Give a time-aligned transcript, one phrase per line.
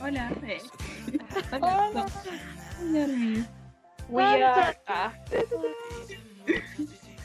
[0.00, 0.30] Hola.
[0.42, 0.60] Eh.
[1.60, 2.06] Hola.
[4.08, 4.76] We are.
[4.86, 5.12] Ah,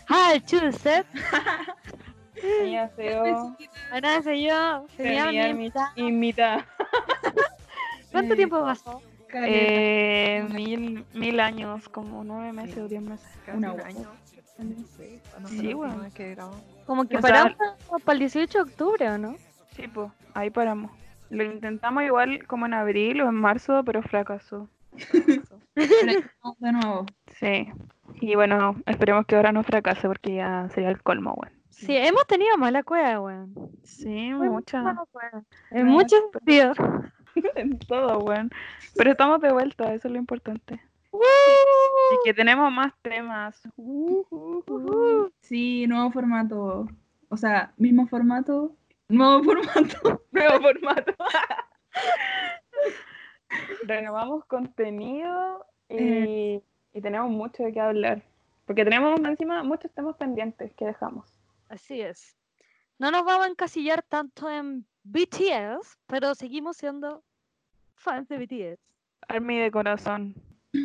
[0.09, 1.05] Hi, Chusep.
[2.61, 3.55] 안녕하세요.
[3.91, 4.88] 안녕하세요.
[4.95, 5.93] 세미입니다.
[5.97, 6.66] 입니다.
[8.11, 9.02] ¿Cuánto Eh, tiempo pasó?
[9.34, 13.27] Eh, mil, mil años, como nueve meses o diez meses.
[13.45, 14.09] Casi un año.
[14.58, 15.94] No sé, cuándo Sí, fue la bueno.
[15.94, 16.62] última vez que grabamos.
[16.85, 19.35] Como que O sea, paramos para el 18 de octubre, ¿o no?
[19.76, 20.91] Sí, pues, ahí paramos.
[21.34, 24.69] Lo intentamos igual como en abril o en marzo, pero fracasó.
[25.75, 27.06] De nuevo.
[27.38, 27.69] Sí.
[28.20, 31.52] Y bueno, esperemos que ahora no fracase porque ya sería el colmo, weón.
[31.70, 33.52] Sí, hemos tenido mala cueva, weón.
[33.83, 34.80] Sí, Muy mucha.
[34.80, 35.42] mala cueva.
[35.73, 36.77] En muchos sentidos.
[37.56, 38.51] en todo, weón.
[38.95, 40.80] Pero estamos de vuelta, eso es lo importante.
[41.12, 43.61] Y que tenemos más temas.
[43.77, 45.30] Uh, uh, uh.
[45.41, 46.86] Sí, nuevo formato.
[47.28, 48.73] O sea, mismo formato,
[49.08, 50.22] nuevo formato.
[50.33, 51.14] Nuevo formato.
[53.84, 56.61] Renovamos contenido y,
[56.92, 58.22] y tenemos mucho de qué hablar.
[58.66, 61.30] Porque tenemos encima muchos temas pendientes que dejamos.
[61.69, 62.36] Así es.
[62.98, 67.22] No nos vamos a encasillar tanto en BTS, pero seguimos siendo
[67.94, 68.80] fans de BTS.
[69.28, 70.34] Army de corazón.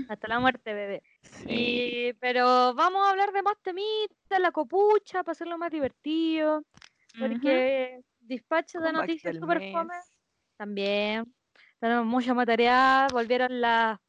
[0.08, 1.04] Hasta la muerte, bebé.
[1.22, 1.45] Sí.
[1.50, 6.64] Y, pero vamos a hablar de más temitas, la copucha, para hacerlo más divertido.
[7.18, 9.96] Porque despacho de noticias super fome
[10.58, 11.34] también.
[11.80, 14.00] Tenemos mucho material, volvieron las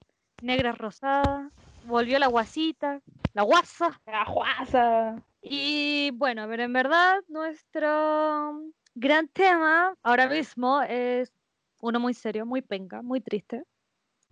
[0.42, 1.52] negras rosadas,
[1.84, 3.00] volvió la guasita,
[3.32, 4.00] la guasa.
[4.06, 5.22] La guasa.
[5.40, 8.60] Y bueno, pero en verdad nuestro
[8.94, 11.32] gran tema ahora mismo es
[11.80, 13.62] uno muy serio, muy penca, muy triste,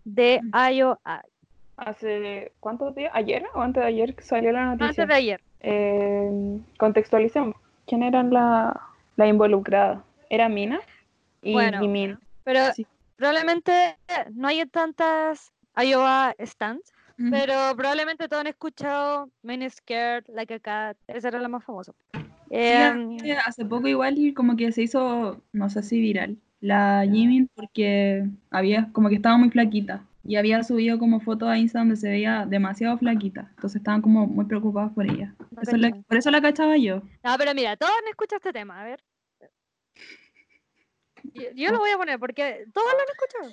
[0.04, 0.40] de
[0.72, 0.98] IOI.
[1.76, 3.12] Hace cuántos días?
[3.14, 4.88] ¿Ayer o antes de ayer salió la noticia?
[4.88, 5.40] Antes de ayer.
[5.60, 7.56] Eh, contextualicemos.
[7.88, 8.80] ¿Quién eran la,
[9.16, 10.04] la involucrada?
[10.30, 10.78] Era Mina
[11.42, 11.80] y Bueno.
[11.80, 12.18] Jimin.
[12.44, 12.86] Pero Sí.
[13.16, 13.96] probablemente
[14.34, 17.30] no hay tantas Iowa stands, Mm.
[17.30, 21.92] pero probablemente todos han escuchado Main Scared, Like a Cat, esa era la más famosa.
[22.12, 27.04] Sí, Em, hace- hace poco igual como que se hizo, no sé si viral, la
[27.10, 31.78] Jimin porque había como que estaba muy flaquita y había subido como fotos a Insta
[31.78, 35.34] donde se veía demasiado flaquita, entonces estaban como muy preocupados por ella.
[35.50, 36.02] no Eso la- cachaba.
[36.06, 36.96] por eso la cachaba yo.
[37.24, 39.02] No, pero mira, todos han escuchado este tema, a ver.
[41.32, 43.52] Yo, yo lo voy a poner porque todos lo han escuchado.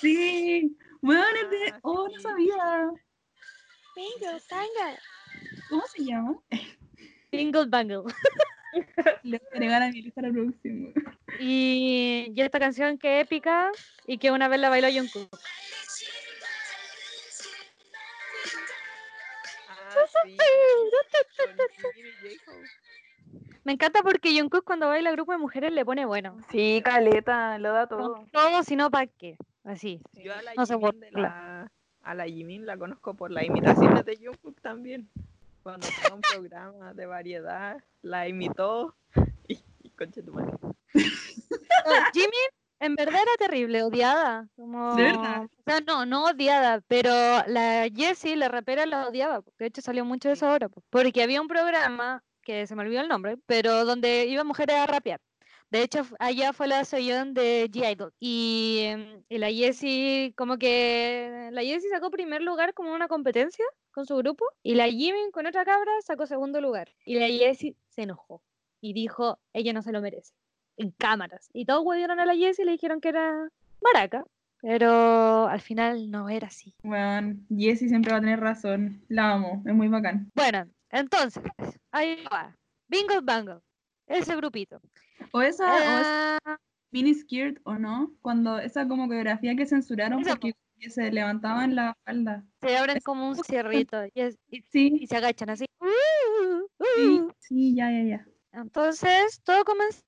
[0.00, 2.90] Sí, bueno, de- Ah, oh, no sabía.
[3.94, 4.98] Bingo, bangle.
[5.70, 6.34] ¿Cómo se llama?
[7.30, 8.02] Bingle Bangle.
[9.22, 10.82] Le voy a agregar a mi lista de reproducción.
[10.82, 10.94] güey.
[11.40, 13.70] Y, y esta canción que es épica
[14.06, 15.28] y que una vez la bailó Jungkook.
[19.68, 19.94] Ah,
[20.24, 20.36] sí.
[23.64, 26.36] Me encanta porque Jungkook cuando baila grupo de mujeres le pone bueno.
[26.50, 28.14] Sí, Caleta, lo da todo.
[28.14, 29.36] Con todo, si no, ¿para qué?
[29.64, 30.00] Así.
[30.14, 31.70] Yo a la, No Jimin la,
[32.02, 35.08] a la Jimin la conozco por las imitaciones de Jungkook también.
[35.62, 38.96] Cuando tenía un programa de variedad, la imitó
[39.48, 40.52] y, y conche tu madre.
[40.62, 42.36] No, Jimmy
[42.82, 44.48] en verdad era terrible, odiada.
[44.56, 44.96] Como...
[44.96, 45.44] ¿De verdad?
[45.44, 47.12] O sea, no, no odiada, pero
[47.46, 49.44] la Jessie, la rapera, la odiaba.
[49.56, 50.68] De hecho, salió mucho de eso ahora.
[50.68, 50.82] po.
[50.90, 54.86] Porque había un programa, que se me olvidó el nombre, pero donde iban mujeres a
[54.88, 55.20] rapear.
[55.72, 58.12] De hecho, allá fue la sesión de G-Idol.
[58.20, 63.64] Y, em, y la Jessie, como que la Jessie sacó primer lugar como una competencia
[63.90, 64.44] con su grupo.
[64.62, 66.90] Y la Jimin con otra cabra sacó segundo lugar.
[67.06, 68.42] Y la Jessie se enojó
[68.82, 70.34] y dijo, ella no se lo merece.
[70.76, 71.48] En cámaras.
[71.54, 73.48] Y todos huevieron a la Jessie y le dijeron que era
[73.80, 74.26] maraca.
[74.60, 76.74] Pero al final no era así.
[76.82, 79.06] Bueno, Jessie siempre va a tener razón.
[79.08, 80.30] La amo, es muy bacán.
[80.34, 81.42] Bueno, entonces,
[81.92, 82.54] ahí va.
[82.88, 83.62] Bingo Bango.
[84.12, 84.80] Ese grupito.
[85.32, 86.56] O esa, o esa Ah,
[86.90, 91.74] mini skirt o no, cuando esa como coreografía que censuraron Esa, porque que se levantaban
[91.74, 92.44] la falda.
[92.60, 95.64] se abren es- como un cierrito y, es- y- y Sí, se agachan así.
[96.94, 98.26] Sí, sí, ya, ya, ya.
[98.52, 100.02] Entonces, todo comenzó.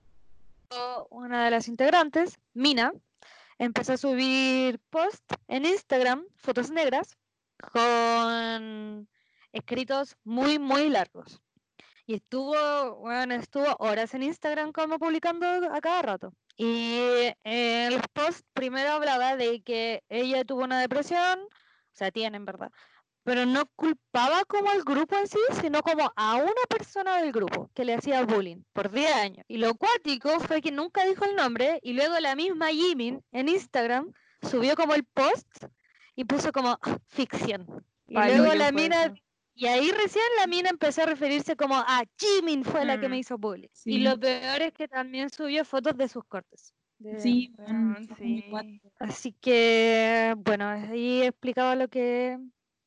[1.11, 2.93] Una de las integrantes, Mina,
[3.59, 7.17] empezó a subir posts en Instagram, fotos negras,
[7.73, 9.09] con
[9.53, 11.41] escritos muy, muy largos.
[12.07, 16.33] Y estuvo, bueno, estuvo horas en Instagram como publicando a cada rato.
[16.57, 16.99] Y
[17.45, 21.49] en los posts primero hablaba de que ella tuvo una depresión, o
[21.93, 22.71] sea, tiene en verdad,
[23.25, 27.71] pero no culpaba como al grupo en sí, sino como a una persona del grupo
[27.75, 29.45] que le hacía bullying por 10 años.
[29.49, 33.49] Y lo cuático fue que nunca dijo el nombre y luego la misma Jimin en
[33.49, 34.13] Instagram
[34.43, 35.49] subió como el post
[36.15, 37.67] y puso como "Ah, ficción.
[38.07, 39.15] Y Ay, luego ¿quién la mina?
[39.55, 43.17] Y ahí recién la mina empezó a referirse como a Jimin fue la que me
[43.17, 43.21] Mm.
[43.21, 43.69] hizo bullying.
[43.73, 43.93] Sí.
[43.95, 46.73] Y lo peor es que también subió fotos de sus cortes.
[46.99, 48.17] de- Sí, cuáticos.
[48.19, 48.45] sí.
[49.01, 52.39] Así que, bueno, ahí explicaba lo que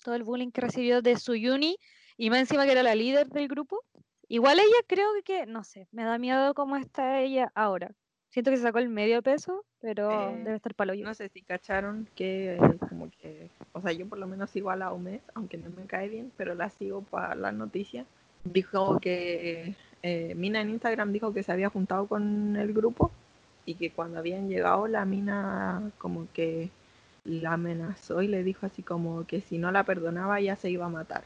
[0.04, 1.78] todo el bullying que recibió de su uni
[2.16, 3.84] y más encima que era la líder del grupo.
[4.28, 7.92] Igual ella creo que, no sé, me da miedo cómo está ella ahora.
[8.38, 11.04] Siento que se sacó el medio peso, pero Eh, debe estar palo yo.
[11.04, 14.70] No sé si cacharon que eh, como que, o sea, yo por lo menos sigo
[14.70, 18.06] a la UMES, aunque no me cae bien, pero la sigo para las noticias.
[18.44, 19.74] Dijo que
[20.04, 23.10] eh, Mina en Instagram dijo que se había juntado con el grupo
[23.66, 26.70] y que cuando habían llegado la Mina como que
[27.26, 30.86] la amenazó y le dijo así como que si no la perdonaba ya se iba
[30.86, 31.24] a matar.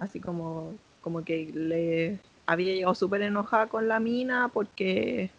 [0.00, 5.30] Así como, como que le había llegado súper enojada con la Mina porque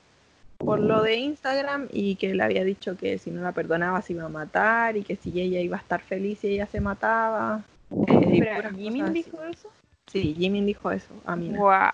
[0.65, 4.13] por lo de Instagram y que le había dicho que si no la perdonaba se
[4.13, 7.63] iba a matar y que si ella iba a estar feliz si ella se mataba.
[8.07, 9.13] eh, y ¿Jimin así.
[9.13, 9.69] dijo eso?
[10.07, 11.49] Sí, Jimin dijo eso a mí.
[11.55, 11.91] Guau,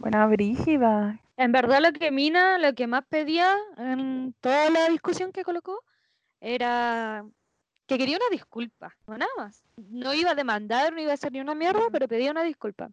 [0.00, 1.18] buena brígida.
[1.36, 5.82] En verdad lo que Mina, lo que más pedía en toda la discusión que colocó
[6.40, 7.24] era
[7.86, 9.62] que quería una disculpa, no nada más.
[9.76, 12.90] No iba a demandar, no iba a hacer ni una mierda, pero pedía una disculpa.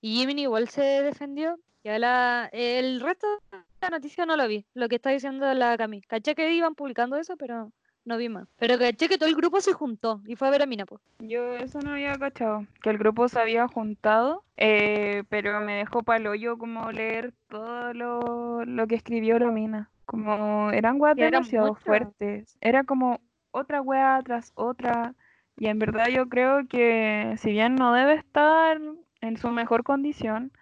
[0.00, 1.58] Y Jimin igual se defendió.
[1.82, 5.76] Y la, el resto de la noticia no lo vi, lo que está diciendo la
[5.76, 6.00] Cami.
[6.02, 7.72] Caché que iban publicando eso, pero
[8.04, 8.48] no vi más.
[8.58, 11.02] Pero caché que todo el grupo se juntó y fue a ver a Mina, pues.
[11.18, 16.02] Yo eso no había cachado, que el grupo se había juntado, eh, pero me dejó
[16.02, 19.90] palo yo como leer todo lo, lo que escribió Romina.
[20.06, 22.56] Como eran weas demasiado fuertes.
[22.62, 23.20] Era como
[23.50, 25.14] otra wea tras otra.
[25.58, 28.80] Y en verdad yo creo que si bien no debe estar
[29.20, 30.52] en su mejor condición,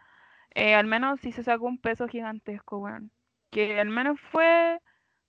[0.57, 3.13] eh, al menos sí se sacó un peso gigantesco, weón.
[3.51, 4.81] Que al menos fue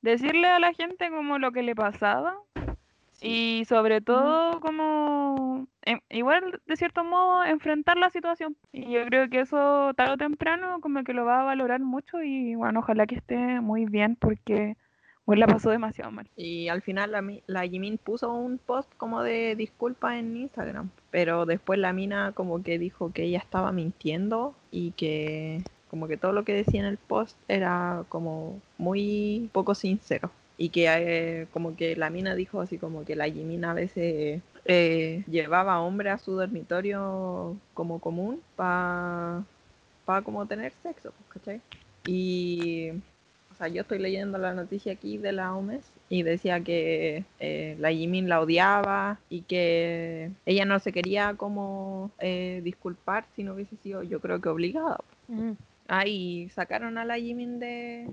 [0.02, 2.38] decirle a la gente como lo que le pasaba
[3.22, 8.58] y sobre todo como em- igual de cierto modo enfrentar la situación.
[8.72, 12.22] Y yo creo que eso tarde o temprano como que lo va a valorar mucho
[12.24, 14.78] y bueno ojalá que esté muy bien porque
[15.28, 19.22] bueno, la pasó demasiado mal Y al final la, la Jimin puso un post como
[19.22, 24.56] de disculpa en Instagram, pero después la mina como que dijo que ella estaba mintiendo
[24.72, 29.76] y que como que todo lo que decía en el post era como muy poco
[29.76, 30.32] sincero.
[30.58, 34.42] Y que eh, como que la mina dijo así como que la Jimin a veces
[34.66, 39.44] eh, llevaba hombre a su dormitorio como común para
[40.06, 41.62] pa como tener sexo, ¿cachai?
[42.06, 42.92] Y
[43.58, 47.92] sea, yo estoy leyendo la noticia aquí de la OMS y decía que eh, la
[47.92, 53.76] Jimin la odiaba y que ella no se quería como eh, disculpar si no hubiese
[53.78, 55.00] sido, yo creo que obligada.
[55.88, 58.08] Ah, y sacaron a la Jimin de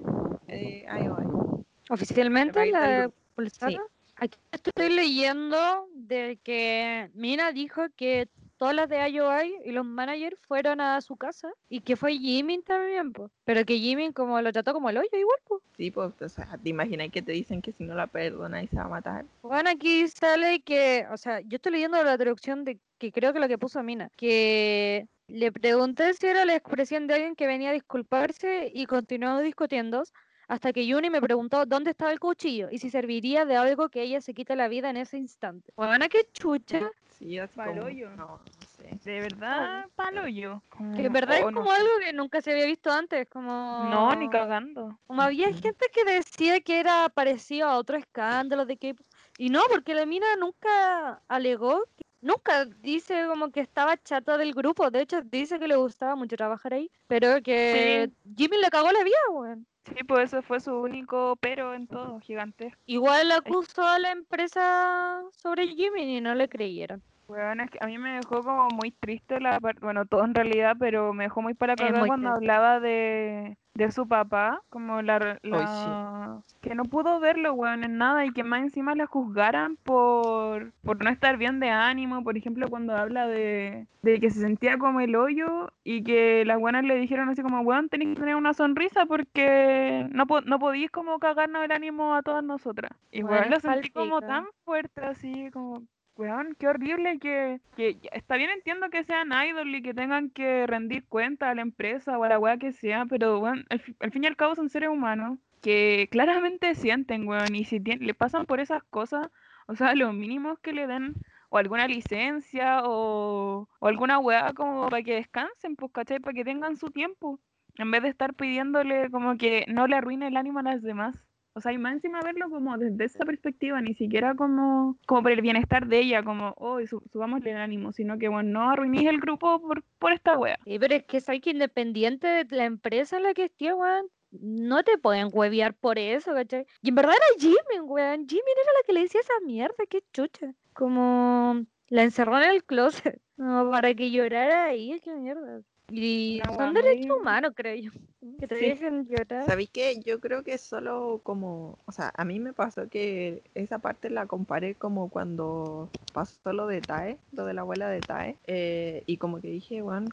[0.49, 1.65] eh, IOI.
[1.91, 3.83] Oficialmente la expulsaron.
[4.17, 10.37] Aquí estoy leyendo de que Mina dijo que todas las de IOI y los managers
[10.47, 13.31] fueron a su casa y que fue Jimin también, po.
[13.45, 15.63] pero que Jimin como lo trató como el hoyo igual, pues.
[15.77, 18.77] Sí, pues, o sea, te imaginas que te dicen que si no la perdonas se
[18.77, 19.25] va a matar.
[19.43, 23.41] Bueno, aquí sale que, o sea, yo estoy leyendo la traducción de que creo que
[23.41, 27.71] lo que puso Mina, que le pregunté si era la expresión de alguien que venía
[27.71, 30.05] a disculparse y continuó discutiendo
[30.49, 34.03] hasta que Yuni me preguntó dónde estaba el cuchillo y si serviría de algo que
[34.03, 35.73] ella se quite la vida en ese instante.
[35.77, 36.91] Bueno, qué chucha.
[37.19, 38.11] Sí, así Pa'l como, hoyo.
[38.11, 38.41] no, no
[38.77, 38.99] sé.
[39.05, 40.61] de verdad palo yo
[40.97, 41.77] Que en verdad Oh, es no como sé.
[41.81, 43.89] algo que nunca se había visto antes, como...
[43.91, 48.77] no ni cagando Como había gente que decía que era parecido a otro escándalo de
[48.77, 48.95] que
[49.39, 51.83] y no, porque la mina nunca alegó,
[52.21, 56.37] nunca dice como que estaba chata del grupo, de hecho dice que le gustaba mucho
[56.37, 59.67] trabajar ahí, pero que Jimmy le cagó la vida, weón.
[59.87, 65.23] Sí pues eso fue su único pero en todo gigantesco Igual acusó a la empresa
[65.33, 67.03] sobre Jimmy y no le creyeron.
[67.27, 70.35] Bueno, es que a mí me dejó como muy triste la parte, bueno, todo en
[70.35, 75.39] realidad, pero me dejó muy para muy cuando hablaba de, de su papá, como la,
[75.43, 75.49] sí.
[75.51, 80.73] la- que no pudo verlo, weón, en nada, y que más encima la juzgaran por,
[80.83, 84.79] por no estar bien de ánimo, por ejemplo, cuando habla de, de que se sentía
[84.79, 88.37] como el hoyo y que las buenas le dijeron así como, weón, tenés que tener
[88.37, 92.93] una sonrisa porque no, po- no podís como cagarnos el ánimo a todas nosotras.
[93.11, 95.83] Y Weón, lo sentí como tan fuerte así, como,
[96.17, 100.65] Weón, qué horrible que, que está bien entiendo que sean idol y que tengan que
[100.67, 103.97] rendir cuenta a la empresa o a la weá que sea, pero weón, al, fi-
[103.99, 108.15] al fin y al cabo son seres humanos que claramente sienten, weón, y si le
[108.15, 109.29] pasan por esas cosas,
[109.67, 111.15] o sea, lo mínimo es que le den
[111.51, 116.21] o alguna licencia o, o alguna weá como para que descansen, pues, ¿cachai?
[116.21, 117.41] Para que tengan su tiempo,
[117.77, 121.17] en vez de estar pidiéndole como que no le arruine el ánimo a las demás.
[121.55, 125.31] O sea, y más encima verlo como desde esa perspectiva, ni siquiera como, como por
[125.33, 129.07] el bienestar de ella, como, oh, su- subámosle el ánimo, sino que, bueno, no arruinís
[129.09, 130.59] el grupo por, por esta wea.
[130.65, 134.07] Sí, pero es que sabes que independiente de la empresa en la que esté, weón,
[134.33, 136.67] no te pueden huevear por eso, ¿cachai?
[136.83, 138.27] Y en verdad era Jimin, weón.
[138.27, 140.53] Jimin era la que le decía esa mierda, qué chucha.
[140.73, 145.61] Como la encerró en el closet, como para que llorara ahí, qué mierda.
[145.91, 147.91] Y Una son derechos humanos, creo yo.
[148.41, 148.65] Que te Sí.
[148.67, 149.47] dejen llorar.
[149.47, 150.01] ¿Sabéis qué?
[150.05, 154.27] Yo creo que solo como, o sea, a mí me pasó que esa parte la
[154.27, 159.19] comparé como cuando pasó lo de Tae, lo de la abuela de Tae, eh, y
[159.19, 160.09] como que dije, bueno,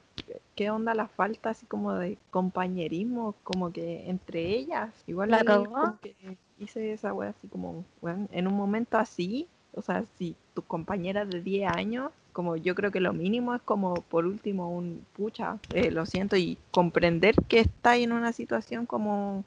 [0.55, 5.03] ¿qué onda la falta así como de compañerismo, como que entre ellas?
[5.07, 5.45] Igual La ahí
[5.79, 6.15] como que
[6.59, 11.25] hice esa wea así como, bueno, en un momento así, o sea, si tu compañera
[11.25, 15.59] de 10 años, como yo creo que lo mínimo es como por último un pucha,
[15.73, 19.43] eh, lo siento, y comprender que estáis en una situación como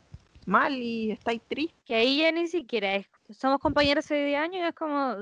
[0.47, 1.75] mal y estáis triste.
[1.87, 3.07] Que ahí ya ni siquiera es.
[3.31, 5.17] Somos compañeros hace 10 años y es como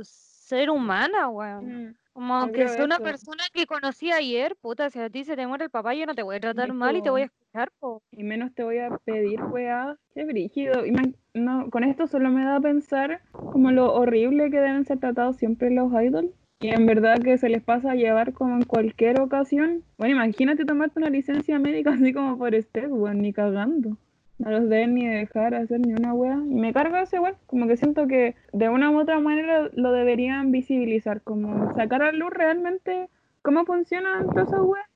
[0.57, 1.89] ser humana, weón.
[1.89, 5.47] Mm, Como que sea una persona que conocí ayer, puta, si a ti se te
[5.47, 7.71] muere el papá, yo no te voy a tratar mal y te voy a escuchar,
[7.81, 8.03] po.
[8.11, 9.97] Y menos te voy a pedir, weá.
[10.15, 10.85] Qué brígido.
[10.85, 14.99] Ima- no, con esto solo me da a pensar como lo horrible que deben ser
[14.99, 16.31] tratados siempre los idols.
[16.61, 19.83] Y en verdad que se les pasa a llevar como en cualquier ocasión.
[19.99, 23.97] Bueno, imagínate tomarte una licencia médica así como por este, weón, ni cagando.
[24.39, 26.35] No los deben ni dejar hacer ni una wea.
[26.35, 27.37] Y me carga ese weón.
[27.47, 31.23] Como que siento que de una u otra manera lo deberían visibilizar.
[31.23, 33.09] Como sacar a luz realmente
[33.43, 34.87] cómo funcionan todas esas weas.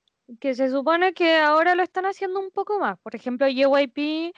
[0.41, 2.99] Que se supone que ahora lo están haciendo un poco más.
[2.99, 4.33] Por ejemplo, JYP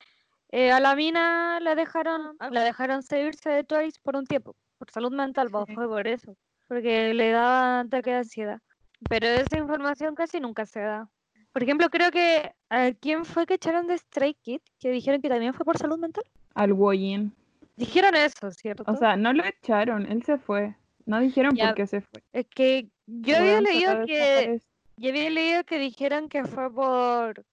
[0.50, 4.90] eh, a la mina la dejaron, la dejaron seguirse de Twice por un tiempo, por
[4.90, 5.74] salud mental, Sí.
[5.74, 6.36] fue por eso,
[6.68, 8.60] porque le daba ataque de ansiedad.
[9.08, 11.08] Pero esa información casi nunca se da.
[11.52, 14.60] Por ejemplo, creo que ¿a quién fue que echaron de Stray Kid?
[14.78, 16.24] Que dijeron que también fue por salud mental.
[16.54, 17.32] Al Woyin.
[17.76, 18.84] Dijeron eso, ¿cierto?
[18.86, 20.74] O sea, no lo echaron, él se fue.
[21.06, 22.22] No dijeron Ya, por qué se fue.
[22.32, 24.60] es que yo había leído que.
[24.96, 27.44] Yo había leído que dijeran que fue por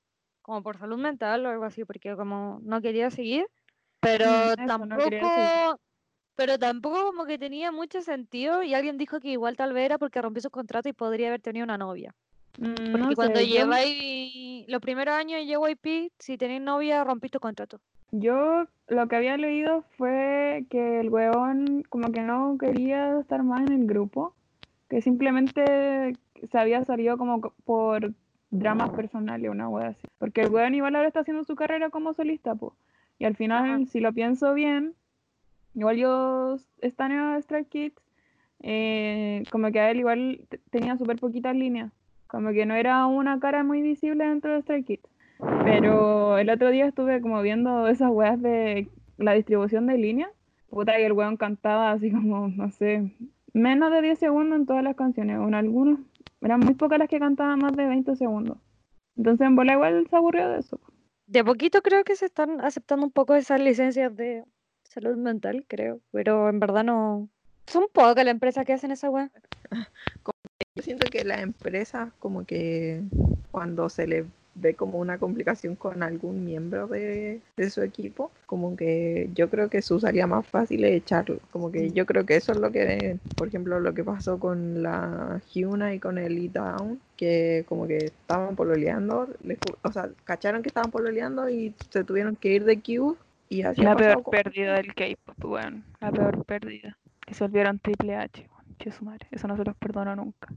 [0.42, 3.48] como por salud mental o algo así, porque como no quería seguir,
[4.00, 5.80] pero Mm, eso, no tampoco,
[6.36, 9.98] pero tampoco como que tenía mucho sentido y alguien dijo que igual tal vez era
[9.98, 12.14] porque rompió su contrato y podría haber tenido una novia.
[12.58, 17.04] Mm, Porque no cuando sé, yo, lleváis los primeros años en JYP, si tenéis novia,
[17.04, 17.80] rompís tu contrato.
[18.12, 23.62] yo lo que había leído fue que el weón como que no quería estar más
[23.68, 24.34] en el grupo,
[24.90, 26.16] que simplemente
[26.50, 28.14] se había salido como co- por
[28.52, 30.08] dramas personales, una wea así.
[30.20, 32.76] Porque el weón igual ahora está haciendo su carrera como solista, po.
[33.18, 33.86] Y al final, Ajá.
[33.88, 34.94] si lo pienso bien,
[35.74, 38.02] igual yo están en Stray Kids,
[38.62, 41.92] eh, como que a él igual te- tenía súper poquitas líneas.
[42.28, 45.08] Como que no era una cara muy visible dentro de Stray Kids.
[45.64, 50.32] Pero el otro día estuve como viendo esas weas de la distribución de líneas.
[50.70, 53.12] Puta, y el weón cantaba así como, no sé,
[53.54, 55.38] menos de 10 segundos en todas las canciones.
[55.40, 56.00] O en algunos,
[56.42, 58.58] eran muy pocas las que cantaban más de 20 segundos.
[59.18, 60.80] Entonces en bola igual se aburrió de eso.
[61.28, 64.44] De a poquito creo que se están aceptando un poco esas licencias de
[64.84, 67.30] salud mental, creo, pero en verdad no...
[67.68, 69.32] Son pocas las empresas que hacen esa weá.
[70.76, 73.02] Yo siento que las empresas como que
[73.52, 74.26] cuando se les
[74.58, 79.70] ve como una complicación con algún miembro de, de su equipo, como que yo creo
[79.70, 81.40] que se usaría más fácil echarlo.
[81.52, 84.82] Como que yo creo que eso es lo que, por ejemplo, lo que pasó con
[84.82, 90.10] la Hyuna y con el Lee Down, que como que estaban pololeando, les o sea,
[90.24, 93.18] cacharon que estaban pololeando y se tuvieron que ir de Q
[93.50, 95.84] y así La peor con- pérdida del K-pop, weón.
[96.00, 96.98] La peor pérdida.
[97.26, 98.48] Que se volvieron Triple H.
[98.78, 99.28] Che su madre.
[99.32, 100.48] Eso no se los perdono nunca.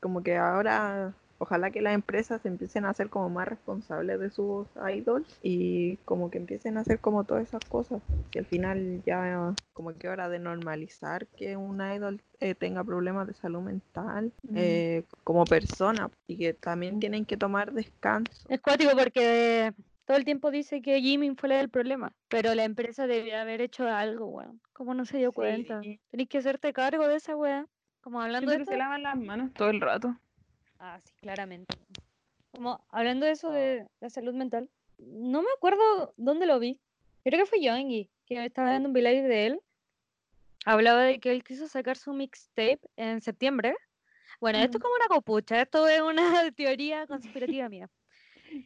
[0.00, 4.30] como que ahora ojalá que las empresas se empiecen a ser como más responsables de
[4.30, 9.02] sus idols y como que empiecen a hacer como todas esas cosas que al final
[9.04, 14.32] ya como que hora de normalizar que un idol eh, tenga problemas de salud mental
[14.44, 14.54] Mm.
[14.56, 19.74] eh, como persona y que también tienen que tomar descanso Es cuático porque
[20.06, 23.86] todo el tiempo dice que Jimin fue del problema, pero la empresa debía haber hecho
[23.88, 24.60] algo, weón.
[24.72, 25.80] ¿Cómo no se dio cuenta?
[26.10, 27.66] Tenés que hacerte cargo de esa weá.
[28.00, 28.70] Como hablando de esto.
[28.70, 30.16] se lavan las manos todo el rato.
[30.78, 31.76] Ah, sí, claramente.
[32.52, 36.78] Como hablando de eso de la salud mental, no me acuerdo dónde lo vi.
[37.24, 39.60] Creo que fue Youngie, que estaba viendo un live de él.
[40.64, 43.74] Hablaba de que él quiso sacar su mixtape en septiembre.
[44.40, 44.82] Bueno, esto es Mm.
[44.82, 46.14] como una copucha, esto es una
[46.56, 47.88] teoría conspirativa mía.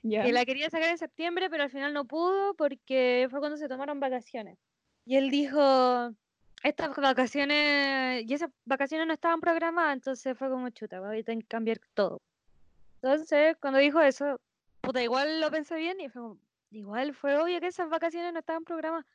[0.03, 0.23] Ya.
[0.23, 3.69] que la quería sacar en septiembre, pero al final no pudo porque fue cuando se
[3.69, 4.59] tomaron vacaciones.
[5.05, 6.13] Y él dijo,
[6.63, 11.43] estas vacaciones, y esas vacaciones no estaban programadas, entonces fue como chuta, voy a tener
[11.43, 12.21] que cambiar todo.
[13.03, 14.41] Entonces, cuando dijo eso,
[14.81, 16.39] puta, igual lo pensé bien y fue como,
[16.71, 19.07] igual fue obvio que esas vacaciones no estaban programadas.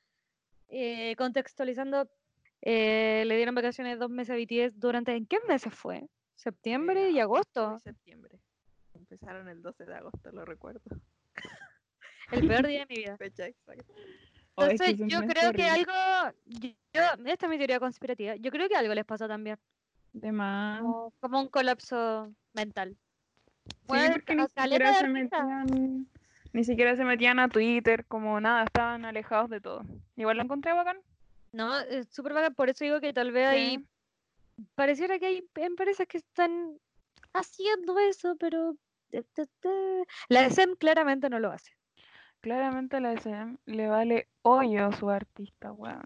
[0.67, 2.10] Eh, contextualizando,
[2.62, 6.10] eh, le dieron vacaciones dos meses a BTS durante, ¿en qué meses fue?
[6.36, 8.39] ¿Septiembre Eh, y agosto septiembre
[9.15, 10.81] empezaron el 12 de agosto lo recuerdo
[12.31, 13.17] El peor día de mi vida.
[13.17, 13.84] Fecha exacta.
[14.55, 15.69] Oh, es que Entonces, yo creo que horrible.
[15.69, 16.38] algo.
[16.93, 18.36] Yo, esta es mi teoría conspirativa.
[18.38, 19.57] Yo creo que algo les pasó también.
[20.13, 20.81] De más.
[20.81, 22.98] Como, como un colapso mental.
[23.67, 26.07] Sí, Bueno, porque ni siquiera, se metían,
[26.53, 29.84] ni siquiera se metían a Twitter, como nada, estaban alejados de todo.
[30.15, 30.98] Igual lo encontré bacán.
[31.51, 32.55] No, es súper bacán.
[32.55, 33.77] Por eso digo que tal vez hay.
[33.77, 33.88] Sí.
[34.74, 36.79] Pareciera que hay empresas que están
[37.34, 38.77] haciendo eso, pero.
[39.24, 39.69] Te, te, te.
[40.29, 41.72] La SEM claramente no lo hace.
[42.41, 46.03] Claramente a la SM le vale hoyo a su artista, weón.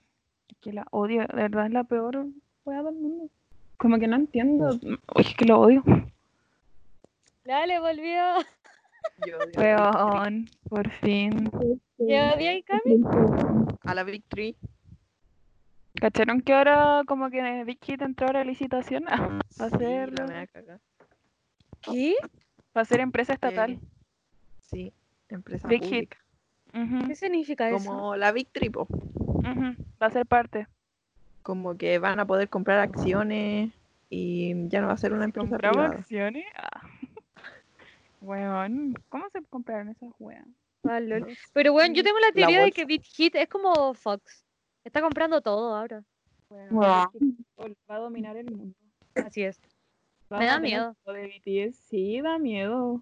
[0.47, 2.27] Es Que la odio, de verdad es la peor
[2.65, 3.29] weá del mundo.
[3.77, 4.77] Como que no entiendo.
[4.81, 5.83] Uy, es que lo odio.
[7.45, 8.21] Dale, volvió.
[9.25, 10.05] Yo odio la.
[10.05, 11.51] Weón, por fin.
[11.97, 13.01] ¿Ya había ahí, Cami?
[13.83, 14.23] A la Big.
[15.95, 19.05] ¿Cacharon que ahora como que Big Hit entró ahora a licitación?
[19.49, 20.47] Sí, Va a ser, la.
[21.81, 22.15] ¿Qué?
[22.75, 23.71] Va a ser empresa estatal.
[23.71, 23.79] Eh,
[24.61, 24.93] sí,
[25.29, 25.91] empresa Big Hit.
[25.91, 26.17] pública.
[26.73, 27.77] Ujú, ¿Qué significa eso?
[27.89, 28.87] Como la Big Three, po.
[28.89, 30.67] ujú, Va a ser parte.
[31.41, 33.71] Como que van a poder comprar acciones
[34.09, 35.99] y ya no va a ser una empresa ¿Compramos privada.
[35.99, 36.45] acciones?
[36.55, 36.81] Ah.
[38.21, 40.45] Weón, ¿cómo se compraron esas weas?
[40.87, 40.99] Ah.
[41.53, 44.45] Pero bueno, yo tengo la La teoría de que Beat Hit es como Fox.
[44.83, 46.03] Está comprando todo ahora.
[46.49, 47.09] Weón.
[47.13, 48.75] Big Hit va a dominar el mundo.
[49.15, 49.59] Así es.
[50.29, 50.95] Me da miedo.
[51.03, 51.75] todo de BTS.
[51.89, 53.01] Sí, da miedo.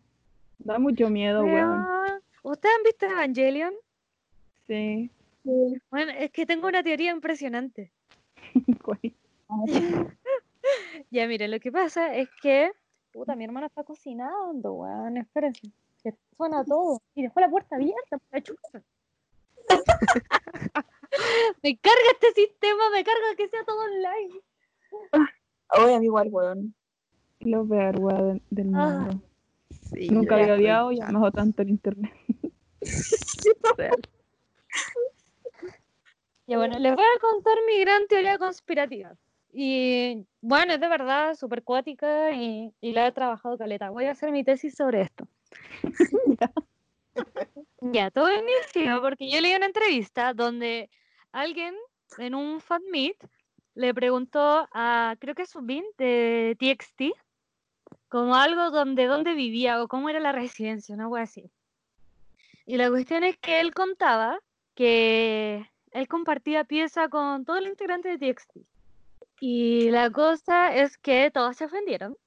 [0.59, 1.85] Da mucho miedo, weón.
[1.85, 3.73] Weón, ¿Ustedes han visto Evangelion?
[4.65, 5.11] Sí.
[5.89, 7.91] Bueno, es que tengo una teoría impresionante.
[11.09, 12.71] Ya, miren, lo que pasa es que.
[13.13, 15.17] Puta, mi hermana está cocinando, weón.
[15.17, 15.71] Espérense.
[16.03, 17.01] Que suena todo.
[17.15, 18.83] Y dejó la puerta abierta, por la chucha.
[21.63, 24.41] me carga este sistema, me carga que sea todo online.
[25.69, 26.75] Oye, a mí igual, weón.
[27.47, 29.07] Lo peor, weón, del Ah.
[29.07, 29.21] mundo.
[29.93, 32.11] Sí, Nunca había odiado y amado tanto el internet.
[36.49, 39.17] Ya bueno, les voy a contar mi gran teoría conspirativa.
[39.51, 43.89] Y bueno, es de verdad súper cuática y, y la he trabajado caleta.
[43.89, 45.27] Voy a hacer mi tesis sobre esto.
[47.81, 50.89] ya, todo inició porque yo leí una entrevista donde
[51.33, 51.75] alguien
[52.17, 53.17] en un fan meet
[53.75, 57.13] le preguntó a, creo que es Subin de TXT,
[58.09, 61.51] como algo donde dónde vivía o cómo era la residencia, una cosa así.
[62.65, 64.39] Y la cuestión es que él contaba
[64.75, 68.57] que él compartía pieza con todo el integrante de TXT.
[69.39, 72.17] Y la cosa es que todos se ofendieron.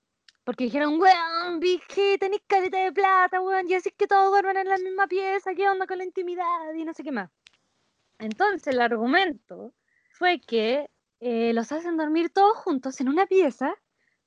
[0.44, 4.68] Porque dijeron, weón, Vicky, tenéis caleta de plata, weón, y así que todos duermen en
[4.68, 6.72] la misma pieza, ¿qué onda con la intimidad?
[6.74, 7.30] Y no sé qué más.
[8.18, 9.72] Entonces el argumento
[10.12, 10.90] fue que
[11.20, 13.74] eh, los hacen dormir todos juntos en una pieza,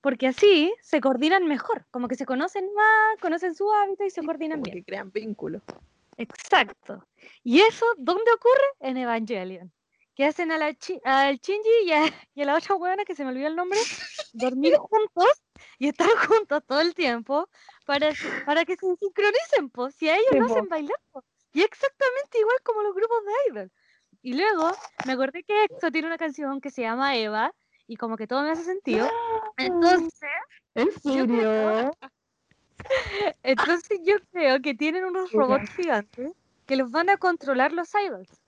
[0.04, 4.22] porque así se coordinan mejor, como que se conocen más, conocen su hábitat y se
[4.22, 4.78] coordinan Como bien.
[4.80, 5.62] que crean vínculos.
[6.18, 7.08] Exacto.
[7.42, 8.68] ¿Y eso dónde ocurre?
[8.82, 9.72] En Evangelion.
[10.14, 13.16] Que hacen a la chi- al Shinji y a, y a la otra huevona que
[13.16, 13.80] se me olvidó el nombre,
[14.34, 15.42] dormir juntos
[15.80, 17.48] y estar juntos todo el tiempo
[17.86, 18.10] para,
[18.46, 20.44] para que se sincronicen, pues, si a ellos Sí, po.
[20.44, 21.24] hacen bailar, po.
[21.54, 23.72] Y exactamente igual como los grupos de idol.
[24.22, 24.70] Y luego
[25.06, 27.54] me acordé que EXO tiene una canción que se llama Eva
[27.88, 29.08] y como que todo me hace sentido.
[29.58, 30.30] Entonces,
[30.76, 31.92] ¿En Yo creo-
[33.44, 36.32] entonces yo creo que tienen unos robots gigantes
[36.66, 38.42] que los van a controlar los idols.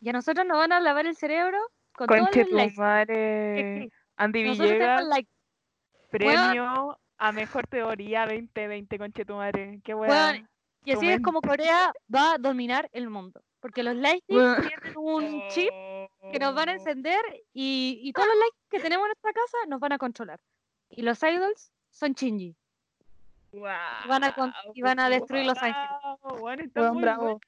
[0.00, 1.58] Y a nosotros nos van a lavar el cerebro
[1.96, 2.76] con todos Conche los tu likes.
[2.80, 3.90] madre.
[4.16, 5.04] Andy Villegas,
[6.10, 9.80] premio a mejor teoría 2020, conche tu madre.
[9.82, 10.48] Qué weón.
[10.84, 13.40] Y así es como Corea va a dominar el mundo.
[13.64, 14.20] Porque los Weón.
[14.28, 15.70] tienen un chip
[16.30, 17.18] que nos van a encender
[17.54, 20.38] y, y todos los likes que tenemos en nuestra casa nos van a controlar.
[20.90, 22.54] Y los idols son Shinji.
[24.06, 25.88] van a con- y van a destruir Los Ángeles.
[26.20, 27.22] Wow, bueno, está Weón, muy bravo.
[27.22, 27.40] bueno.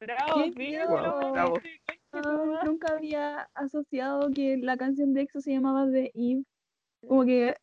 [0.00, 2.64] Bravo, bravo.
[2.64, 6.44] nunca había asociado que la canción de EXO se llamaba The Eve.
[7.06, 7.54] Como que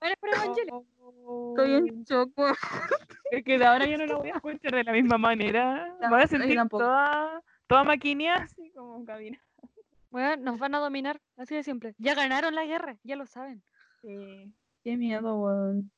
[0.00, 2.30] Bueno, pero estoy en shock.
[3.32, 5.88] Es que de ahora yo no la voy a escuchar de la misma manera.
[6.02, 9.38] No, Voy a sentir toda, toda así como cabina.
[10.10, 11.94] Bueno, nos van a dominar, así de simple.
[11.96, 13.62] Ya ganaron la guerra, ya lo saben.
[14.02, 14.52] Sí.
[14.84, 15.90] Qué miedo, weón.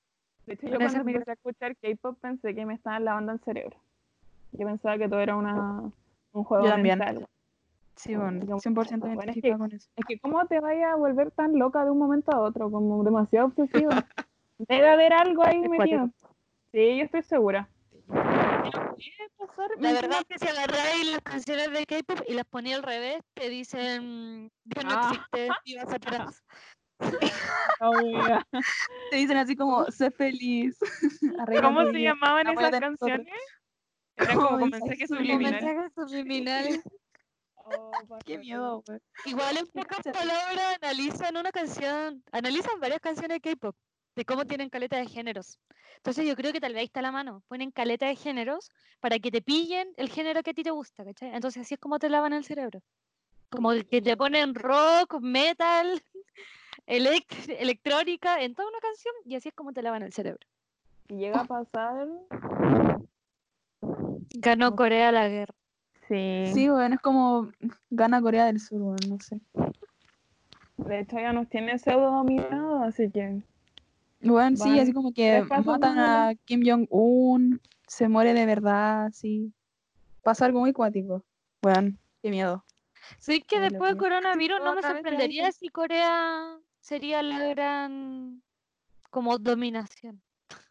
[0.47, 3.77] De hecho, yo cuando empecé a escuchar K-pop pensé que me estaban lavando el cerebro.
[4.53, 5.91] Yo pensaba que todo era una,
[6.31, 7.01] un juego Yo también.
[7.01, 7.27] mental.
[7.97, 9.89] Sí, bueno, Como- 100% Bueno, es que- con eso.
[9.97, 13.03] Es que cómo te vayas a volver tan loca de un momento a otro, como
[13.03, 14.07] demasiado obsesiva.
[14.59, 16.11] Debe haber algo ahí metido.
[16.75, 17.69] Sí, yo estoy segura.
[19.79, 23.21] La verdad es que si agarráis las canciones de K-pop y las ponéis al revés,
[23.33, 25.11] te dicen Dios no Ah.
[25.13, 26.43] existe, viva Satanás.
[27.81, 28.47] Ah, wea.
[29.11, 30.77] Te dicen así como, sé feliz.
[31.41, 33.29] arregla ¿Cómo se llamaban esas canciones?
[34.17, 36.83] Era como con mensajes subliminales.
[37.57, 37.93] Oh,
[38.25, 38.99] Qué miedo, güey.
[39.27, 43.77] Igual en pocas palabras analizan una canción, analizan varias canciones de K-pop,
[44.17, 45.59] de cómo tienen caleta de géneros.
[45.97, 47.43] Entonces yo creo que tal vez ahí está la mano.
[47.49, 51.05] Ponen caleta de géneros para que te pillen el género que a ti te gusta,
[51.05, 51.35] ¿cachai?
[51.35, 52.81] Entonces así es como te lavan el cerebro.
[53.51, 56.03] Como que te ponen rock, metal,
[56.87, 60.47] elect- electrónica en toda una canción y así es como te lavan el cerebro.
[61.09, 62.09] Si llega a pasar.
[64.37, 65.55] Ganó Corea la guerra.
[66.09, 66.51] Sí.
[66.53, 67.51] Sí, bueno, es como
[67.91, 69.41] gana Corea del Sur, bueno, no sé.
[70.77, 73.43] De hecho, ya nos tiene pseudo dominado, así que.
[74.25, 79.53] Bueno, sí, así como que matan a Kim Jong-un, se muere de verdad, sí.
[80.23, 81.25] Pasa algo muy cuático.
[81.63, 82.65] Bueno, qué miedo.
[83.19, 84.01] Sí, que Ay, después del vi.
[84.01, 88.43] coronavirus no me sorprendería si Corea sería la gran
[89.11, 90.23] como dominación.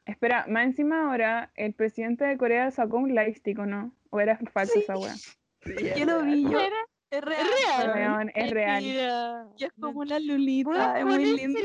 [0.06, 3.94] Espera, más encima ahora el presidente de Corea sacó un lightstick, ¿o no?
[4.10, 4.80] ¿O era falso Sí.
[4.82, 5.14] esa wea?
[5.98, 6.60] Yo lo vi, yo.
[6.60, 6.76] Era-
[7.12, 8.32] Es real.
[8.34, 8.84] es real.
[9.60, 11.60] Es como una lulita, es muy lindo.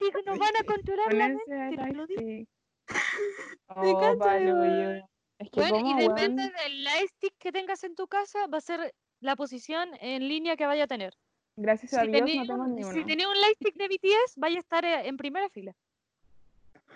[0.00, 2.46] Lightstick nos van a controlar Con la mente, digo.
[5.38, 8.60] Es que Bueno, y depende weón, del lightstick que tengas en tu casa, va a
[8.60, 11.14] ser la posición en línea que vaya a tener.
[11.56, 14.84] gracias a Si Dios no tengo si tenía un lightstick de BTS, vaya a estar
[14.84, 15.72] eh, en primera fila.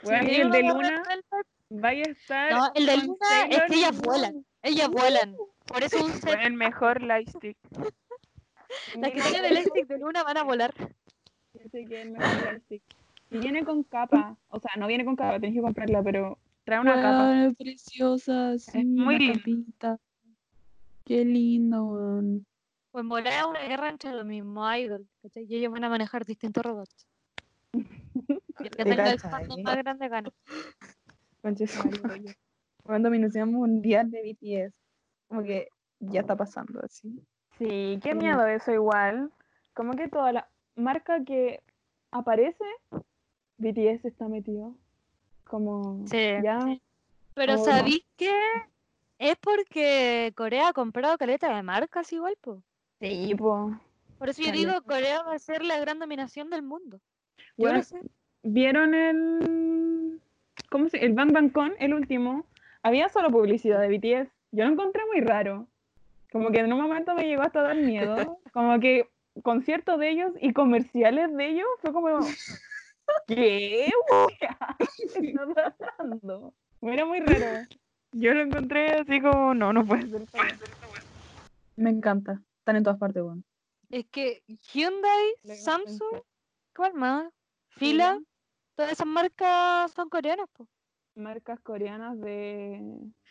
[0.03, 2.53] Weón, Si y tenía el de Luna Velvet, vaya a estar.
[2.53, 4.45] No, el de Luna es que ellas vuelan.
[4.63, 5.37] Ellas vuelan.
[5.67, 7.57] Por eso un set, el mejor lightstick.
[8.97, 10.75] las que tienen el lightstick de Luna van a volar.
[11.73, 12.63] Ese que es mejor.
[13.31, 14.37] Y viene con capa.
[14.49, 17.47] O sea, no viene con capa, tenés que comprarla, pero trae una capa.
[17.47, 19.39] Es preciosa, sí, muy la lindo.
[19.39, 19.99] capita.
[21.05, 22.47] Qué lindo, weón.
[22.91, 25.47] Pues molar es una guerra entre los mismos idols, ¿cachai?
[25.49, 27.07] Y ellos van a manejar distintos robots.
[28.59, 30.31] Y el que Te tenga el fandom más grande gana.
[31.43, 32.31] Rollo.
[32.85, 34.79] Weón, dominación mundial de BTS.
[35.27, 35.69] Como que
[36.01, 37.19] ya está pasando así.
[37.59, 39.33] Sí, qué miedo eso igual.
[39.73, 41.61] Como que toda la marca que
[42.11, 42.65] aparece,
[43.59, 44.75] BTS está metido.
[45.45, 46.19] Como Sí.
[46.43, 46.79] ya.
[47.35, 47.65] Pero Oh, no.
[47.65, 48.33] ¿sabéis qué?
[49.19, 52.63] Es porque Corea ha comprado caleta de marcas igual, po.
[53.01, 53.71] Sí, po.
[54.19, 54.69] Por eso yo Caleta.
[54.73, 57.01] digo, Corea va a ser la gran dominación del mundo.
[57.57, 58.01] Bueno, sé.
[58.43, 60.21] ¿Vieron el.
[60.71, 62.47] ¿Cómo se El Bang Bang Con, el último?
[62.83, 64.31] Había solo publicidad de BTS.
[64.53, 65.67] Yo lo encontré muy raro.
[66.33, 68.17] Como que en un momento me llegó hasta dar miedo.
[68.53, 69.09] Como que
[69.43, 72.21] conciertos de ellos y comerciales de ellos fue como.
[73.27, 73.91] ¿Qué?
[74.11, 74.77] wea?
[74.79, 75.47] ¿Qué está
[75.79, 76.55] pasando?
[76.81, 77.67] Era muy raro.
[78.13, 80.27] Yo lo encontré así como, no, no puede ser.
[81.77, 82.43] Me encanta.
[82.59, 83.45] Están en todas partes, weón.
[83.91, 84.43] Es que
[84.73, 86.21] Hyundai, Samsung.
[86.75, 87.33] ¿cuál más?
[87.69, 88.19] Fila,
[88.75, 90.67] todas esas marcas son coreanas, po.
[91.15, 92.81] Marcas coreanas de.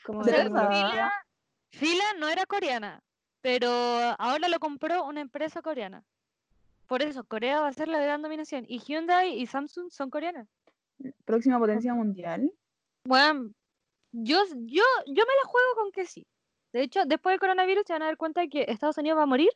[0.06, 0.44] Como O ¿De sea?
[0.46, 1.12] Fila,
[1.72, 3.02] Fila no era coreana,
[3.42, 3.70] pero
[4.20, 6.04] ahora lo compró una empresa coreana.
[6.88, 8.66] Por eso, Corea va a ser la gran dominación.
[8.68, 10.48] Y Hyundai y Samsung son coreanas.
[11.26, 12.52] Próxima potencia mundial.
[13.06, 13.52] Bueno,
[14.12, 16.28] yo, yo, yo me la juego con que sí.
[16.74, 19.24] De hecho, después del coronavirus se van a dar cuenta de que Estados Unidos va
[19.24, 19.50] a morir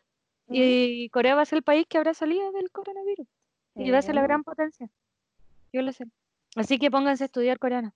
[0.47, 3.27] y Corea va a ser el país que habrá salido del coronavirus.
[3.75, 4.89] Y va a ser la gran potencia.
[5.73, 6.05] Yo lo sé.
[6.55, 7.93] Así que pónganse a estudiar coreano.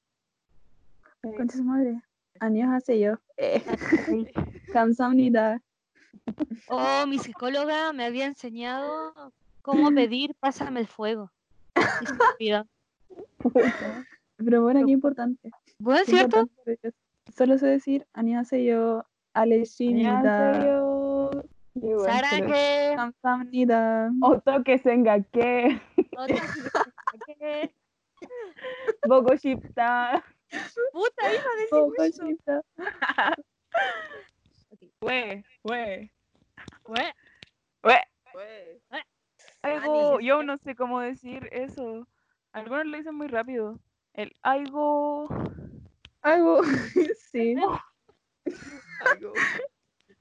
[1.22, 2.02] Concha su madre.
[2.40, 3.14] Años hace yo.
[3.38, 3.62] Eh.
[6.27, 7.03] 감사합니다.
[7.03, 9.33] Oh, mi psicóloga me había enseñado
[9.63, 11.31] cómo pedir pásame el fuego.
[11.77, 12.67] Y se me olvidó.
[14.39, 15.51] Pero bueno, qué importante.
[15.79, 16.41] Bueno, qué ¿cierto?
[16.41, 16.95] importante por Dios.
[17.37, 19.05] Solo sé decir 안녕하세요.
[19.35, 20.53] 알레시입니다.
[20.53, 21.31] 안녕하세요.
[21.77, 22.95] Igual, pero- 사랑해.
[22.97, 24.11] 감사합니다.
[24.23, 25.81] Otoke Sengake,
[26.17, 27.75] 어떻게
[29.09, 30.23] Bogo Shipta.
[30.93, 32.25] puta iba a decir 보고 eso.
[32.27, 32.63] 싶다.
[35.00, 36.12] fue, fue,
[36.84, 37.10] Bueno,
[37.82, 38.06] fue.
[39.62, 42.06] Algo, yo no sé cómo decir eso.
[42.52, 43.80] Algunos lo dicen muy rápido.
[44.14, 45.30] El algo.
[46.22, 46.62] Algo,
[47.32, 47.56] sí.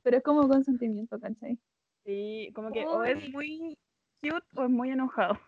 [0.03, 1.59] Pero es como consentimiento, ¿cachai?
[2.05, 3.33] Sí, como que o es Uy.
[3.33, 3.79] muy
[4.23, 5.39] cute o es muy enojado.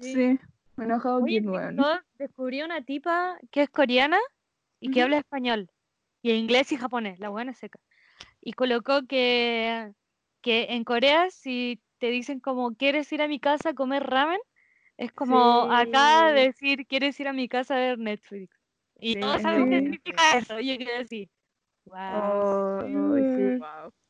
[0.00, 0.38] Sí.
[0.78, 1.78] He enojado Oye, weón.
[1.78, 4.18] yo descubrí una tipa que es coreana
[4.80, 5.70] y que habla español,
[6.20, 7.80] y inglés y japonés, la buena seca.
[8.46, 9.92] Y colocó que,
[10.40, 14.38] que en Corea, si te dicen como quieres ir a mi casa a comer ramen,
[14.96, 18.56] es como acá decir quieres ir a mi casa a ver Netflix.
[19.00, 20.60] Y Sí, todos saben qué significa eso.
[20.60, 21.28] Y yo quedé así.
[21.86, 21.96] Wow.
[22.84, 23.58] Oh, sí.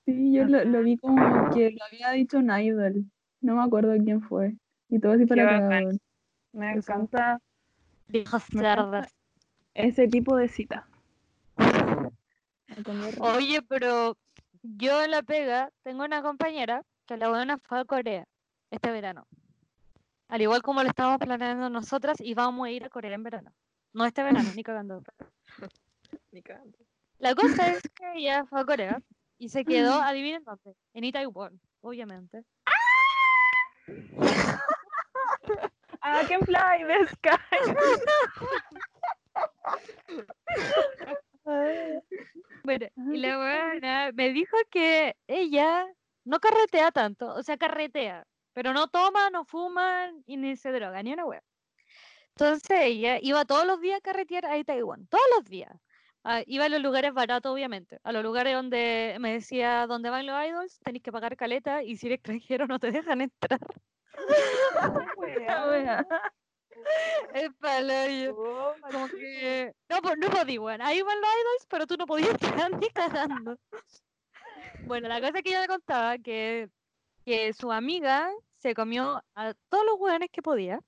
[0.05, 3.07] Sí, yo lo, lo vi como que lo había dicho un idol.
[3.41, 4.53] No me acuerdo quién fue.
[4.91, 5.99] Y todo así para weón.
[6.53, 6.93] Me Eso.
[6.93, 7.41] encanta
[8.09, 9.17] Viejas cerdas.
[9.73, 10.87] ese tipo de cita.
[13.19, 14.15] Oye, pero
[14.77, 18.27] yo en la pega tengo una compañera que la buena fue a Corea
[18.71, 19.27] este verano.
[20.29, 23.53] Al igual como lo estamos planeando nosotras y vamos a ir a Corea en verano.
[23.93, 25.03] No este verano, ni cagando.
[26.33, 26.79] Ni cagando.
[27.19, 29.03] La cosa es que ella fue a Corea
[29.39, 32.45] y se quedó, adivinen dónde, en Itaewon, obviamente.
[36.03, 37.39] I can fly the sky.
[42.65, 45.87] Bueno, y la buena me dijo que ella
[46.25, 51.03] no carretea tanto, o sea, carretea, pero no toma, no fuma y ni se droga,
[51.03, 51.43] ni una wea.
[52.31, 55.73] Entonces ella iba todos los días a carretear a Taiwán, todos los días.
[56.25, 60.27] Ah, iba a los lugares baratos, obviamente, a los lugares donde me decía, donde van
[60.27, 63.61] los idols, tenéis que pagar caleta y si eres extranjero no te dejan entrar.
[67.35, 68.35] Es paloyo.
[68.35, 69.73] Como que...
[69.89, 70.85] No, pues no podí, bueno.
[70.85, 73.59] Ahí van los idols, pero tú no podías entrar ni cagando.
[74.87, 76.69] Bueno, la cosa que ella me contaba que,
[77.25, 80.81] que su amiga se comió a todos los hueones que podía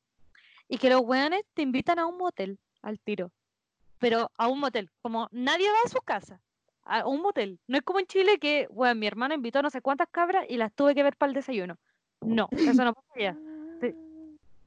[0.68, 3.32] y que los hueones te invitan a un motel al tiro.
[3.98, 6.40] Pero a un motel, como nadie va a su casa,
[6.84, 7.58] a un motel.
[7.66, 10.46] No es como en Chile que, bueno, mi hermano invitó a no sé cuántas cabras
[10.48, 11.76] y las tuve que ver para el desayuno.
[12.20, 13.36] No, eso no pasa allá.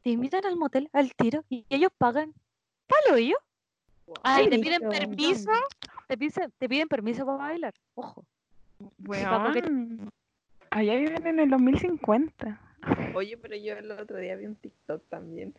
[0.03, 2.33] Te, invitan al motel al tiro y ellos pagan.
[2.87, 3.35] ¿Palo yo?
[4.23, 5.51] Ay, te piden permiso.
[6.07, 7.73] Te piden, te piden permiso para bailar.
[7.95, 8.25] Ojo.
[9.05, 10.11] Weón.
[10.69, 12.59] Allá viven en el 2050.
[13.13, 15.53] Oye, pero yo el otro día vi un TikTok también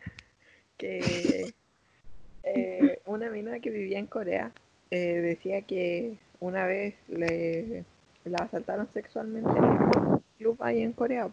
[0.77, 1.53] que
[2.43, 4.51] eh, una mina que vivía en Corea
[4.91, 7.85] eh, decía que una vez le
[8.25, 11.29] la asaltaron sexualmente en un club ahí en Corea,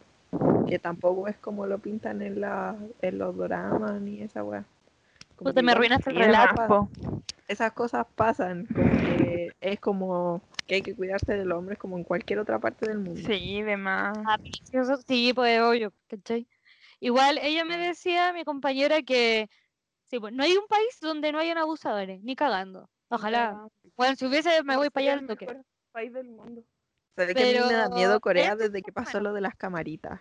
[0.68, 4.64] que tampoco es como lo pintan en la en los doramas ni esa weá.
[5.36, 6.88] Como Puta, me arruinaste el relato.
[7.48, 12.04] esas cosas pasan, como que es como que hay que cuidarse del hombre como en
[12.04, 13.20] cualquier otra parte del mundo.
[13.26, 14.16] Sí, de más.
[14.26, 16.46] Ah, sí, eso sí, pues obvio, ¿cachai?
[17.00, 19.48] Igual ella me decía, mi compañera, que
[20.10, 22.88] sí, pues, no hay un país donde no hayan abusadores, ni cagando.
[23.08, 23.66] Ojalá.
[23.96, 25.46] Bueno, si hubiese, me voy para allá al toque.
[25.46, 26.62] mejor país del mundo.
[27.20, 30.20] Sabes que a mí me da miedo Corea desde que pasó lo de las camaritas.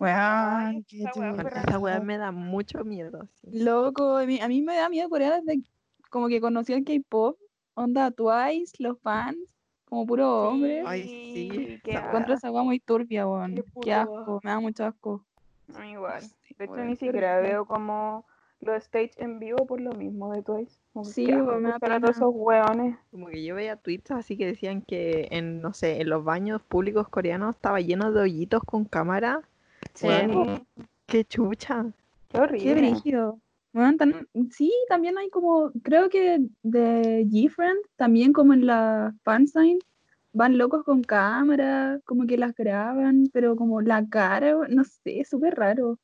[0.00, 3.28] Weón, qué esa weá me da mucho miedo.
[3.40, 3.60] sí.
[3.60, 5.62] Loco, a mí, a mí me da miedo Corea desde
[6.10, 7.38] como que conocí el K-pop,
[7.74, 9.38] onda Twice, los fans,
[9.84, 10.82] como puro hombre.
[10.84, 13.62] Ay, sí, qué Encuentro esa weá muy turbia, weón.
[13.80, 15.24] Qué asco, me da mucho asco.
[15.72, 16.24] A mí igual.
[16.58, 18.26] De hecho, ni siquiera veo como
[18.60, 20.78] los stage en vivo por lo mismo de Twice.
[20.92, 22.96] Como que Sí, weón, me da escuchar a todos esos hueones.
[23.10, 26.62] Como que yo veía tweets así que decían que en, no sé, en los baños
[26.62, 29.40] públicos coreanos estaba lleno de hoyitos con cámara.
[29.94, 30.08] Sí.
[31.06, 31.86] Qué chucha.
[32.28, 32.64] Qué horrible.
[32.64, 33.40] Qué brígido.
[33.72, 39.78] Tan- sí, también hay como, creo que de G-Friend, también como en la fansign,
[40.32, 45.54] van locos con cámara, como que las graban, pero como la cara, no sé, súper
[45.54, 45.98] raro.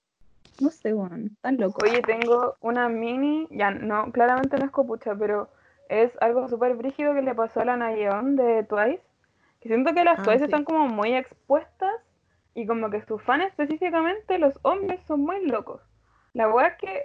[0.60, 1.80] No sé, weón, tan loco.
[1.84, 5.48] Oye, tengo una mini, ya no, claramente no es copucha, pero
[5.88, 9.02] es algo súper brígido que le pasó a la Nayeon de Twice.
[9.60, 10.44] Que siento que las Ah, Twice sí.
[10.44, 11.94] están como muy expuestas
[12.54, 15.82] y como que sus fans específicamente, los hombres, son muy locos.
[16.32, 17.02] La wea es que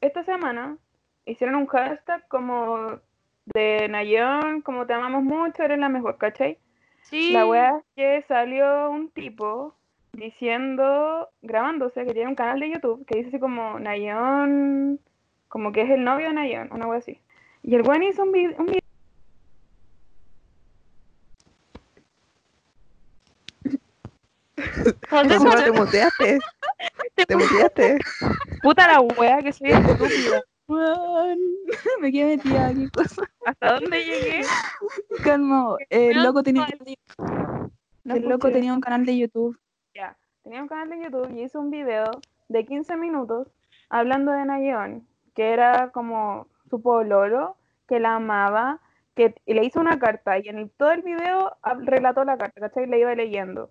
[0.00, 0.76] esta semana
[1.24, 3.00] hicieron un hashtag como
[3.46, 6.58] de Nayeon, como te amamos mucho, eres la mejor, ¿cachai?
[7.02, 7.32] Sí.
[7.32, 9.74] La wea es que salió un tipo
[10.12, 15.00] diciendo, grabándose, que tiene un canal de YouTube que dice así como Nayeon,
[15.48, 17.18] como que es el novio de Nayeon, una wea así.
[17.62, 18.82] Y el weón hizo un video, un video
[25.14, 26.38] te muteaste.
[27.28, 27.98] Te muteaste.
[28.62, 30.42] puta la wea que soy estúpida.
[32.00, 33.22] Me quedé metida, qué cosa.
[33.44, 34.40] ¿Hasta dónde llegué?
[35.22, 36.66] Calma, el loco tenía,
[38.04, 39.58] No el loco tenía un canal de YouTube.
[40.42, 42.10] Tenía un canal de YouTube y hizo un video
[42.48, 43.48] de 15 minutos
[43.90, 48.80] hablando de Nayeon, que era como su pololo, que la amaba,
[49.14, 52.86] que le hizo una carta y en todo el video relató la carta, ¿cachai?
[52.86, 53.70] Le iba leyendo.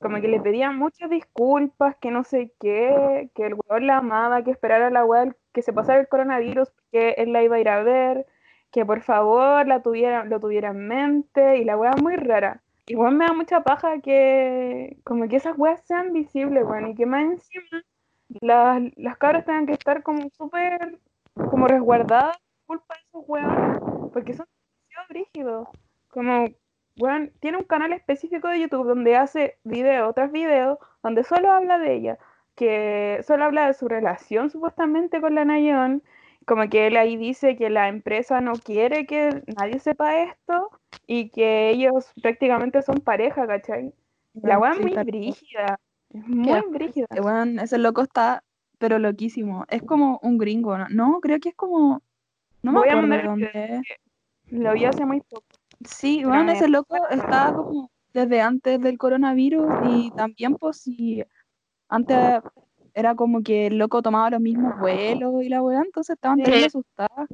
[0.00, 4.42] Como que le pedía muchas disculpas, que no sé qué, que el weón la amaba,
[4.42, 7.68] que esperara la weá, que se pasara el coronavirus, que él la iba a ir
[7.68, 8.26] a ver,
[8.70, 12.62] que por favor la tuviera, lo tuviera en mente, y la weá muy rara.
[12.88, 17.04] Igual me da mucha paja que como que esas weas sean visibles, weón, y que
[17.04, 17.82] más encima
[18.40, 20.98] las, las cabras tengan que estar como súper
[21.34, 23.78] como resguardadas por culpa de esos weones,
[24.12, 25.68] porque son demasiado brígidos.
[26.08, 26.46] Como,
[26.98, 31.78] weón, tiene un canal específico de YouTube donde hace video tras video, donde solo habla
[31.78, 32.18] de ella,
[32.56, 36.02] que solo habla de su relación supuestamente con la Nayeon,
[36.48, 40.70] como que él ahí dice que la empresa no quiere que nadie sepa esto
[41.06, 43.92] y que ellos prácticamente son pareja, ¿cachai?
[44.34, 45.04] La weá es Sí, muy cual.
[45.04, 45.80] brígida.
[46.10, 47.06] Es muy brígida.
[47.10, 48.42] Ese weón, ese loco está,
[48.78, 49.64] pero loquísimo.
[49.68, 50.86] Es como un gringo, ¿no?
[50.88, 52.02] No, creo que es como.
[52.62, 53.82] No me Voy a acuerdo el dónde es.
[54.50, 55.44] Lo vi hace muy poco.
[55.84, 61.22] Sí, bueno, ese loco está como desde antes del coronavirus y también, pues, si
[61.88, 62.40] antes
[62.98, 66.42] era como que el loco tomaba los mismos vuelos y la weá, entonces estaban Sí.
[66.44, 67.28] terrible asustadas.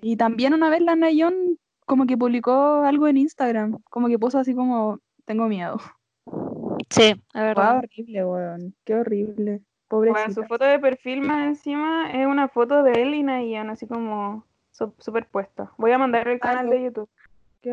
[0.00, 4.38] Y también una vez la Nayon como que publicó algo en Instagram, como que puso
[4.38, 5.78] así como, tengo miedo.
[6.90, 7.78] Sí, Weá, verdad.
[7.78, 9.60] horrible, weón, qué horrible.
[9.90, 10.30] Bueno, Pobrecita.
[10.34, 14.44] su foto de perfil más encima es una foto de él y Nayan, así como
[14.70, 15.72] su- superpuesta.
[15.78, 17.08] Voy a mandar el canal de YouTube.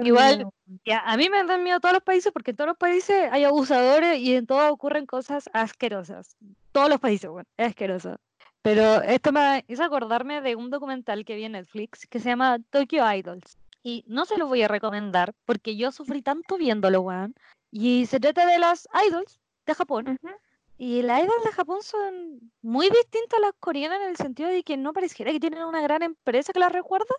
[0.02, 0.48] Qué Igual-.
[0.86, 3.44] Ya, a mí me dan miedo todos los países porque en todos los países hay
[3.44, 6.36] abusadores y en todos ocurren cosas asquerosas.
[6.72, 8.18] Todos los países, bueno, es asqueroso.
[8.62, 12.58] Pero esto me hizo acordarme de un documental que vi en Netflix que se llama
[12.72, 13.58] Tokyo Idols.
[13.84, 17.36] Y no se lo voy a recomendar porque yo sufrí tanto viéndolo, weón.
[17.70, 20.18] Y se trata de las idols de Japón.
[20.24, 20.34] Ujú.
[20.78, 24.64] Y las idols de Japón son muy distintas a las coreanas en el sentido de
[24.64, 27.14] que no pareciera que tienen una gran empresa que las recuerda,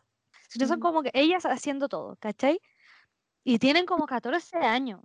[0.48, 2.60] sino son como que ellas haciendo todo, ¿cachai?
[3.44, 5.00] Y tienen como 14 años.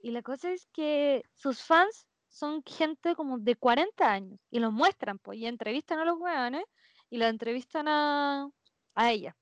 [0.00, 4.72] Y la cosa es que sus fans son gente como de 40 años y los
[4.72, 6.64] muestran, pues, y entrevistan a los weones
[7.10, 8.48] y la entrevistan a,
[8.94, 9.36] a ella.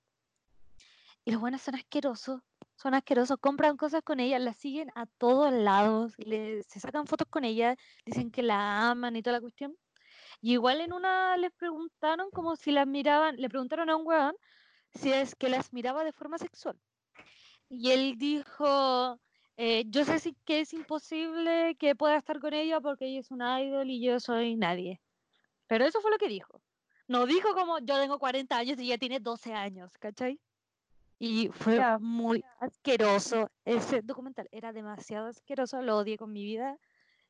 [1.25, 2.41] Y los buenos son asquerosos,
[2.77, 7.29] son asquerosos, compran cosas con ella, la siguen a todos lados, le, se sacan fotos
[7.29, 9.77] con ella, dicen que la aman y toda la cuestión.
[10.41, 14.35] Y igual en una les preguntaron como si las miraban, le preguntaron a un weón
[14.95, 16.79] si es que las miraba de forma sexual.
[17.69, 19.21] Y él dijo,
[19.57, 23.31] eh, yo sé si- que es imposible que pueda estar con ella porque ella es
[23.31, 25.01] una idol y yo soy nadie.
[25.67, 26.63] Pero eso fue lo que dijo.
[27.07, 30.41] No dijo como yo tengo 40 años y ella tiene 12 años, ¿cachai?
[31.19, 34.49] Y fue muy asqueroso ese documental.
[34.53, 36.79] Era demasiado asqueroso, lo odié con mi vida.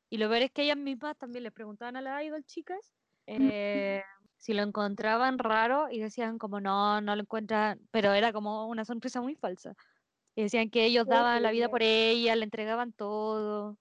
[0.09, 2.93] Y lo peor es que ellas mismas también les preguntaban a las idol chicas
[3.27, 4.01] eh,
[4.41, 8.85] si lo encontraban raro y decían como no, no lo encuentran, pero era como una
[8.85, 9.75] sonrisa muy falsa.
[10.35, 13.77] Y decían que ellos daban la vida por ella, le entregaban todo.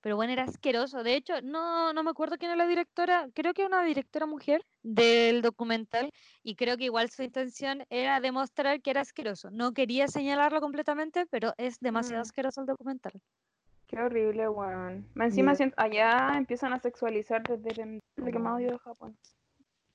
[0.00, 1.04] Pero bueno, era asqueroso.
[1.04, 4.66] De hecho, no, no me acuerdo quién es la directora, creo que una directora mujer
[4.82, 6.10] del documental,
[6.42, 9.52] y creo que igual su intención era demostrar que era asqueroso.
[9.52, 12.26] No quería señalarlo completamente, pero es demasiado Mm.
[12.26, 13.12] asqueroso el documental.
[13.86, 15.06] Qué horrible, weón.
[15.14, 19.16] Encima allá empiezan a sexualizar desde el- lo que más odio de Japón.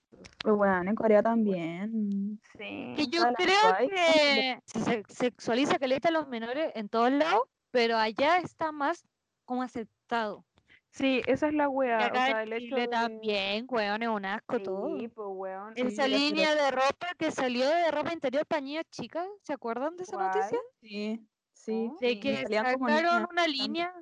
[0.09, 2.39] Pues, weón, en Corea también.
[2.57, 2.93] Sí.
[2.95, 7.97] Que yo creo que se se- sexualiza caleta a los menores en todos lados, pero
[7.97, 9.05] allá está más
[9.45, 10.45] como aceptado.
[10.89, 11.97] Sí, esa es la Y wea.
[11.99, 12.87] O acá sea, el hecho de...
[12.87, 14.97] también, weón, es un asco todo.
[14.97, 15.73] Sí, pues, weón.
[15.75, 19.95] Esa Sí, línea de ropa que salió de ropa interior para niñas chicas, ¿se acuerdan
[19.95, 20.57] de esa noticia?
[20.81, 21.87] Sí, sí.
[21.89, 21.97] ¿No?
[21.99, 23.93] De sí, que salían como sacaron una línea,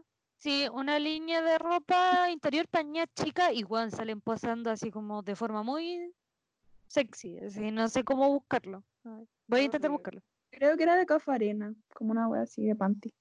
[0.45, 5.23] sí, una línea de ropa interior para niñas chicas y weón, salen posando así como
[5.23, 6.13] de forma muy
[6.87, 8.83] sexy, así, no sé cómo buscarlo.
[9.47, 10.21] Voy a intentar buscarlo.
[10.51, 13.11] Creo que era de Cafarena, como una wea así de panty.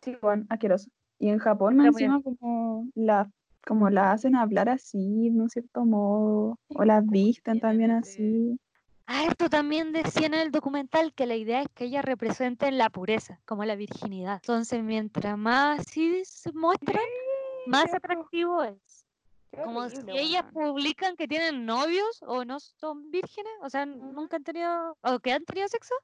[0.00, 0.88] Sí, bueno, asqueroso.
[1.18, 3.30] Y en Japón, más encima, como la,
[3.66, 8.58] como la hacen hablar así, de un cierto modo, o las visten también así.
[9.12, 12.90] Ah, esto también decía en el documental que la idea es que ellas representen la
[12.90, 14.34] pureza, como la virginidad.
[14.36, 17.02] Entonces, mientras más así se muestran,
[17.66, 19.04] más atractivo es.
[19.64, 24.44] Como si ellas publican que tienen novios o no son vírgenes, o sea, nunca han
[24.44, 25.94] tenido, o que han tenido sexo,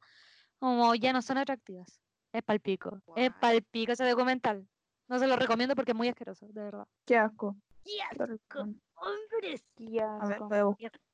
[0.59, 2.01] como ya no son atractivas.
[2.33, 2.97] Es palpico.
[3.15, 3.31] Es Guay.
[3.41, 4.67] palpico ese documental.
[5.07, 6.89] No se lo recomiendo porque es muy asqueroso, de verdad.
[7.05, 7.55] Qué asco.
[7.85, 8.63] ¡Qué asco,
[8.97, 9.65] hombres!
[9.77, 10.49] Qué A ver, asco.
[10.49, 11.06] voy a buscar.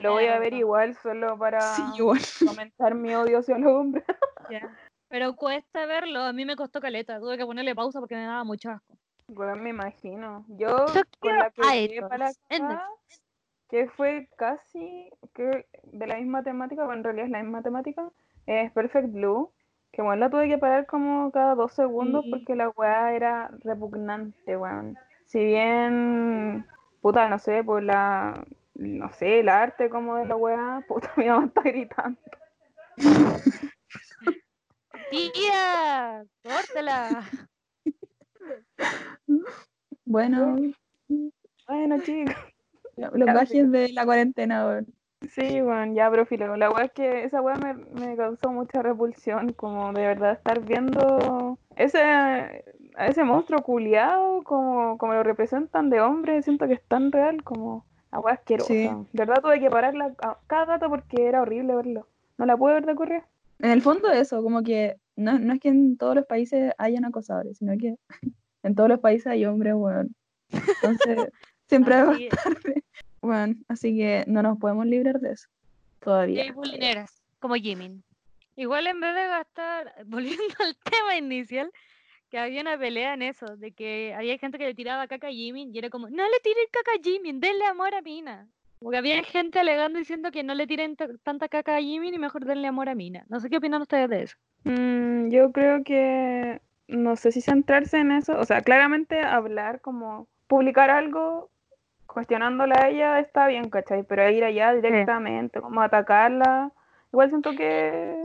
[0.00, 2.18] Lo voy a ver igual solo para Sí, igual.
[2.58, 4.04] comentar mi odio hacia los hombres.
[5.08, 8.44] Pero cuesta verlo, a mí me costó caleta, tuve que ponerle pausa porque me daba
[8.44, 8.94] mucho asco.
[9.28, 10.44] Me imagino.
[10.48, 10.86] Yo
[11.20, 12.82] con la que llegué para acá,
[13.68, 18.10] que fue casi que de la misma temática, bueno, en realidad es la misma temática,
[18.46, 19.50] es Perfect Blue,
[19.92, 22.30] que bueno, la tuve que parar como cada dos segundos Sí.
[22.30, 24.96] porque la weá era repugnante, weón.
[25.26, 26.66] Si bien,
[27.02, 28.46] puta, no sé, por la,
[28.78, 32.18] no sé, el arte como de la weá, puta, mi mamá está gritando.
[35.10, 36.24] ¡Tía!
[36.42, 37.32] ¡Córtela!
[40.06, 40.56] Bueno,
[41.66, 42.34] Bueno, chicos.
[42.96, 44.86] los Ya, gajes de la cuarentena, weón.
[45.30, 48.82] Sí, bueno, ya, pero filo, la weá es que esa weá me, me causó mucha
[48.82, 55.90] repulsión, como de verdad estar viendo ese, a ese monstruo culiado, como, como lo representan
[55.90, 58.68] de hombre, siento que es tan real, como Agua asquerosa.
[58.68, 58.84] Sí.
[58.84, 60.14] De verdad tuve que pararla
[60.46, 62.06] cada rato porque era horrible verlo.
[62.38, 63.22] No la pude ver de correr.
[63.58, 67.04] En el fondo eso, como que no, no es que en todos los países hayan
[67.04, 67.96] acosadores, sino que
[68.62, 70.14] en todos los países hay hombres, weón.
[70.50, 71.28] Entonces,
[71.68, 72.56] siempre va a estar,
[73.20, 73.64] weón.
[73.68, 75.48] Así que no nos podemos librar de eso.
[76.00, 76.42] Y Todavía.
[76.44, 78.02] hay bulineras, como Jimin.
[78.54, 81.70] Igual en vez de gastar, volviendo al tema inicial,
[82.30, 85.30] que había una pelea en eso, de que había gente que le tiraba caca a
[85.30, 88.46] Jimin y era como, no le tiren caca a Jimin, denle amor a Mina.
[88.80, 92.18] Porque había gente alegando diciendo que no le tiren ta- tanta caca a Jimin y
[92.18, 93.24] mejor denle amor a Mina.
[93.28, 94.36] No sé qué opinan ustedes de eso.
[94.64, 98.38] Mm, yo creo que no sé si centrarse en eso.
[98.38, 101.50] O sea, claramente hablar como publicar algo
[102.06, 104.02] cuestionándola a ella está bien, ¿cachai?
[104.04, 106.72] Pero ir allá directamente, como atacarla,
[107.12, 108.22] igual siento que...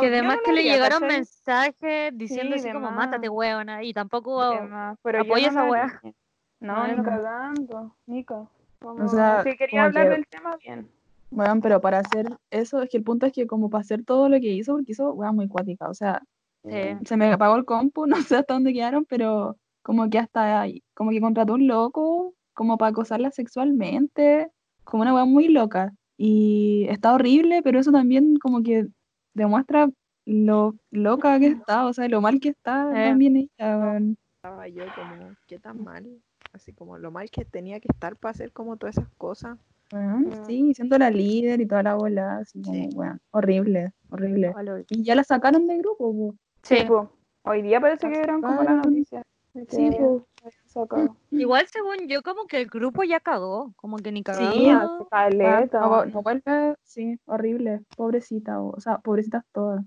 [0.00, 1.16] que no además que le llegaron ¿cachai?
[1.18, 3.36] mensajes diciendo Sí, así como, de mátate, más.
[3.36, 4.40] huevona, y tampoco...
[4.68, 6.00] Más, apoya no esa wea.
[6.60, 7.02] No, ni no.
[7.02, 8.50] cagando, Nico.
[8.80, 10.88] Como, sea, si quería como hablar que- del tema, bien.
[11.30, 14.28] Weón, pero para hacer eso, es que el punto es que como para hacer todo
[14.28, 15.88] lo que hizo, porque hizo, weón, muy cuática.
[15.88, 16.22] O sea,
[16.62, 16.70] Sí.
[17.04, 20.82] se me apagó el compu, no sé hasta dónde quedaron, pero como que hasta ahí,
[20.94, 24.48] como que contrató un loco, como para acosarla sexualmente,
[24.84, 25.92] como una weá muy loca.
[26.16, 28.86] Y está horrible, pero eso también como que
[29.34, 29.90] demuestra
[30.26, 33.08] lo loca que está, o sea, lo mal que está Eh.
[33.10, 34.16] también ella, weón.
[34.36, 36.06] Estaba yo como, ¿qué tan mal?
[36.52, 39.58] Así como lo mal que tenía que estar para hacer como todas esas cosas.
[39.92, 40.46] Mm.
[40.46, 42.88] Sí, siendo la líder y toda la bola, así como, Sí.
[42.94, 44.52] weón, horrible, horrible.
[44.88, 46.34] Y ya la sacaron de grupo, po.
[46.62, 46.84] Sí, Sí.
[46.86, 47.10] po.
[47.42, 48.82] Hoy día parece que eran como la sacaron.
[48.92, 49.22] noticia.
[49.52, 50.26] de que Sí, po.
[50.74, 51.16] Sacado.
[51.30, 54.52] Igual según yo, como que el grupo ya cagó, como que ni cagado.
[54.52, 55.80] Sí, Weón, caleta.
[55.80, 59.84] No, vo- no vuelve, sí, horrible, pobrecita, o, o sea, pobrecitas todas.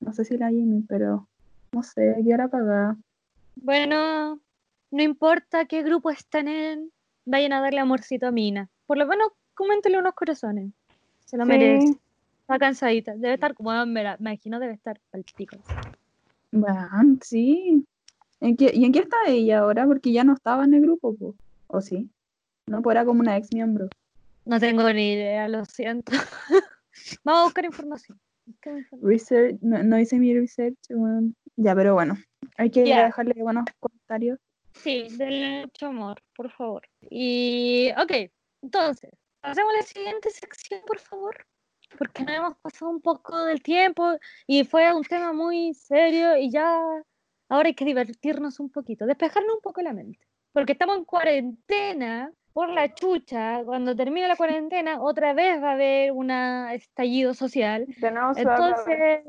[0.00, 1.28] No sé si la Jimmy, pero
[1.72, 2.96] no sé, qué hora cagada.
[3.56, 4.40] Bueno,
[4.90, 6.90] no importa qué grupo están en,
[7.24, 8.68] vayan a darle amorcito a Mina.
[8.86, 10.72] Por lo menos, coméntenle unos corazones.
[11.26, 11.48] Se lo Sí.
[11.50, 11.98] merece.
[12.40, 13.12] Está cansadita.
[13.14, 15.56] Debe estar, bueno, me, la- me imagino debe estar al pico.
[16.52, 17.86] Weón, sí.
[18.42, 19.86] ¿En qué, ¿Y en qué está ella ahora?
[19.86, 21.36] Porque ya no estaba en el grupo, po.
[21.68, 22.10] ¿o sí?
[22.66, 23.88] No, pues era como una ex miembro.
[24.44, 26.10] No tengo ni idea, lo siento.
[27.24, 28.20] Vamos a buscar información.
[28.44, 29.08] Buscar información.
[29.10, 31.36] Research, no, no hice mi research, weón.
[31.54, 32.16] Ya, pero bueno,
[32.56, 33.04] hay que Ya.
[33.04, 34.40] dejarle buenos comentarios.
[34.74, 36.82] Sí, denle mucho amor, por favor.
[37.10, 38.28] Y, ok,
[38.62, 41.46] entonces, pasemos a la siguiente sección, por favor.
[41.96, 44.16] Porque nos hemos pasado un poco del tiempo
[44.48, 46.80] y fue un tema muy serio y ya
[47.52, 50.18] ahora hay que divertirnos un poquito, despejarnos un poco la mente.
[50.52, 53.62] Porque estamos en cuarentena por la chucha.
[53.64, 57.86] Cuando termine la cuarentena, otra vez va a haber un estallido social.
[58.00, 58.74] Acabar.
[58.74, 59.20] Entonces,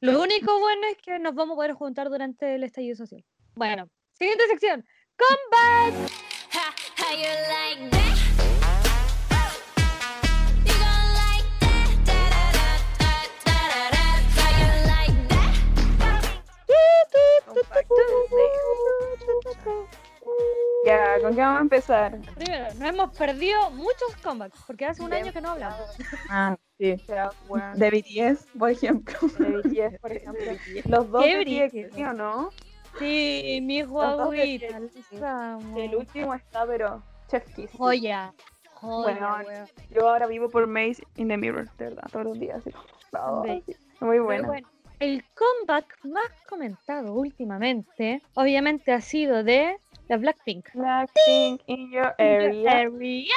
[0.00, 3.22] lo único bueno es que nos vamos a poder juntar durante el estallido social.
[3.54, 4.84] Bueno, siguiente sección.
[5.16, 6.10] Comeback.
[20.84, 22.18] Ya, ¿con qué vamos a empezar?
[22.34, 25.96] Primero, nos hemos perdido muchos comebacks porque hace un año que no hablamos.
[26.28, 26.96] Ah, sí.
[27.74, 29.14] De BTS, por ejemplo.
[29.38, 30.44] de BTS, por ejemplo.
[30.86, 31.88] Los dos Qué de brígido.
[31.88, 32.50] TXT, ¿o no?
[32.98, 35.78] Sí, mi amo.
[35.78, 37.70] El último está, pero Chef Kiss.
[37.76, 38.34] Joya.
[38.82, 39.36] Bueno.
[39.90, 42.62] Yo ahora vivo por Maze in the Mirror, de verdad, todos los días.
[42.64, 42.70] sí,
[44.00, 44.52] Muy bueno.
[45.02, 49.76] El comeback más comentado últimamente, obviamente, ha sido de
[50.08, 50.68] la Blackpink.
[50.74, 52.70] Blackpink in your area.
[52.82, 53.34] Area.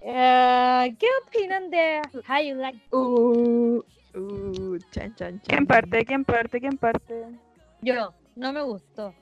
[0.00, 2.80] Eh, ¿Qué opinan de How You Like?
[2.90, 3.82] Uh,
[4.14, 5.42] Uh, chan, chan, chan.
[5.48, 6.04] ¿Quién parte?
[6.04, 6.60] ¿Quién parte?
[6.60, 7.24] ¿Quién parte?
[7.80, 9.14] Yo, no me gustó.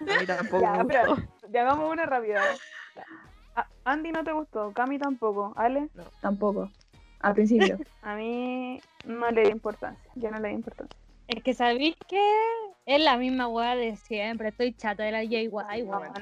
[0.00, 1.48] A mí tampoco Ya, me pero- gustó.
[1.52, 2.42] Ya hagamos una rápida.
[3.84, 5.88] Andy no te gustó, Cami tampoco, Ale,
[6.20, 6.70] tampoco.
[7.20, 7.78] Al principio.
[8.02, 10.98] a mí no le di importancia, yo no le di importancia.
[11.28, 12.20] Es que sabéis que
[12.86, 14.48] es la misma weá de siempre.
[14.48, 16.12] Estoy chata de la JY, weón.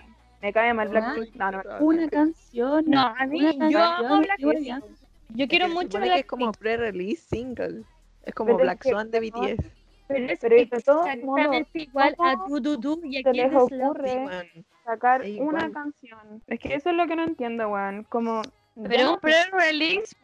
[0.41, 1.35] Me cae mal Ah, Blackpink.
[1.37, 2.85] No, no, Una canción.
[2.87, 4.85] No, a mí, Una yo amo Blackpink.
[5.31, 7.83] Yo quiero mucho es como pre-release single.
[8.25, 9.71] Es como Pero es Black que Swan de no- BTS.
[10.07, 10.27] Pero
[10.57, 15.23] es exactamente igual a ¿cómo Du Du Du y a se Kill les ocurre sacar
[15.25, 16.43] es una canción?
[16.47, 18.05] Es que eso es lo que no entiendo, weón.
[18.05, 18.43] Como.
[18.75, 19.21] Pero no- un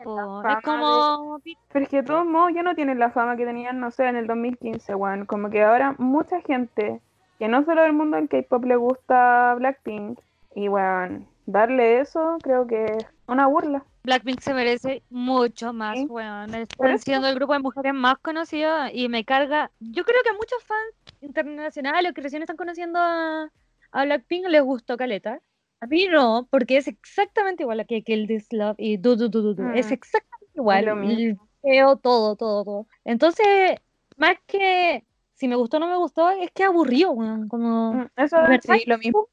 [0.05, 0.43] po.
[0.43, 1.41] fama Es como.
[1.73, 4.07] Pero es que de todos modos ya no tienen la fama que tenían, no sé,
[4.07, 5.27] en el 2015, weón.
[5.27, 7.01] Como que ahora mucha gente,
[7.39, 10.19] que no solo del mundo del K-pop le gusta Blackpink,
[10.55, 13.85] y weón, darle eso creo que es una burla.
[14.03, 16.07] Blackpink se merece mucho más, Sí.
[16.09, 16.55] weón.
[16.55, 19.71] Están siendo el grupo de mujeres más conocido y me carga.
[19.79, 23.51] Yo creo que a muchos fans internacionales que recién están conociendo a,
[23.93, 25.41] a Blackpink les gustó Caleta.
[25.81, 29.29] A mí no, porque es exactamente igual a que Kill This Love y Do Do
[29.29, 29.71] Do Do Do.
[29.73, 29.93] Es Mm.
[29.95, 30.85] exactamente igual.
[30.85, 31.49] lo mismo.
[31.63, 32.87] video, todo, todo, todo.
[33.05, 33.77] Entonces,
[34.17, 35.05] más que
[35.35, 37.49] si me gustó o no me gustó, es que aburrió, weón.
[37.49, 39.29] Como, Mm, Eso sí, lo mismo.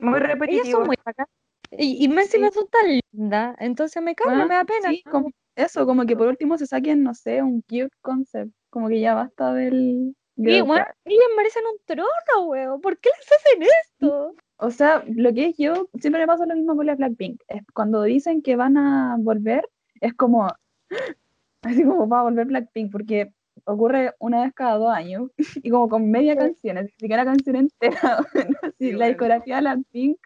[0.00, 0.78] Muy Ellas repetitivo.
[0.78, 1.28] son muy bacanas.
[1.70, 3.56] Y, y más encima son tan lindas.
[3.60, 4.90] Entonces me carga, Bueno, me da pena.
[4.90, 8.52] Sí, como eso, como que por último se saquen, no sé, un cute concept.
[8.70, 10.14] Como que ya basta del.
[10.36, 10.94] Sí, girl weón, crush.
[11.04, 12.80] ellas merecen un trono, weón.
[12.80, 14.34] ¿Por qué les hacen esto?
[14.62, 17.42] O sea, lo que es yo, siempre me pasa lo mismo con la Blackpink.
[17.48, 19.68] Es cuando dicen que van a volver,
[20.00, 20.46] es como,
[21.62, 23.32] así como va a volver Blackpink, porque
[23.64, 25.30] ocurre una vez cada dos años,
[25.64, 28.18] y como con media canción, así que una canción entera,
[28.62, 29.08] así, la Igual.
[29.08, 30.18] discografía de Blackpink,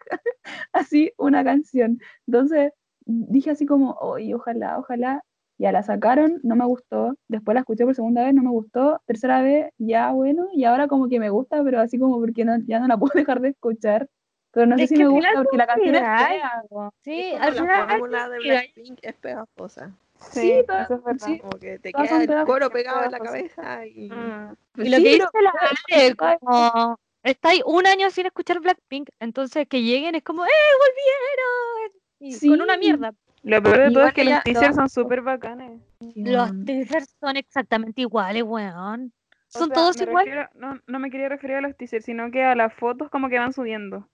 [0.71, 1.99] así una canción.
[2.27, 2.73] Entonces
[3.05, 5.23] dije así como, oye, ojalá, ojalá,
[5.57, 9.01] ya la sacaron, no me gustó, después la escuché por segunda vez, no me gustó,
[9.07, 12.59] tercera vez, ya bueno, y ahora como que me gusta, pero así como porque no,
[12.67, 14.07] ya no la puedo dejar de escuchar.
[14.51, 16.63] Pero no sé Es si me gusta porque la canción es fea.
[17.03, 17.89] Sí, al la final.
[17.89, 19.91] fórmula de Blackpink es pegajosa.
[20.19, 21.27] Sí, Sí, todas- eso es verdad.
[21.27, 21.39] sí.
[21.39, 24.55] Como que te queda el coro pegado en la cabeza y Mm.
[24.77, 25.53] Y lo Sí, que dice la
[25.91, 32.01] Ale, como estáis un año sin escuchar Blackpink, entonces que lleguen es como, ¡eh, volvieron!
[32.19, 33.13] Y con una mierda.
[33.43, 35.81] Lo peor de todo Igual es que los lo teasers son súper bacanes.
[36.15, 39.13] Los teasers son exactamente iguales, weón.
[39.53, 40.33] O Son sea, todos iguales.
[40.33, 43.29] refiero- no, no me quería referir a los teasers, sino que a las fotos como
[43.29, 44.07] que van subiendo.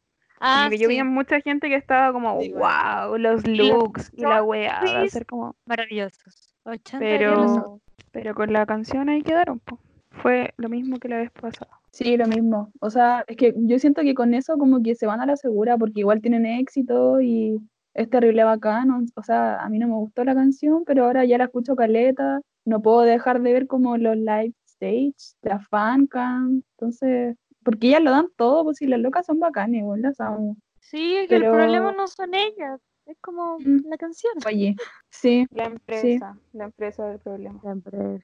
[0.46, 4.24] Ah, Como que yo vi mucha gente que estaba como, wow, los los looks y
[4.24, 5.56] la weá, va a ser como...
[5.66, 6.54] maravillosos.
[6.66, 7.82] 80 días los Pero,
[8.12, 9.80] pero con la canción ahí quedaron, po.
[10.12, 11.80] Fue lo mismo que la vez pasada.
[11.92, 12.74] Sí, lo mismo.
[12.82, 15.38] O sea, es que yo siento que con eso como que se van a la
[15.38, 17.58] segura porque igual tienen éxito y
[17.94, 19.02] es terrible bacano.
[19.16, 22.42] O sea, a mí no me gustó la canción, pero ahora ya la escucho caleta.
[22.66, 26.64] No puedo dejar de ver como los live stage, la fancam.
[26.78, 30.58] Entonces, porque ellas lo dan todo, pues si las locas son bacanas, igual las amo.
[30.80, 33.88] Sí, es que el problema no son ellas, es como Mm.
[33.90, 34.34] la canción.
[34.46, 34.76] Oye,
[35.10, 37.60] sí, La empresa, la empresa del problema,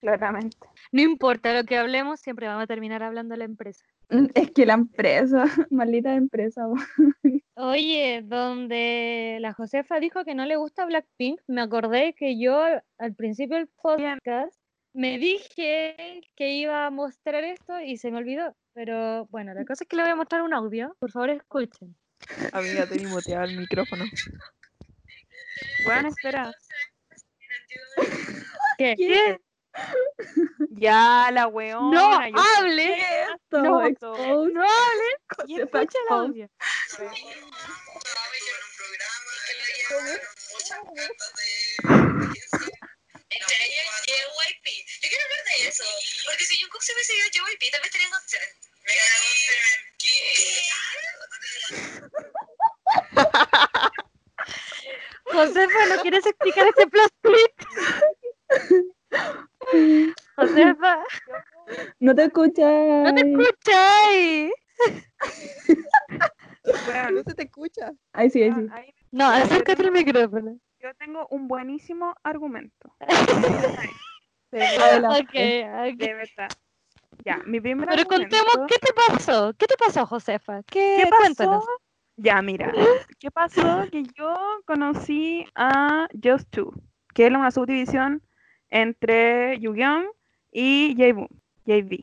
[0.01, 0.57] claramente.
[0.91, 3.85] No importa lo que hablemos, siempre vamos a terminar hablando de la empresa.
[4.09, 6.67] mm, es que la empresa, maldita empresa.
[7.55, 12.63] Oye, donde la Josefa dijo que no le gusta Blackpink, me acordé que yo
[12.97, 14.55] al principio del podcast
[14.93, 18.55] me dije que iba a mostrar esto y se me olvidó.
[18.79, 20.95] Pero bueno, la cosa es que le voy a mostrar un audio.
[20.99, 21.97] Por favor, escuchen.
[22.53, 24.05] amiga te muteado el micrófono.
[25.83, 26.53] Bueno, espera.
[28.77, 28.95] ¿Qué?
[28.95, 29.37] ¿Qué?
[30.69, 32.97] Ya, la No yo sé hable,
[33.35, 36.49] Esto, No, exposed, no hable y escucha el audio.
[43.29, 44.65] Entre ellas JYP.
[45.01, 45.83] Yo quiero hablar de eso.
[46.25, 48.68] Porque si Jungkook se hubiese ido a JYP, vez estaría Seven.
[55.31, 57.61] Josefa, ¿no quieres explicar este plot twist?
[60.35, 61.03] Josefa,
[61.99, 63.03] No te escuchas.
[63.03, 64.51] no te escucháis.
[66.87, 67.91] Weón, No se te escucha.
[68.13, 68.55] Ahí sí, ahí sí.
[68.55, 70.57] weón, ahí- No, acércate al micrófono.
[70.79, 72.95] yo tengo un buenísimo argumento.
[74.51, 75.21] De Adelante.
[75.21, 75.29] Ok,
[75.93, 75.97] ok.
[75.99, 76.49] De verdad.
[77.25, 79.53] Ya, mi primer Pero contemos, argumento- ¿qué te pasó?
[79.57, 80.63] ¿Qué te pasó, Josefa?
[80.63, 81.65] ¿Qué, ¿Qué Cuéntanos.
[81.65, 81.67] pasó?
[82.17, 82.73] Ya, mira,
[83.19, 83.83] ¿qué pasó?
[83.91, 86.71] Que yo conocí a Just Two,
[87.13, 88.21] que es una subdivisión
[88.69, 90.13] entre Yu-Gi-Oh
[90.51, 91.99] y JB.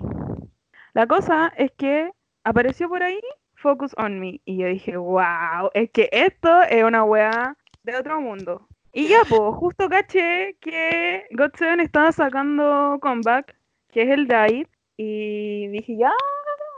[0.95, 2.11] La cosa es que
[2.45, 3.21] apareció por ahí
[3.55, 8.21] Focus on Me y yo dije, wow, es que esto es una weá de otro
[8.21, 8.69] mundo.
[8.93, 13.55] Y ya, pues, justo caché que GOT7 estaba sacando comeback,
[13.91, 16.13] que es el Dive, y dije, ya,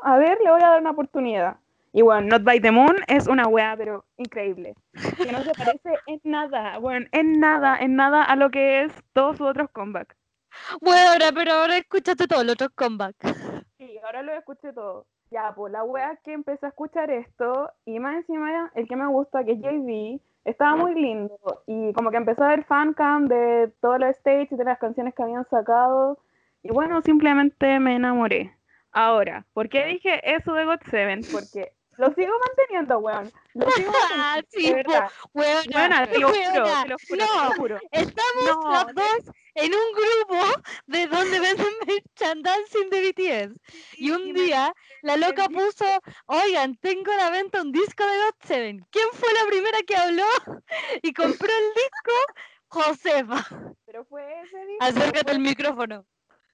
[0.02, 1.56] a ver, le voy a dar una oportunidad.
[1.92, 4.74] Y bueno, Not by the Moon es una weá, pero increíble.
[5.16, 8.92] Que no se parece en nada, bueno, en nada, en nada a lo que es
[9.12, 10.16] todos sus otros comebacks.
[10.80, 13.34] Bueno, ahora, pero ahora escúchate todos los otros comebacks.
[13.78, 15.06] Sí, ahora lo escuché todo.
[15.30, 19.06] Ya, pues la wea que empecé a escuchar esto, y más encima el que me
[19.08, 21.38] gusta, que es estaba muy lindo.
[21.66, 25.14] Y como que empecé a ver fancam de toda la stage y de las canciones
[25.14, 26.18] que habían sacado.
[26.62, 28.56] Y bueno, simplemente me enamoré.
[28.92, 31.30] Ahora, ¿por qué dije eso de God7?
[31.30, 33.30] Porque lo sigo manteniendo, weón.
[33.54, 35.10] Lo sigo Ah, manteniendo, sí, verdad.
[35.34, 37.78] Weona, te lo juro, te lo juro, te no, lo juro.
[37.90, 43.60] estamos No, las dos en un grupo de donde venden merchandising de BTS.
[43.98, 45.84] Y un día la loca puso,
[46.26, 48.86] oigan, tengo a la venta un disco de GOT7.
[48.90, 50.26] ¿Quién fue la primera que habló
[51.02, 52.12] y compró el disco?
[52.68, 53.46] Josefa.
[53.86, 54.76] Pero fue ese día.
[54.80, 56.04] Acércate al micrófono.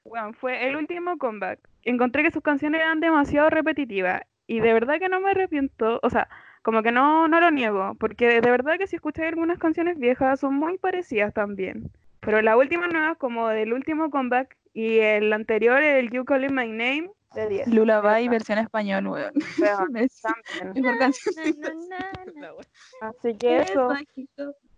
[0.05, 1.59] Bueno, fue el último comeback.
[1.83, 5.99] Encontré que sus canciones eran demasiado repetitivas y de verdad que no me arrepiento.
[6.03, 6.29] O sea,
[6.63, 10.41] Como que no, no lo niego, porque de verdad que si escucháis algunas canciones viejas
[10.41, 11.91] son muy parecidas también.
[12.21, 16.67] Pero la última nueva, como del último comeback y el anterior, el You Calling My
[16.69, 17.67] Name, de 10.
[17.69, 19.35] Lullaby versión español, weón.
[19.61, 20.73] Weón, Es- también.
[20.75, 21.35] Mejor canción.
[23.03, 23.89] Así que Es eso,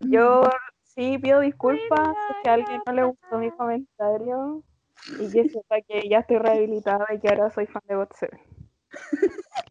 [0.01, 0.41] yo
[0.83, 4.61] sí pido disculpas si es que a alguien no le gustó mi comentario
[5.19, 8.39] y que sepa que ya estoy rehabilitada y que ahora soy fan de God Seven.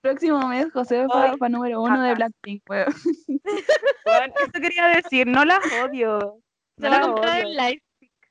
[0.00, 2.14] Próximo mes, José Ay, para número uno de.
[2.14, 2.86] Blackpink, weón.
[4.06, 6.38] Eso quería decir, no las odio.
[6.78, 7.48] Se No va a las comprar odio.
[7.48, 7.82] el live.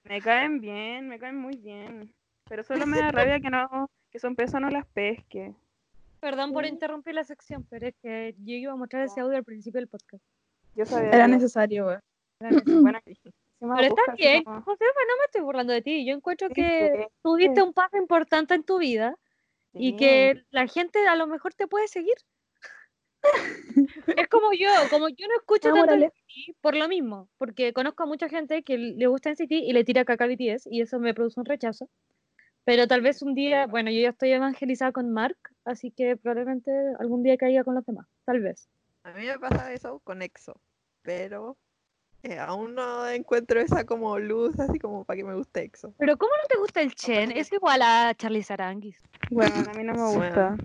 [0.03, 2.13] Me caen bien, me caen muy bien.
[2.47, 5.55] Pero solo me da rabia que no, que su empresa no las pesque.
[6.19, 9.43] Perdón por interrumpir la sección, pero es que yo iba a mostrar ese audio al
[9.43, 10.23] principio del podcast.
[10.75, 12.01] Yo sabía Era que- necesario, weón.
[12.83, 12.99] Bueno,
[13.59, 16.05] sí Pero está bien, Josefa, no me estoy burlando de ti.
[16.05, 17.67] Yo encuentro Sí, que sí, tuviste sí.
[17.67, 19.15] un paso importante en tu vida
[19.73, 19.97] y Sí.
[19.97, 22.15] que la gente a lo mejor te puede seguir.
[24.17, 25.93] es como yo, como yo no escucho Ah, tanto.
[25.95, 29.83] NCT por lo mismo, porque conozco a mucha gente que le gusta NCT y le
[29.83, 31.89] tira caca a BTS y eso me produce un rechazo.
[32.63, 36.71] Pero tal vez un día, bueno, yo ya estoy evangelizada con Mark, así que probablemente
[36.99, 38.69] algún día caiga con los demás, tal vez.
[39.03, 40.59] A mí me pasa eso con EXO,
[41.03, 41.57] pero
[42.25, 45.93] eh, aún no encuentro esa como luz así como para que me guste EXO.
[45.97, 47.31] Pero ¿cómo no te gusta el Chen?
[47.31, 48.99] Es igual a Charlie Saranguis.
[49.29, 50.15] Bueno, a mí no me Bueno.
[50.25, 50.57] gusta.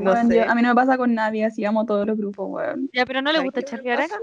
[0.00, 0.36] No Weón, sé.
[0.36, 2.90] yo- a mí no me pasa con nadie, así amo todos los grupos, weón.
[2.92, 3.90] Ya, pero no le ¿Sabes gusta Charlie?
[3.90, 4.18] Saranguis.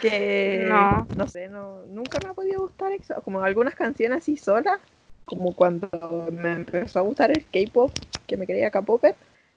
[0.00, 1.06] Que No.
[1.16, 3.20] no sé, no, nunca me ha podido gustar EXO.
[3.22, 4.80] Como algunas canciones así solas,
[5.26, 5.88] como cuando
[6.32, 7.92] me empezó a gustar el K-pop,
[8.26, 9.14] que me creía K-popper,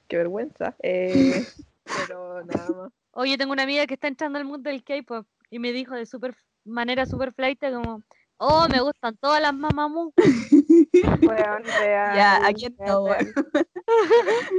[0.07, 0.75] qué vergüenza.
[0.83, 1.45] Eh,
[2.09, 2.91] pero nada más.
[3.11, 6.05] Oye, tengo una amiga que está entrando al mundo del K-pop y me dijo de
[6.05, 6.35] super
[6.65, 8.03] manera super flight como,
[8.37, 9.53] oh, me gustan todas las
[11.79, 13.05] real, Ya, aquí no.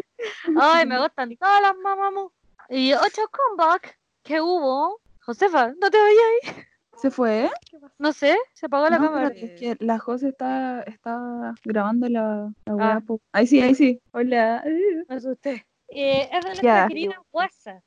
[0.57, 2.33] Ay, me gustan todas las mamamoo.
[2.69, 5.01] Y otro comeback que hubo.
[5.21, 6.65] Josefa, ¿no te veías ahí?
[6.97, 7.51] ¿Se fue?
[7.99, 9.29] No sé, se apagó la No, cámara.
[9.35, 13.01] es que la José está, está grabando la, la Ah.
[13.07, 13.21] po.
[13.33, 14.01] Ahí sí, ahí sí.
[14.13, 14.63] Hola.
[15.09, 15.67] Me asusté.
[15.89, 16.89] Eh, es de nuestra Ya.
[16.89, 17.83] querida WhatsApp.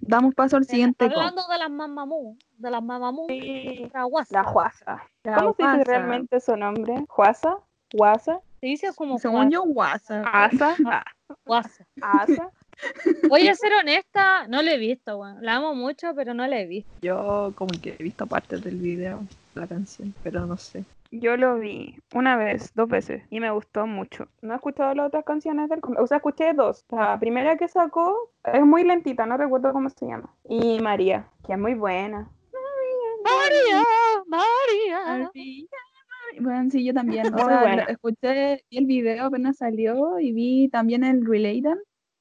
[0.00, 1.18] Damos paso al siguiente con.
[1.18, 2.82] Hablando de las mamamoo, de las
[3.28, 4.32] Sí, WhatsApp.
[4.32, 5.02] La Juasa.
[5.24, 7.04] La ¿Cómo se dice realmente su nombre?
[7.08, 7.58] ¿Juasa?
[7.92, 8.40] ¿Guasa?
[8.60, 10.26] Se dice como Según yo, WhatsApp.
[10.32, 10.76] ¿Asa?
[10.84, 11.04] Ah.
[13.28, 15.38] Voy a ser honesta, no la he visto, weón.
[15.42, 16.90] La amo mucho, pero no la he visto.
[17.02, 19.24] Yo como que he visto partes del video,
[19.54, 20.84] la canción, pero no sé.
[21.10, 24.28] Yo lo vi una vez, dos veces, y me gustó mucho.
[24.42, 25.80] No he escuchado las otras canciones del...
[25.98, 26.84] O sea, escuché dos.
[26.90, 30.34] La primera que sacó es muy lentita, no recuerdo cómo se llama.
[30.48, 32.30] Y María, que es muy buena.
[33.24, 35.30] María, María.
[36.40, 37.32] Bueno, sí, yo también.
[37.34, 37.84] O sea, buena.
[37.84, 41.76] lo- escuché el video apenas salió y vi también el Related,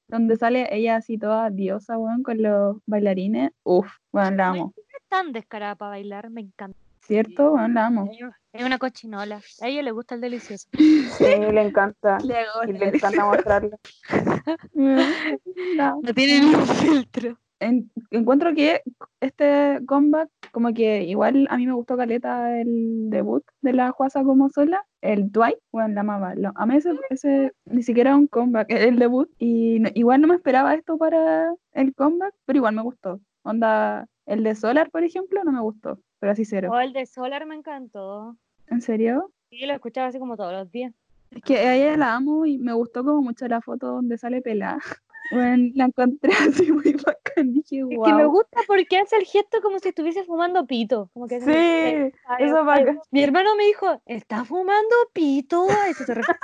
[0.07, 3.51] donde sale ella así toda diosa, weón, con los bailarines.
[3.63, 4.73] Uf, bueno, la amo.
[4.77, 6.77] Es tan descarada para bailar, me encanta.
[7.07, 7.51] ¿Cierto?
[7.51, 8.11] Bueno, la amo.
[8.53, 9.39] Es una cochinola.
[9.61, 10.67] A ella le gusta el delicioso.
[11.17, 12.17] Sí, le encanta.
[12.23, 12.35] Le
[12.67, 13.77] Y le encanta mostrarlo.
[14.75, 16.01] Amo.
[16.03, 17.37] No tiene ni un filtro.
[17.59, 18.83] En- encuentro que
[19.19, 24.23] este comeback, como que igual a mí me gustó caleta el debut de la Juasa
[24.23, 28.27] como sola, el Dwight, bueno, la amaba, lo, a mí ese, ese ni siquiera un
[28.27, 32.75] comeback, el debut, y no- igual no me esperaba esto para el comeback, pero igual
[32.75, 33.21] me gustó.
[33.41, 36.69] Onda, el de Solar, por ejemplo, no me gustó, pero así cero.
[36.71, 38.35] O el de Solar me encantó.
[38.67, 39.31] ¿En serio?
[39.49, 40.93] Y lo escuchaba así como todos los días.
[41.31, 44.41] Es que a ella la amo y me gustó como mucho la foto donde sale
[44.41, 44.79] pelada.
[45.29, 48.31] Bueno, la encontré así muy bacán, dije, Es que me wow.
[48.31, 51.09] gusta porque hace el gesto como si estuviese fumando pito.
[51.13, 52.99] Como que hace el- Sí, eso es bacán.
[53.11, 55.67] Mi hermano me dijo, ¿está fumando pito?
[55.89, 56.39] Eso se refiere.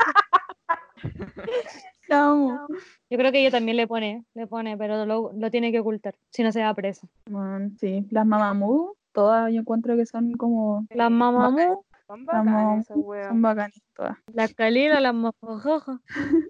[2.09, 2.67] La amo.
[3.09, 6.15] Yo creo que ella también le pone, le pone, pero lo, lo tiene que ocultar,
[6.29, 7.07] si no se va preso.
[7.29, 12.81] Bueno, sí, las Mamamoo, todas yo encuentro que son como, Las mamamoo, Son las bacanas
[12.81, 13.31] esas son weas.
[13.33, 14.17] bacanas todas.
[14.33, 15.99] las calila, las mojojojo.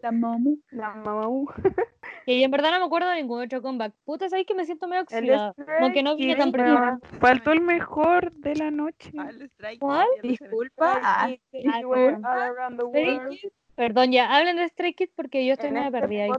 [0.02, 0.58] Las Mamamoo.
[0.72, 1.46] La Mamamoo.
[2.26, 3.94] Y en verdad no me acuerdo de ningún otro comeback.
[4.06, 5.54] Puta, ¿sabes que me siento medio oxidada?
[5.56, 7.02] Como que no vine tan weón.
[7.20, 9.12] Faltó el mejor de la noche.
[9.18, 9.30] Ah,
[9.78, 10.08] ¿Cuál?
[10.22, 11.00] Disculpa.
[11.04, 11.30] ah,
[11.86, 12.24] world.
[13.76, 16.32] Perdón, ya, hablen de Stray Kids porque yo estoy En medio este perdida ahí.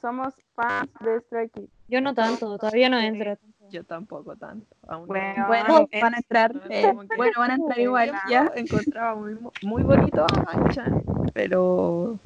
[0.00, 1.70] somos fans de Stray Kids.
[1.88, 3.36] Yo no tanto, todavía no entro.
[3.74, 4.66] Yo tampoco tanto.
[4.86, 5.14] Aún no.
[5.14, 8.52] Bueno, Bueno, en- van a entrar, eh, bueno, van a entrar igual, ya.
[8.54, 11.02] encontraba muy, muy bonito a Manchan,
[11.32, 12.20] pero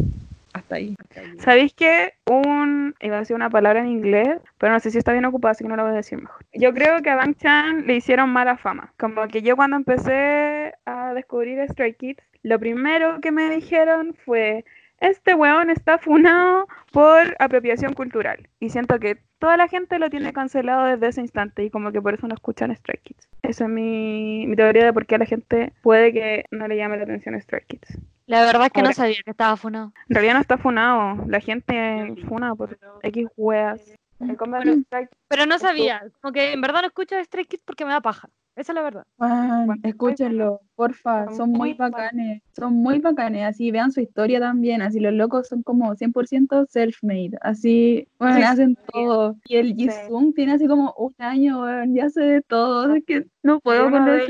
[0.52, 0.94] hasta ahí.
[1.00, 1.38] hasta ahí.
[1.38, 2.94] ¿Sabéis que un.
[3.00, 5.64] iba a decir una palabra en inglés, pero no sé si está bien ocupada, así
[5.64, 6.44] que no la voy a decir mejor.
[6.52, 8.92] Yo creo que a Bang Chan le hicieron mala fama.
[8.98, 14.66] Como que yo cuando empecé a descubrir Stray Kids, lo primero que me dijeron fue.
[15.00, 18.48] Este weón está funado por apropiación cultural.
[18.58, 22.02] Y siento que toda la gente lo tiene cancelado desde ese instante y como que
[22.02, 23.28] por eso no escuchan Stray Kids.
[23.42, 26.76] Esa es mi, mi teoría de por qué a la gente puede que no le
[26.76, 27.98] llame la atención Stray Kids.
[28.26, 29.92] La verdad es que no sabía que estaba funado.
[30.08, 33.80] En realidad no está funado, la gente funa por X weas.
[34.20, 36.02] Stray Pero no sabía.
[36.20, 38.28] Como que en verdad no escucho Stray Kids porque me da paja.
[38.58, 39.04] Esa es la verdad.
[39.16, 44.00] Bueno, muy escúchenlo, porfa, Son son muy muy bacanes, son muy bacanes, así vean su
[44.00, 48.82] historia también, así los locos son como 100% self-made, así, bueno, Sí, hacen sí.
[48.92, 49.88] todo, y el Sí.
[49.88, 53.92] Jisung tiene así como un año, weón, ya sé de todo, es que no puedo
[53.92, 54.22] con los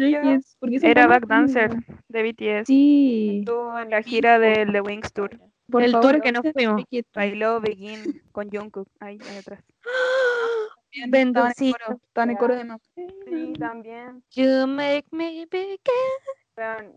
[0.60, 1.70] porque Era Backdancer
[2.08, 2.66] de BTS.
[2.66, 5.30] Sí, Estuvo en la gira del The Wings Tour.
[5.70, 6.82] por El favor, tour que nos fuimos.
[7.14, 8.88] Bailó Begin con Jungkook.
[9.00, 9.60] Ahí, ahí atrás.
[11.00, 12.80] También estaban en coro, de mamá.
[12.94, 14.22] Sí, también.
[14.34, 15.78] You make me begin.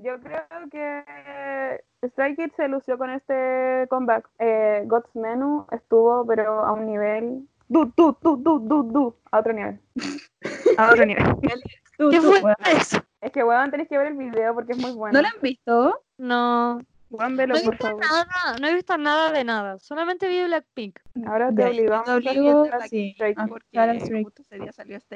[0.02, 4.28] Yo creo que Stray Kids se lució con este comeback.
[4.40, 7.48] Eh, God's Menu estuvo, pero a un nivel.
[7.68, 9.16] Du, du, du, du, du, du.
[9.32, 9.80] A otro nivel.
[10.78, 11.24] A otro nivel.
[11.98, 12.42] ¿Qué fue
[12.76, 12.98] eso?
[13.22, 15.14] Es que, weón, tenés que ver el video porque es muy bueno.
[15.14, 16.02] ¿No lo han visto?
[16.18, 16.82] No.
[17.12, 18.02] No velo, he por visto favor.
[18.02, 19.80] nada, no he visto nada de nada.
[19.80, 21.00] Solamente vi Blackpink.
[21.26, 22.08] Ahora te obligamos
[22.72, 23.34] a sí, Stay.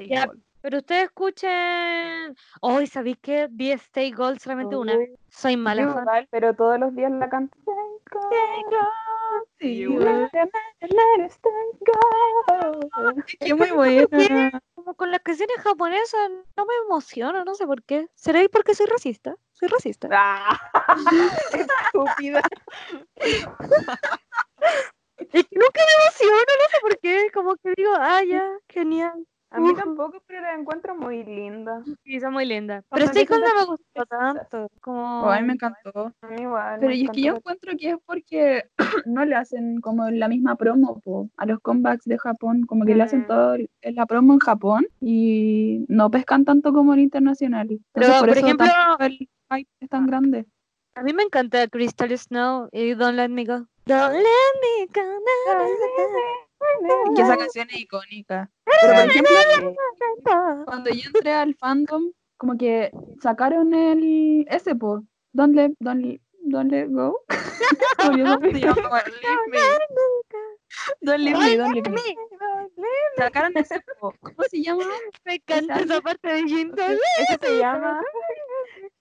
[0.10, 0.42] Gold.
[0.62, 2.36] Pero ustedes escuchen.
[2.62, 3.48] Hoy, ¿sabéis qué?
[3.50, 5.20] Vi Stay Gold solamente una Uy, vez.
[5.30, 6.02] Soy mala fan.
[6.04, 7.58] igual, pero todos los días la canto.
[9.60, 9.88] Sí, Sí.
[9.88, 10.30] Let
[11.26, 12.80] it stay go.
[13.40, 14.62] Qué muy buena.
[15.26, 18.08] Canciones japonesas no me emociono, no sé por qué.
[18.14, 19.36] ¿Será porque soy racista?
[19.54, 20.08] Soy racista.
[20.12, 20.56] Ah,
[21.52, 22.42] Estúpida.
[25.18, 27.32] Es que nunca me emociono, no sé por qué.
[27.34, 29.26] Como que digo, ah, ya, genial.
[29.56, 31.82] A mí tampoco, pero la encuentro muy linda.
[32.04, 32.46] Sí, son muy.
[32.46, 34.68] Cuando Pero Gold no me gustó tanto.
[34.82, 35.22] Como...
[35.24, 36.12] Oh, a mí me encantó.
[36.22, 36.80] A mí igual.
[36.82, 38.64] Pero es que yo encuentro que es porque
[39.06, 42.96] no le hacen como la misma promo po, a los comebacks de Japón, como que
[42.96, 43.28] le hacen Mm.
[43.28, 47.68] todo la promo en Japón y no pescan tanto como el internacional.
[47.72, 48.68] Entonces, Pero, por, por eso ejemplo-
[49.00, 49.18] el
[49.52, 50.46] hype es tan grande.
[50.96, 53.66] A mí me encanta Crystal Snow y Don't Let Me Go.
[53.86, 55.02] Don't Let Me Go.
[55.02, 56.45] na, na, Y
[57.16, 58.52] que esa canción es icónica.
[58.66, 59.76] Pero por ejemplo,
[60.66, 62.92] cuando yo entré al fandom, como que
[63.22, 65.04] sacaron el ese po,
[65.34, 67.20] Don't Let, don't, don't let Go.
[68.16, 68.62] Leave Me,
[71.02, 72.16] Don't Leave Me.
[73.18, 73.82] Sacaron ese.
[74.00, 74.14] ¿Cómo
[74.50, 74.84] se llama?
[75.24, 76.72] Me encanta esa parte de Jin.
[76.78, 78.02] Ese se llama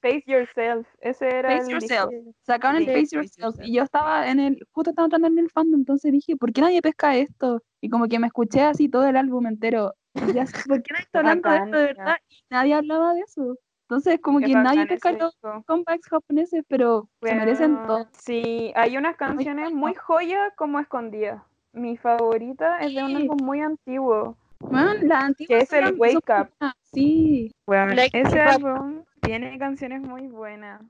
[0.01, 0.87] Face Yourself.
[1.01, 2.11] Ese era Face el Yourself.
[2.43, 5.51] Sacaron el Sí, Face Yourself y yo estaba en el, justo estaba entrando en el
[5.51, 7.63] fandom, entonces dije, ¿por qué nadie pesca esto?
[7.81, 9.95] Y como que me escuché así todo el álbum entero.
[10.15, 12.17] Y ya, ¿por qué nadie está hablando de esto de verdad?
[12.29, 13.57] Y nadie hablaba de eso.
[13.89, 18.09] Entonces como que nadie pesca los comebacks japoneses, pero se merecen todo.
[18.13, 21.43] Sí, hay unas canciones muy joya como escondidas.
[21.75, 24.37] Mi favorita es de un álbum muy antiguo.
[24.61, 26.49] Bueno, la antigua Que es el Wake Up.
[26.93, 27.53] Sí.
[27.67, 30.81] Like ese álbum tiene canciones muy buenas.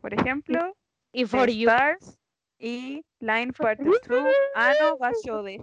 [0.00, 0.74] Por ejemplo,
[1.12, 1.68] Y The For You.
[1.70, 2.18] Stars
[2.58, 3.96] y Line Part 2
[4.54, 5.60] Ano Gashode.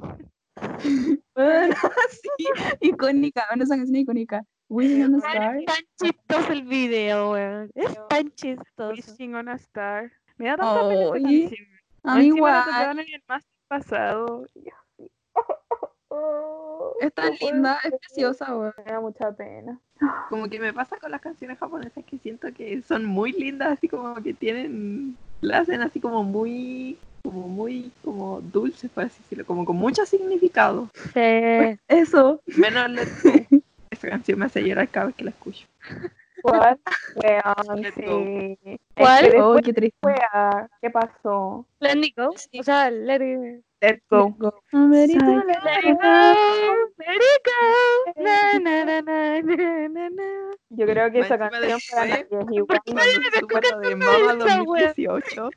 [1.36, 1.76] Bueno,
[2.09, 2.45] sí.
[2.80, 3.45] Icónica.
[3.49, 4.43] Bueno, esa canción es icónica.
[4.70, 5.57] Wishing on a Star.
[5.57, 7.70] Es tan chistoso el video, weón.
[7.76, 8.91] Es tan chistoso.
[8.91, 10.11] Wishing on a Star.
[10.38, 11.68] Me da tanta pena esa Oye, canción.
[12.03, 12.64] A mí la igual.
[12.66, 14.45] tocaban en el máster pasado.
[17.01, 18.47] Es tan linda, es preciosa.
[18.53, 19.80] Me da mucha pena.
[20.30, 23.88] Como que me pasa con las canciones japonesas que siento que son muy lindas, así
[23.88, 29.45] como que tienen, la hacen así como muy, como muy, como dulces, por así decirlo,
[29.45, 30.89] como con mucho significado.
[31.13, 31.80] Sí.
[31.88, 32.41] Eso.
[32.57, 32.91] Menos.
[33.89, 35.65] Esa canción me hace llorar cada vez que la escucho.
[36.44, 36.80] ¿Cuál?
[37.16, 38.58] Weón, sí.
[38.66, 39.32] Es ¿Cuál?
[39.32, 39.98] que Oh, qué triste.
[40.02, 41.66] fue a- ¿Qué pasó?
[41.80, 42.30] Let me go.
[42.60, 43.54] O sea, let it go.
[43.82, 44.30] Let it go.
[44.38, 44.64] go.
[44.74, 45.22] Let it
[47.46, 47.62] go.
[48.24, 50.24] Na, na, na, na, na, na, na.
[50.70, 52.80] Yo creo que esa canción para nadie es igual.
[53.39, 54.88] Supe lo de Mama esa, wea.
[54.88, 55.50] 2018,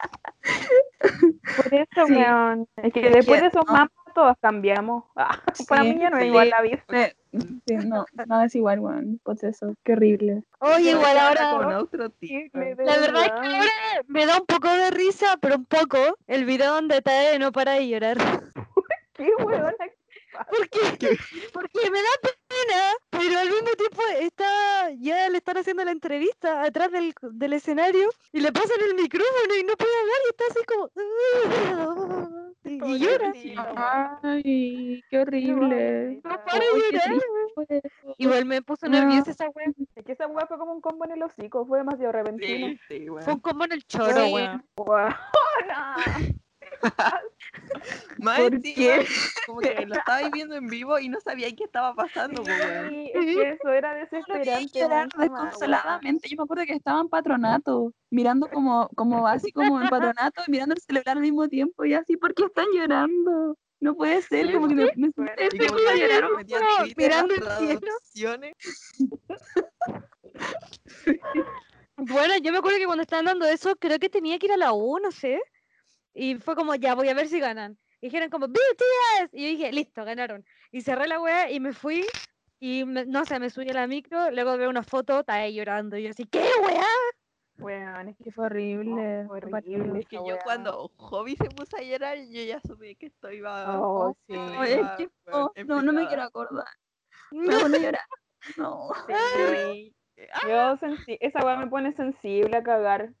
[1.56, 2.12] Por eso, Sí.
[2.14, 2.66] weón.
[2.76, 5.04] Es que después de esos mamas todos cambiamos.
[5.16, 5.38] Ah,
[5.68, 6.28] para mí ya no es sí.
[6.28, 6.84] igual la vida.
[6.88, 9.20] Sí, sí, no, no es igual, weón.
[9.22, 10.42] Pues eso, qué horrible.
[10.60, 11.66] Oye, igual Ahora ahora.
[11.66, 12.58] con otro tipo.
[12.58, 13.70] De La verdad es que ahora
[14.06, 17.72] me da un poco de risa, pero un poco, el video donde Tae no para
[17.72, 18.16] de llorar.
[19.12, 19.74] ¿Qué weón?
[20.48, 21.18] ¿Por qué?
[21.52, 26.62] Porque me da pena, pero al mismo tiempo está, ya le están haciendo la entrevista
[26.62, 30.44] atrás del, del escenario y le pasan el micrófono y no puede hablar y está
[30.50, 32.39] así como...
[32.64, 33.32] Y llora.
[34.22, 36.20] Ay, qué horrible.
[36.22, 37.82] No para llorar.
[38.18, 38.98] Igual me puso No.
[39.00, 39.66] nerviosa esa wea.
[39.96, 42.68] Es que esa weá fue como un combo en el hocico, fue demasiado repentino.
[42.68, 43.06] Sí, sí.
[43.20, 44.32] Fue un combo en el choro, Sí.
[44.76, 45.14] weón.
[48.18, 49.06] Más ¿Por encima, qué?
[49.46, 52.44] como que lo estabais viendo en vivo y no sabía qué estaba pasando.
[52.44, 54.80] Sí, es que eso era Lo vi desesperante.
[54.80, 56.28] encima, desconsoladamente.
[56.28, 60.50] Yo me acuerdo que estaba en patronato, mirando como, como así como en patronato, y
[60.50, 63.56] mirando el celular al mismo tiempo y así, ¿por qué están llorando?
[63.80, 66.28] No puede ser, como que me, me Twitter mirando el cielo.
[72.02, 74.56] Bueno, yo me acuerdo que cuando estaban dando eso, creo que tenía que ir a
[74.56, 75.38] la U, no sé.
[76.14, 77.78] Y fue como, ya, voy a ver si ganan.
[78.00, 79.30] Y dijeron como, BTS.
[79.32, 80.44] Y yo dije, listo, ganaron.
[80.72, 82.04] Y cerré la wea y me fui.
[82.58, 85.54] Y me- no sé, me subí a la micro, luego veo una foto, estaba ahí
[85.54, 85.96] llorando.
[85.96, 86.84] Y yo así, ¿qué wea?
[87.58, 89.26] Weón, es que Fue horrible.
[89.28, 90.00] horrible.
[90.00, 90.38] Es que yo weá.
[90.42, 93.78] cuando Hobby se puso a llorar, yo ya supe que esto iba.
[93.78, 94.32] Oh, sí.
[94.32, 96.64] No, es que weón, no, no, me quiero acordar.
[97.32, 98.04] Me pone a llorar.
[98.56, 98.88] No.
[99.06, 99.94] Sí.
[100.48, 103.12] Yo sensi- esa weá me pone sensible a cagar.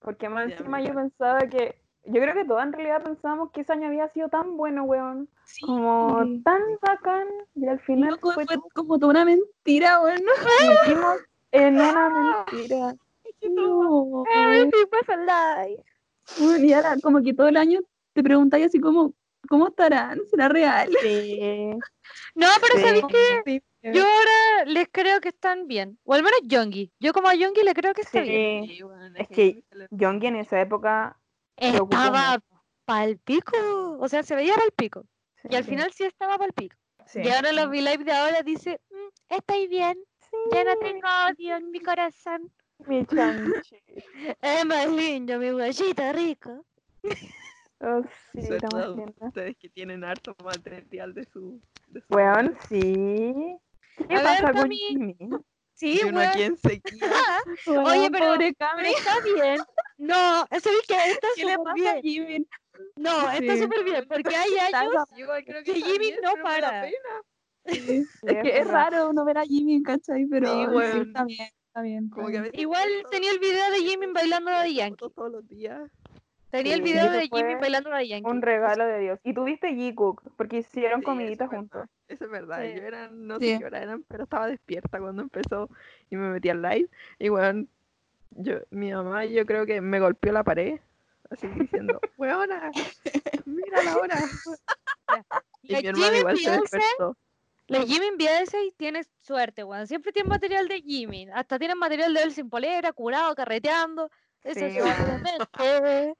[0.00, 1.80] Porque más encima yo pensaba que.
[2.06, 5.28] Yo creo que todos en realidad pensábamos que ese año había sido tan bueno, weón.
[5.62, 7.26] Como tan bacán.
[7.54, 8.44] Y al final fue
[8.74, 10.30] como toda una mentira, bueno.
[10.86, 11.16] vivimos
[11.52, 12.94] en una mentira.
[13.50, 14.24] No.
[16.38, 17.80] Bueno, y ahora como que todo el año
[18.14, 19.12] te preguntáis así como,
[19.50, 20.20] ¿cómo estarán?
[20.30, 20.90] ¿Será real?
[21.02, 21.70] Sí.
[22.34, 23.42] No, pero Sí.
[23.44, 23.62] Sí.
[23.92, 25.98] Yo ahora les creo que están bien.
[26.04, 26.90] O al menos Yongi.
[27.00, 28.64] Yo como a Yongi le creo que está bien.
[28.82, 31.18] Weón, Es que que Yongi en esa época
[31.56, 32.38] Estaba
[32.84, 33.56] pal pico.
[34.00, 35.04] O sea, se veía pal pico.
[35.48, 35.70] Y al Sí.
[35.70, 36.76] final sí estaba pal pico.
[37.06, 37.20] Sí.
[37.22, 39.98] Y ahora los V-Live de ahora dice, "Mm, estoy bien.
[40.52, 42.50] Ya no tengo odio en mi corazón.
[42.86, 43.76] Mi chanchi.
[44.40, 46.64] Es más lindo mi huellito rico.
[47.80, 48.02] Oh,
[48.32, 48.40] sí,
[49.20, 51.60] ustedes que tienen harto material de su.
[51.88, 53.56] De su Weón, sí.
[54.08, 54.76] ¿Qué A ver, pasa con Cami.
[54.76, 55.16] Jimmy?
[55.74, 56.30] Sí, y uno weón.
[56.30, 57.10] aquí en sequía.
[57.66, 58.88] Weón, Oye, pero- pobre Pero Cami.
[58.88, 59.60] está bien.
[59.98, 62.02] No, eso es que está ¿Qué le súper pasa a bien.
[62.02, 62.46] Jimmy?
[62.96, 64.04] No, está súper bien.
[64.08, 66.82] Porque hay años Yo igual creo que Jimmy bien, no para.
[66.82, 67.22] pena.
[67.66, 68.04] Sí.
[68.20, 70.26] Sí, Es que es raro uno ver a Jimmy, ¿cachai?
[70.26, 71.02] Pero Sí, sí, weón.
[71.08, 72.08] está bien, está bien.
[72.10, 74.96] Como que a Igual tenía el video de Jimmy bailando de Yankee.
[75.14, 75.80] todos los días.
[76.58, 78.30] Tenía el video eso de Jimmy bailando de Yankee.
[78.30, 79.18] Un regalo de Dios.
[79.24, 81.88] Y tuviste G-Cook, porque hicieron Sí, eso comiditas es verdad, juntos.
[82.08, 82.62] Eso es verdad.
[82.62, 82.74] Sí.
[82.76, 83.52] Yo era, no Sí.
[83.52, 85.68] sé qué hora eran, pero estaba despierta cuando empezó
[86.10, 86.88] y me metí al live.
[87.18, 87.66] Y bueno,
[88.30, 90.78] yo, mi mamá yo creo que me golpeó la pared,
[91.30, 92.70] así diciendo, weona,
[93.44, 94.16] mira la hora.
[95.62, 97.16] Y La mi hermano Jimmy igual se despertó.
[97.68, 99.86] la Jimmy Beyoncé tiene suerte, weón.
[99.86, 101.26] Siempre tiene material de Jimmy.
[101.34, 104.10] Hasta tiene material de él sin polera, curado, carreteando.
[104.42, 106.14] Eso Sí, es.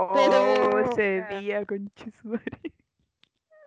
[0.00, 1.90] Oh, Pero- ese día con.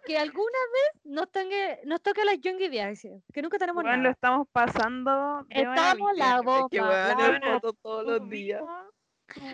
[0.06, 3.22] Que alguna vez nos toque, nos toque las Young Beyoncé.
[3.34, 4.14] Que nunca tenemos Bueno, lo nada.
[4.14, 6.70] estamos pasando de Estamos la bomba.
[6.72, 8.64] Que la Bueno, todos los días.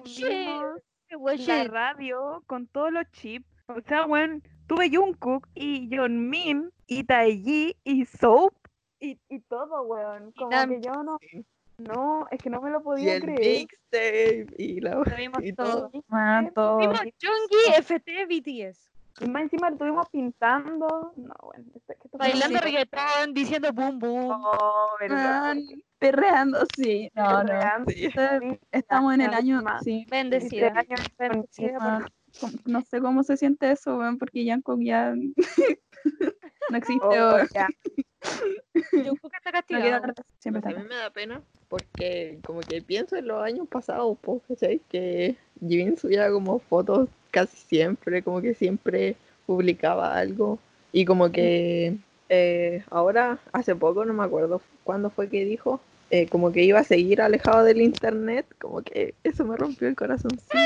[0.05, 0.25] Sí,
[1.47, 3.45] la radio con todos los chips.
[3.67, 8.53] O sea, weón, tuve Jungkook y Yeonmin y Taeji y Soap
[8.99, 10.31] y, y todo, weón.
[10.33, 11.45] Como que yo no, Sí.
[11.77, 13.59] No, es que no me lo Y podía el creer.
[13.67, 15.89] mixtape y la Tuvimos y todo.
[15.89, 16.03] todo.
[16.07, 16.77] Bueno, todo.
[16.77, 18.89] Tuvimos Youngie, FT, BTS.
[19.19, 21.11] Y más encima lo estuvimos pintando.
[21.15, 24.29] No, bueno, esto- que esto fue Bailando reggaetón, diciendo boom boom.
[24.31, 25.55] Oh, verdad.
[25.97, 27.09] Perreando, sí.
[27.15, 27.45] No, no.
[27.47, 27.91] Perreando.
[27.91, 28.05] Sí.
[28.05, 29.79] Este- Estamos en el año, Encima.
[29.81, 29.99] sí.
[30.01, 30.67] Este Bendecida.
[30.67, 30.95] año
[31.79, 32.05] Ah,
[32.39, 35.15] com- No sé cómo se siente eso, weón, porque Jungkook ya
[36.69, 37.05] no existe.
[37.05, 37.47] Oh, weón.
[37.53, 37.67] ya.
[38.91, 40.13] Jungkook está No quiero castigado.
[40.39, 40.89] Siempre A está mí acá.
[40.89, 44.79] me da pena porque como que pienso en los años pasados, po, ¿cachai?
[44.89, 49.15] Que Jimin subía como fotos casi siempre, como que siempre
[49.45, 50.59] publicaba algo
[50.91, 51.97] y como que
[52.29, 56.79] eh, ahora, hace poco, no me acuerdo cuándo fue que dijo, eh, como que iba
[56.79, 60.57] a seguir alejado del internet, como que eso me rompió el corazoncito.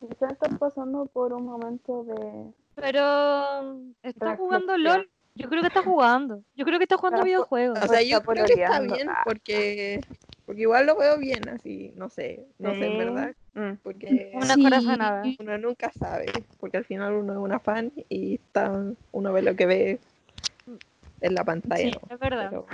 [0.00, 2.52] Quizás estás pasando por un momento de.
[2.74, 4.76] Pero está jugando.
[4.76, 5.08] LOL.
[5.36, 6.42] Yo creo que está jugando.
[6.54, 7.78] Yo creo que está jugando videojuegos.
[7.82, 9.20] O sea, yo creo que está bien Ah.
[9.24, 10.00] porque,
[10.44, 13.72] porque igual lo veo bien así, no sé, no sé en verdad, Mm.
[13.82, 14.30] porque...
[14.34, 14.62] Una Sí.
[14.62, 15.22] corazonada.
[15.38, 18.72] uno nunca sabe, porque al final uno es una fan y está,
[19.12, 19.98] uno ve lo que ve
[21.26, 21.82] en la pantalla.
[21.84, 22.14] Sí, ¿no?
[22.14, 22.50] es verdad.
[22.50, 22.66] Pero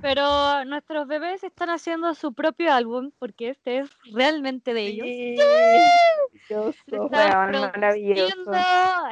[0.00, 5.06] Pero nuestros bebés están haciendo su propio álbum porque este es realmente de ellos.
[5.06, 5.36] Sí,
[6.48, 7.04] maravilloso.
[7.04, 8.52] están maravilloso.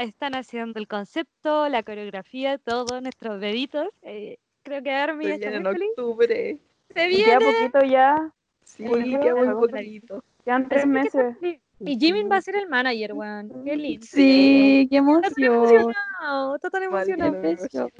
[0.01, 3.89] están haciendo el concepto, la coreografía, todos nuestros bebitos.
[4.03, 5.89] Eh, creo que Army Se está en feliz.
[5.97, 6.59] octubre.
[6.95, 7.39] Se viene.
[7.41, 8.33] poquito ya.
[8.63, 10.25] Sí, queda muy poquito.
[10.45, 11.37] Quedan tres meses.
[11.79, 13.53] Y Jimin va a ser el manager, weón.
[13.65, 14.07] Qué lindo.
[14.09, 15.75] Sí, qué Está tan emoción.
[15.83, 17.43] emocionado, está tan emocionado.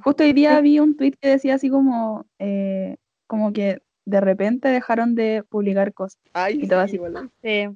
[0.03, 2.97] Justo hoy día vi un tweet que decía así como, eh,
[3.27, 6.19] como que de repente dejaron de publicar cosas.
[6.33, 6.97] Ay, Y todo sí, así.
[6.97, 7.31] igual.
[7.43, 7.67] Sí.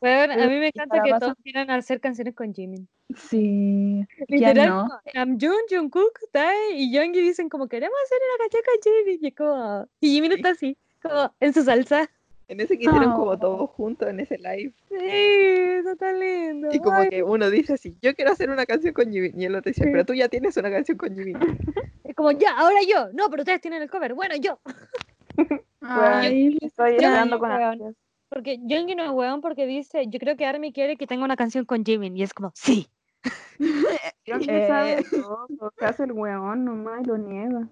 [0.00, 2.88] Bueno, a mí me encanta que pasar- todos quieran hacer canciones con Jimin.
[3.14, 4.04] Sí.
[4.26, 4.88] ¿Quién Literal, no?
[5.14, 9.34] Namjoon, Jungkook, Tae y Yoongi dicen como queremos hacer una canción con Jimin y es
[9.34, 12.10] como y Jimin está así, como en su salsa.
[12.48, 13.16] En ese que hicieron Oh.
[13.16, 14.72] como todos juntos en ese live.
[14.88, 16.68] Sí, eso está lindo.
[16.72, 19.40] Y como Ay, que uno dice así, yo quiero hacer una canción con Jimin.
[19.40, 19.90] Y el otro dice, Sí.
[19.90, 21.36] pero tú ya tienes una canción con Jimin.
[22.04, 23.08] Es como ya, ahora yo.
[23.12, 24.14] No, pero ustedes tienen el cover.
[24.14, 24.60] Bueno, yo.
[25.80, 27.62] Ay, Estoy Yo- esperando con weón.
[27.62, 27.94] ansias.
[28.28, 31.36] Porque Yoongi no es weón porque dice, yo creo que Army quiere que tenga una
[31.36, 32.88] canción con Jimin y es como, sí.
[34.26, 34.66] Yo Eh.
[34.68, 35.46] sabe todo,
[35.78, 37.68] se hace el weón nomás y lo niega.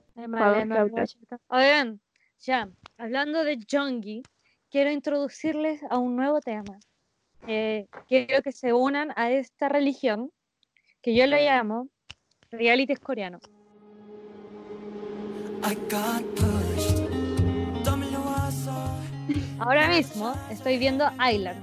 [1.49, 2.01] Oigan,
[2.39, 2.68] ya,
[2.99, 4.22] hablando de Jongi,
[4.75, 6.81] quiero introducirles a un nuevo tema.
[7.47, 10.33] Eh, quiero que se unan a esta religión
[11.01, 11.87] que yo lo llamo
[12.51, 13.41] realities coreanos.
[19.61, 21.62] Ahora mismo estoy viendo Island.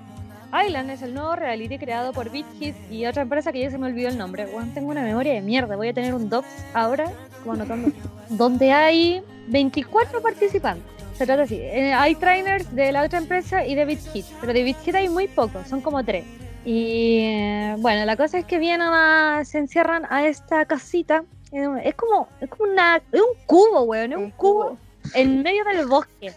[0.66, 3.78] Island es el nuevo reality creado por Big Hit y otra empresa que ya se
[3.78, 4.46] me olvidó el nombre.
[4.46, 5.76] Bueno, tengo una memoria de mierda.
[5.76, 7.92] Voy a tener un docs ahora, como anotando.
[8.30, 11.01] donde hay 24 participantes.
[11.22, 11.60] Se trata así.
[11.62, 14.96] eh, hay trainers de la otra empresa y de Beat Hit, pero de Beat Hit
[14.96, 16.26] hay muy pocos, son como tres.
[16.66, 21.24] Y eh, bueno, la cosa es que vienen a, se encierran a esta casita.
[21.52, 24.78] eh, Es como, es como una, es un cubo, weón, es un, Un cubo cubo.
[25.14, 26.34] en medio del bosque.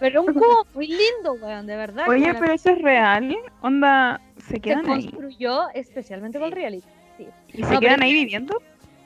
[0.00, 2.08] Pero un cubo muy lindo, weón, de verdad.
[2.08, 3.36] Oye, pero eso es real.
[3.62, 5.08] Onda, se se quedan ahí.
[5.08, 6.84] construyó especialmente con reality.
[7.16, 7.28] Sí.
[7.52, 8.60] ¿Y se No, pero quedan ahí viviendo?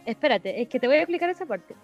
[0.06, 1.74] Espérate, es que te voy a explicar esa parte.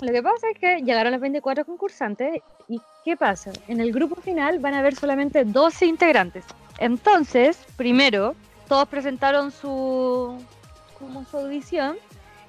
[0.00, 3.52] Lo que pasa es que llegaron los 24 concursantes y ¿qué pasa?
[3.68, 6.44] En el grupo final van a haber solamente 12 integrantes.
[6.78, 8.34] Entonces, primero,
[8.66, 10.42] todos presentaron su,
[10.98, 11.98] como su audición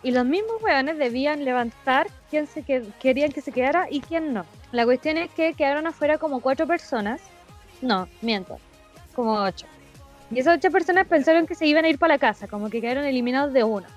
[0.02, 4.34] y los mismos weones debían levantar quién se que- querían que se quedara y quién
[4.34, 4.46] no.
[4.72, 7.20] La cuestión es que quedaron afuera como cuatro personas.
[7.82, 8.58] No, miento,
[9.14, 9.66] como ocho.
[10.30, 12.80] Y esas ocho personas pensaron que se iban a ir para la casa, como que
[12.80, 13.88] quedaron eliminados de una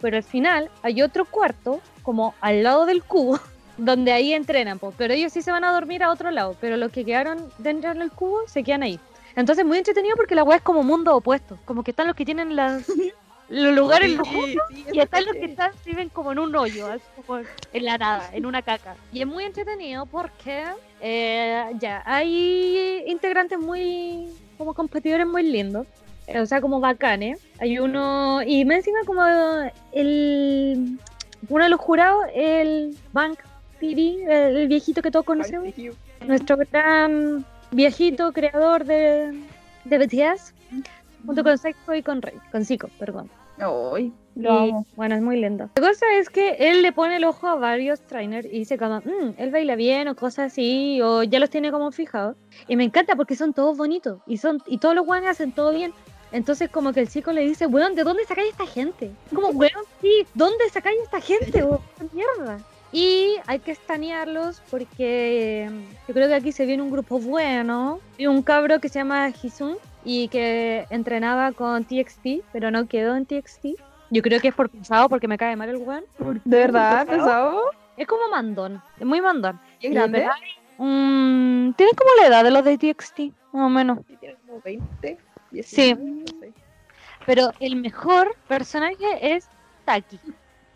[0.00, 3.40] pero al final hay otro cuarto, como al lado del cubo,
[3.76, 6.76] donde ahí entrenan, po, pero ellos sí se van a dormir a otro lado, pero
[6.76, 9.00] los que quedaron dentro del cubo se quedan ahí.
[9.36, 12.24] Entonces muy entretenido porque la weá es como mundo opuesto, como que están los que
[12.24, 12.86] tienen las,
[13.48, 16.86] los lugares Sí, lujosos sí, y están los que están, viven como en un hoyo,
[16.86, 17.40] así como
[17.72, 18.96] en la nada, en una caca.
[19.12, 20.64] Y es muy entretenido porque
[21.00, 25.86] eh, ya hay integrantes muy, como competidores muy lindos,
[26.40, 27.40] o sea, como bacanes.
[27.60, 29.22] Hay uno, y me encima como
[29.92, 30.98] el,
[31.48, 33.38] uno de los jurados, el Bank
[33.80, 35.68] TV, el, el viejito que todos conocemos,
[36.26, 39.32] nuestro gran viejito creador de,
[39.84, 40.54] de BTS,
[41.26, 43.28] junto con Seiko y con Rey, con Zico, perdón.
[43.58, 44.86] Ay, Y, lo amo.
[44.96, 45.70] bueno, es muy lindo.
[45.76, 48.98] La cosa es que él le pone el ojo a varios trainers y dice como,
[48.98, 52.36] "Mm, él baila bien o cosas así, o ya los tiene como fijados.
[52.66, 55.70] Y me encanta porque son todos bonitos y son y todos los guanes hacen todo
[55.72, 55.92] bien.
[56.34, 59.12] Entonces como que el chico le dice, weón, ¿de dónde sacáis esta gente?
[59.32, 61.62] Como, weón, sí, ¿dónde sacáis esta gente?
[61.62, 61.78] weón?
[61.98, 62.58] ¡Qué mierda!
[62.90, 65.70] Y hay que estanearlos porque
[66.08, 68.00] yo creo que aquí se viene un grupo bueno.
[68.18, 73.14] Y un cabro que se llama Hisun y que entrenaba con TXT, pero no quedó
[73.14, 73.66] en TXT.
[74.10, 76.04] Yo creo que es por pesado porque me cae mal el weón.
[76.44, 77.06] ¿De verdad?
[77.06, 77.62] ¿Pesado?
[77.96, 79.60] Es como mandón, es muy mandón.
[79.80, 80.24] ¿Es Ya, grande?
[80.24, 83.98] hay- mm, tiene como la edad de los de TXT, más o menos.
[84.20, 85.16] Tiene como 20, Sí.
[85.54, 86.52] 19, no sé.
[87.26, 89.48] Pero el mejor personaje es
[89.84, 90.20] Taki.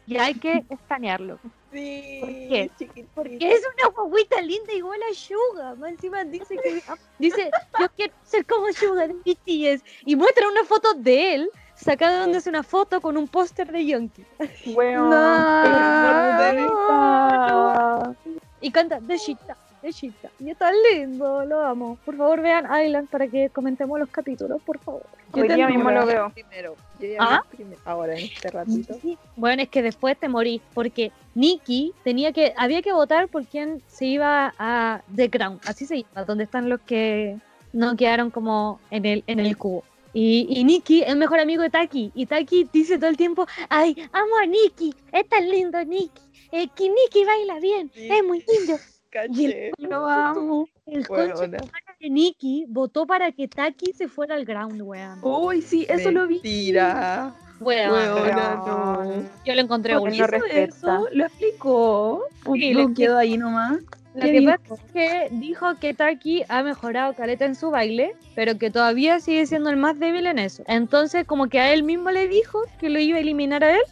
[0.07, 1.39] Y hay que estanearlo.
[1.71, 2.71] Sí, ¿Por qué?
[2.79, 3.09] chiquitito.
[3.15, 5.75] Porque es una guaguita linda igual a Suga.
[5.75, 6.83] Más encima dice que
[7.19, 9.85] dice, yo quiero ser como Suga de BTS.
[10.07, 13.85] Y muestra una foto de él sacada donde hace una foto con un póster de
[13.87, 14.25] Yonki.
[14.67, 15.11] Weón.
[16.69, 18.17] No.
[18.61, 20.13] Y canta de Shita, de.
[20.41, 21.99] Y está lindo, lo amo.
[22.05, 25.03] Por favor vean Island para que comentemos los capítulos, por favor.
[25.35, 26.31] Yo Hoy día mismo lo veo.
[26.31, 27.45] Primero, yo ya ¿Ah?
[27.51, 28.97] primero, ahora en este ratito.
[29.37, 33.83] Bueno, es que después te morí, porque Nikki tenía que, había que votar por quién
[33.87, 37.37] se iba a The Crown, así se llama, donde están los que
[37.73, 39.85] no quedaron como en el, en el cubo.
[40.15, 43.47] Y, y Nikki es el mejor amigo de Taki, y Taki dice todo el tiempo,
[43.69, 48.09] ay, amo a Nikki, es tan lindo Nikki, eh, que Nikki baila bien, Sí.
[48.11, 48.79] es muy lindo.
[49.31, 49.73] Y el, Caché.
[49.79, 50.69] Lo amo.
[50.87, 51.59] el Huevona.
[52.01, 55.19] de Nikki votó para que Taki se fuera al ground, weón.
[55.23, 56.35] Uy, sí, eso lo vi.
[56.35, 57.35] Mentira.
[57.61, 59.23] Weón, no.
[59.45, 60.29] yo lo encontré ¿Por buenísimo.
[60.29, 60.77] qué hizo respeta.
[60.97, 61.09] eso?
[61.13, 62.23] ¿Lo explicó?
[62.47, 63.79] ¿O Sí, no lo quedó ahí nomás?
[64.15, 64.53] Lo ¿Qué que dijo?
[64.69, 69.19] pasa es que dijo que Taki ha mejorado caleta en su baile, pero que todavía
[69.21, 70.63] sigue siendo el más débil en eso.
[70.69, 73.83] Entonces, como que a él mismo le dijo que lo iba a eliminar a él,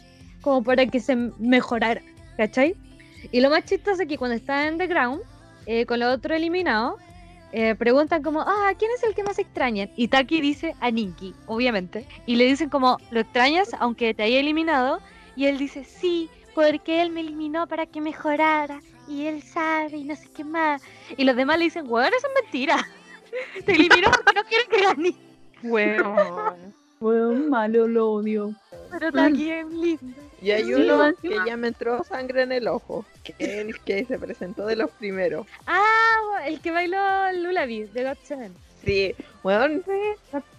[0.41, 2.01] como para que se mejorara,
[2.37, 2.75] ¿cachai?
[3.31, 5.21] Y lo más chistoso es que cuando estaba en The Ground,
[5.65, 6.99] eh, con los otros eliminados,
[7.51, 9.89] eh, preguntan como, ah, ¿quién es el que más extrañan?
[9.95, 12.05] Y Taki dice a Nikki, obviamente.
[12.25, 14.99] Y le dicen como, ¿lo extrañas aunque te haya eliminado?
[15.35, 18.81] Y él dice, sí, porque él me eliminó para que mejorara.
[19.07, 20.81] Y él sabe y no sé qué más.
[21.15, 22.85] Y los demás le dicen, weón, eso es mentira.
[23.65, 25.15] Te eliminó porque no quieren que gane.
[25.63, 26.86] Weón.
[26.99, 28.53] Weón, malo, lo odio.
[28.91, 29.31] Pero es
[29.71, 29.99] lindo.
[30.41, 34.05] Y hay uno que ya me entró sangre en el ojo, que es el que
[34.05, 35.47] se presentó de los primeros.
[35.65, 36.97] Ah, el que bailó
[37.33, 38.53] Lulabi de God Seven.
[38.85, 39.83] Sí, weón,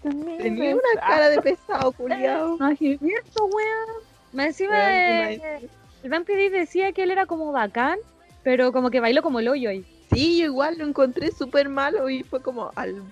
[0.03, 2.59] tenía una cara de pesado, culiao.
[2.61, 4.03] Ay, Cierto, weón.
[4.32, 5.68] Más encima, Weón, imagínate.
[6.03, 7.99] el Vampire decía que él era como bacán,
[8.43, 9.84] pero como que bailó como el hoyo ahí.
[10.12, 13.02] Sí, yo igual lo encontré súper malo y fue como al,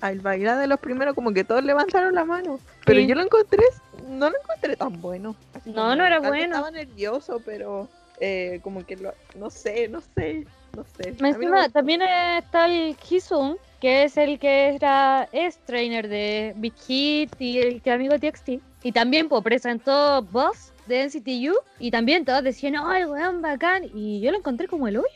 [0.00, 2.58] al bailar de los primeros como que todos levantaron la mano.
[2.84, 3.06] Pero Sí.
[3.06, 3.62] yo lo encontré,
[4.08, 5.36] no lo encontré tan bueno.
[5.54, 6.44] Así No, no era bueno.
[6.56, 7.88] Estaba nervioso, pero
[8.20, 10.44] eh, como que lo, no sé, no sé,
[10.76, 11.12] no sé.
[11.20, 16.52] No encima, me- también está el Hisun, que es el que era es trainer de
[16.56, 18.60] Big Hit y el que amigo TXT.
[18.82, 23.84] Y también pues, presentó Boss de NCTU y también todos decían, el weón bacán.
[23.94, 25.06] Y yo lo encontré como el hoyo.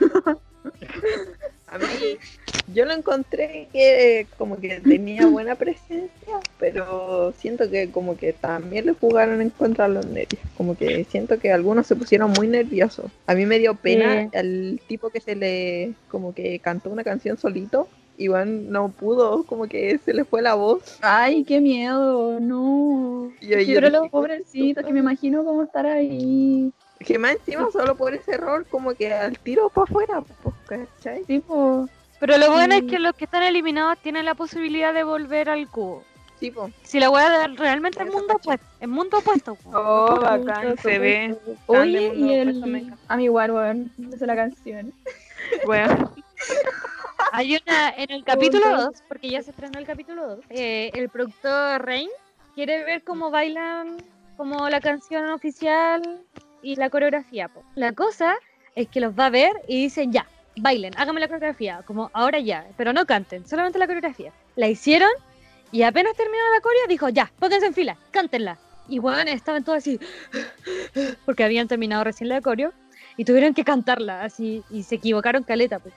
[1.68, 1.84] A mí,
[2.72, 8.32] yo lo encontré que eh, como que tenía buena presencia, pero siento que como que
[8.32, 10.40] también le jugaron en contra los nervios.
[10.56, 13.10] Como que siento que algunos se pusieron muy nerviosos.
[13.26, 17.36] A mí me dio pena el tipo que se le, como que cantó una canción
[17.36, 17.88] solito.
[18.18, 20.98] Iván no pudo, como que se le fue la voz.
[21.02, 23.32] Ay, qué miedo, no.
[23.40, 26.72] Y yo- yo Pero dije, los pobrecitos, que me imagino cómo estar ahí.
[26.98, 31.24] Que más encima solo por ese error, como que al tiro para afuera, pues, ¿cachai?
[31.24, 31.88] Tipo,
[32.18, 32.86] Pero lo bueno es Sí.
[32.86, 36.02] que los que están eliminados tienen la posibilidad de volver al cubo.
[36.40, 39.54] Tipo, Si la weá de- realmente es Eso mundo opuesto, es mundo opuesto.
[39.56, 39.70] po.
[39.74, 41.36] Oh, bacán, se ve.
[41.66, 42.92] oye, y el.
[43.08, 44.92] A mi weón, esa es la canción.
[45.66, 46.10] Weón.
[47.32, 48.82] Hay una en el capítulo Punto.
[48.86, 52.08] 2, porque ya se estrenó el capítulo 2, eh, el productor Rain
[52.54, 53.96] quiere ver cómo bailan
[54.36, 56.02] como la canción oficial
[56.66, 57.48] y la coreografía.
[57.48, 57.62] po.
[57.76, 58.34] La cosa
[58.74, 62.40] es que los va a ver y dicen ya, bailen, háganme la coreografía, como ahora
[62.40, 64.32] ya, pero no canten, solamente la coreografía.
[64.56, 65.10] La hicieron
[65.70, 68.58] y apenas terminó la coreo dijo ya, pónganse en fila, cántenla.
[68.88, 70.00] Y bueno, estaban todos así,
[71.24, 72.72] porque habían terminado recién la coreo
[73.16, 75.78] y tuvieron que cantarla así y se equivocaron caleta.
[75.78, 75.94] Pues.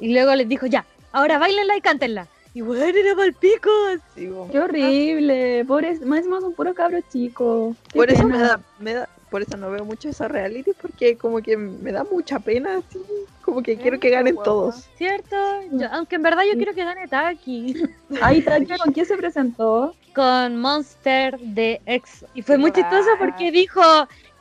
[0.00, 2.26] Y luego les dijo ya, ahora bailenla y cántenla.
[2.54, 3.70] Y bueno, era palpico.
[4.16, 5.64] digo, Qué horrible.
[5.64, 7.76] Pobres, más encima son puros cabros chicos.
[7.92, 11.16] Qué por eso me da, me da, por eso no veo mucho esa reality, porque
[11.18, 12.98] como que me da mucha pena, así,
[13.42, 14.44] como que quiero que ganen guapa.
[14.50, 14.86] todos.
[14.96, 15.36] ¿Cierto?
[15.72, 17.74] Yo- aunque en verdad yo quiero que gane Taki
[18.22, 19.94] Ay, Taki, ¿con quién se presentó?
[20.14, 22.26] con Monster de EXO.
[22.34, 23.80] Y fue muy chistoso porque dijo,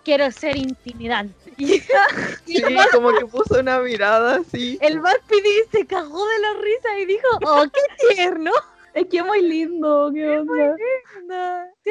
[0.03, 1.35] quiero ser intimidante.
[1.57, 1.79] Y,
[2.45, 2.63] Sí,
[2.93, 4.77] como que puso una mirada así.
[4.81, 8.51] el Vampiri se cagó de la risa y dijo, oh, qué tierno.
[8.93, 10.53] Es que muy lindo, qué onda.
[10.53, 11.35] Muy lindo,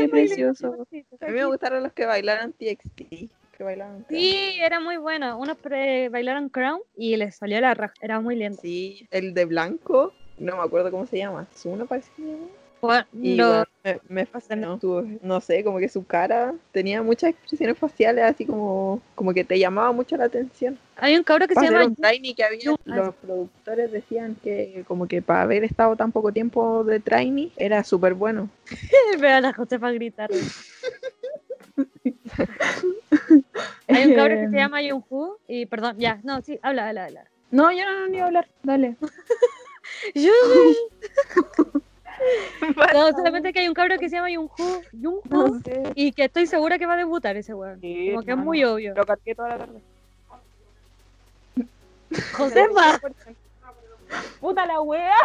[0.08, 0.86] precioso.
[0.90, 3.28] sí, A mí me gustaron los que bailaron TXT.
[3.56, 4.20] Que bailaron Crown.
[4.20, 5.38] Sí, era muy bueno.
[5.38, 7.94] Unos pre- bailaron Crown y les salió la raja.
[8.02, 8.58] Era muy lindo.
[8.60, 11.46] Sí, el de blanco, no me acuerdo cómo se llama.
[11.54, 12.46] Zuna parece que se llama.
[12.80, 14.78] Por- Y lo- bueno, me, me fascinó.
[15.22, 19.58] No sé, como que su cara tenía muchas expresiones faciales, así como, como que te
[19.58, 20.78] llamaba mucho la atención.
[20.96, 24.84] Hay un cabro que se Para llama un trainee que había, los productores decían que
[24.86, 28.50] como que para haber estado tan poco tiempo de trainee era súper bueno.
[29.20, 30.30] Pero a la Josefa gritar.
[33.88, 37.04] Hay un cabro que se Eh, llama Yunhu y perdón, ya, no, sí, habla, habla,
[37.06, 37.24] habla.
[37.50, 38.48] No, yo no, no iba a hablar.
[38.62, 38.96] Dale.
[40.14, 40.30] Yo-
[42.94, 44.28] No, solamente que hay un cabro que se llama
[44.92, 45.92] No sé.
[45.94, 47.80] y que estoy segura que va a debutar ese weón.
[47.80, 48.94] Sí, Como que es muy obvio.
[48.94, 49.80] Lo cargué toda la tarde.
[52.36, 53.00] Josefa,
[54.40, 55.16] ¡Puta la wea!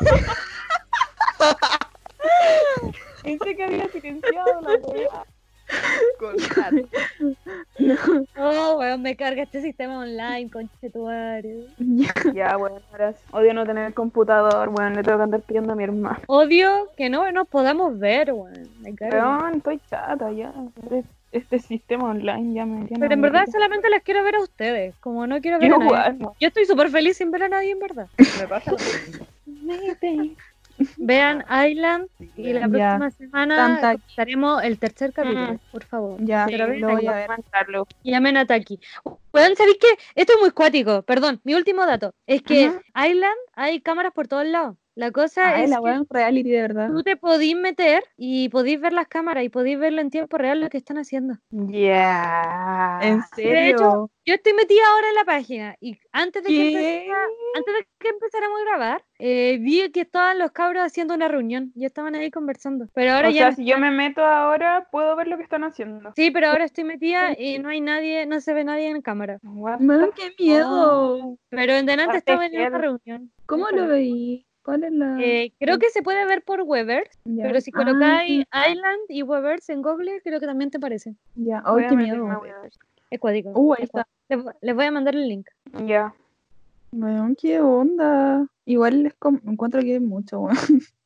[3.22, 5.24] Pensé que había silenciado la wea.
[6.18, 6.36] Con
[8.38, 11.06] oh weón, me carga este sistema online, conche tu.
[12.34, 13.24] Ya, bueno, ahora sí.
[13.32, 14.94] Odio no tener computador, weón.
[14.94, 16.20] Le tengo que andar pidiendo a mi hermano.
[16.26, 18.68] Odio que no nos podamos ver, weón.
[18.80, 19.38] Me carga.
[19.38, 20.52] Weón, estoy chata ya.
[20.82, 22.84] Este- Este sistema online ya me.
[22.84, 25.76] me Pero en verdad solamente las quiero ver a ustedes, como no quiero ver Quiero
[25.76, 25.88] a nadie.
[25.90, 26.34] jugar, no.
[26.40, 28.08] Yo estoy súper feliz sin ver a nadie en verdad.
[28.38, 28.70] me pasa.
[30.98, 32.98] Vean Island y la Ya.
[32.98, 36.16] próxima semana comentaremos el tercer capítulo, por favor.
[36.24, 37.28] Ya, Pero lo voy a ver.
[37.28, 37.86] Mandarlo.
[38.04, 38.80] Llamen a Taki.
[39.32, 39.88] Weón, ¿sabéis qué?
[40.14, 41.02] Esto es muy cuático.
[41.02, 42.14] Perdón, mi último dato.
[42.26, 43.08] Es que Ajá.
[43.08, 44.76] Island hay cámaras por todos lados.
[44.96, 46.88] La cosa Ay, es la que reality de verdad.
[46.88, 50.58] tú te podís meter y podís ver las cámaras y podís verlo en tiempo real
[50.60, 51.34] lo que están haciendo.
[51.50, 52.98] Ya.
[53.02, 54.10] ¿En De hecho, serio?
[54.24, 58.08] Yo estoy metida ahora en la página y antes de que, empezara- antes de que
[58.08, 62.30] empezáramos a grabar, eh, vi que estaban los cabros haciendo una reunión y estaban ahí
[62.30, 62.86] conversando.
[62.94, 65.42] Pero ahora o ya sea, no si yo me meto ahora, puedo ver lo que
[65.42, 66.12] están haciendo.
[66.16, 69.38] Sí, pero ahora estoy metida y no hay nadie, no se ve nadie en cámara.
[69.42, 71.36] What Man, qué miedo.
[71.50, 72.78] Pero en delante estaba en una heavy.
[72.78, 73.32] reunión.
[73.44, 74.45] ¿Cómo lo veí?
[74.66, 75.16] ¿Cuál es la...?
[75.22, 77.44] Eh, creo que se puede ver por Weber, Ya.
[77.44, 81.14] pero si Ah, colocáis Island y Webers en Google, creo que también te aparece.
[81.36, 82.28] Ya, a qué miedo.
[83.08, 83.50] Es cuático.
[83.54, 84.08] Uh, ahí es está.
[84.28, 85.46] Les, vo- les voy a mandar el link.
[85.86, 86.12] Ya.
[86.90, 88.44] Weón, qué onda.
[88.64, 90.56] Igual es como, encuentro que es mucho, weón.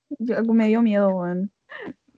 [0.56, 1.50] Me dio miedo, weón.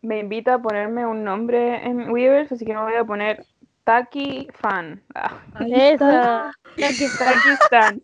[0.01, 3.45] Me invita a ponerme un nombre en Weavers, así que me voy a poner
[3.85, 5.03] Taki Fan.
[5.15, 6.53] Ah, Ahí está.
[6.77, 6.89] Esa.
[7.19, 8.01] Taki Stan.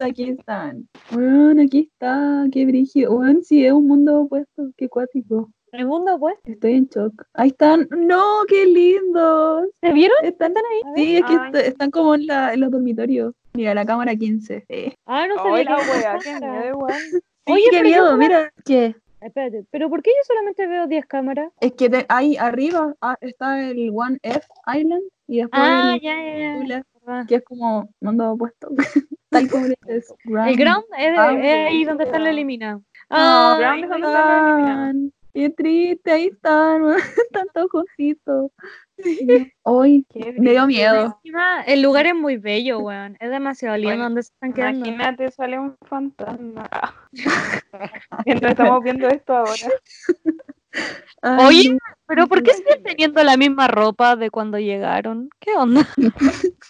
[0.00, 0.88] Aquí están.
[1.12, 2.46] Weón, aquí está.
[2.50, 3.12] Qué brígido.
[3.12, 4.70] Weón, sí, es un mundo opuesto.
[4.76, 5.50] Qué cuático.
[5.72, 6.36] El mundo, pues.
[6.44, 7.24] Estoy en shock.
[7.34, 7.88] Ahí están.
[7.90, 9.68] No, qué lindos.
[9.82, 10.16] ¿Se vieron?
[10.22, 10.82] Están ¿Están ahí?
[11.04, 13.34] Sí, es que est- están como en, la, en los dormitorios.
[13.54, 14.64] Mira, la cámara 15.
[14.68, 14.94] Sí.
[15.06, 16.86] Ah, no Hola, que era wea, qué miedo.
[17.46, 18.52] Oye, qué miedo, mira.
[18.64, 18.96] ¿Qué?
[19.24, 21.50] Espérate, ¿pero por qué yo solamente veo 10 cámaras?
[21.60, 26.16] Es que ahí arriba ah, está el One F Island y después Ah, el ya,
[26.16, 26.58] ya, ya.
[27.04, 27.26] Verdad.
[27.26, 28.68] que es como mundo opuesto.
[29.30, 30.14] Tal como es
[30.46, 32.32] El ground es, Ah, es ahí donde están los ya.
[32.32, 32.82] eliminados.
[33.10, 34.60] Ah, Ah, ground es donde eliminados.
[34.68, 35.12] están.
[35.34, 36.82] Qué triste, ahí están,
[37.30, 38.50] están todos juntitos.
[39.62, 40.06] Hoy
[40.38, 41.04] me dio miedo.
[41.22, 43.16] encima, el lugar es muy bello, weón.
[43.20, 44.86] Es demasiado lindo donde se están quedando.
[44.86, 46.68] Imagínate, sale un fantasma.
[48.26, 49.68] Mientras estamos viendo esto ahora.
[51.22, 55.28] Ay, Oye, pero ¿por qué siguen teniendo la misma ropa de cuando llegaron?
[55.38, 55.86] ¿Qué onda?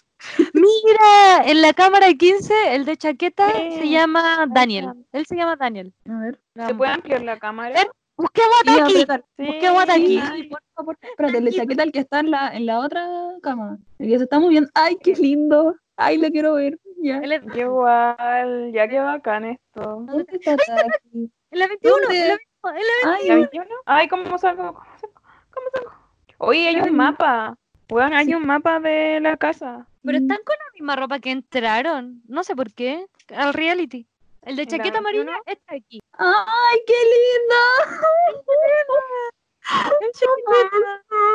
[0.55, 4.93] Mira, en la cámara 15, el de chaqueta se llama Daniel.
[5.13, 5.93] Él se llama Daniel.
[6.09, 6.41] A ver.
[6.67, 7.81] ¿Se puede ampliar la cámara?
[8.17, 8.93] Busquemos Sí, a Taki.
[8.93, 9.25] apretar.
[9.39, 10.19] Busquemos a Taki.
[10.23, 10.99] Ay, por favor.
[11.01, 13.07] Espérate, chaqueta, el que está en la, en la otra
[13.43, 13.79] cama.
[13.99, 14.71] El que se está moviendo.
[14.75, 15.75] Ay, qué lindo.
[15.97, 16.79] Ay, lo quiero ver.
[17.03, 17.21] Ya.
[17.21, 19.81] Qué igual, ya que bacán esto.
[20.07, 21.31] ¿Dónde está Taki?
[21.51, 22.19] en la 21, en ¿Dónde?
[22.29, 23.67] la 21, en la Ay, ¿La 21?
[23.87, 24.73] Ay, ¿cómo salgo?
[24.75, 25.21] ¿Cómo salgo?
[25.51, 25.91] ¿Cómo salgo?
[26.39, 27.57] Oye, hay un mapa.
[27.91, 29.87] Weón, hay un mapa de la casa.
[30.05, 32.23] Pero están con la misma ropa que entraron.
[32.27, 33.07] No sé por qué.
[33.35, 34.07] Al reality.
[34.43, 35.43] El de ¿En la chaqueta amarilla 21?
[35.47, 36.01] está aquí.
[36.19, 37.61] ¡Ay, qué lindo!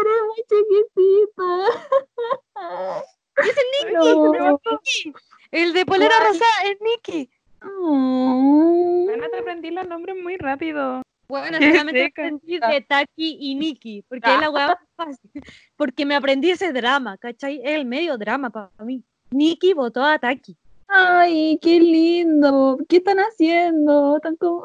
[0.01, 1.47] Eres muy chiquitita.
[3.93, 4.17] No.
[5.51, 6.27] El de polera ¿Cuál?
[6.33, 7.29] rosa es Nicky.
[7.63, 9.03] Oh.
[9.05, 11.01] Bueno, te aprendí los nombres muy rápido.
[11.27, 15.31] Bueno, solamente aprendí de Taki y Nikki, porque es la weá más fácil.
[15.75, 17.61] Porque me aprendí ese drama, ¿cachai?
[17.63, 19.03] Es el medio drama para mí.
[19.31, 20.57] Nikki votó a Taki.
[20.87, 22.77] Ay, qué lindo.
[22.87, 24.17] ¿Qué están haciendo?
[24.17, 24.63] Están como.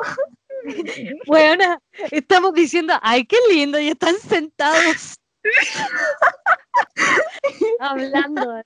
[1.27, 1.83] Bueno,
[2.13, 5.17] estamos diciendo, ay, qué lindo, y están sentados.
[7.81, 8.63] Hablando.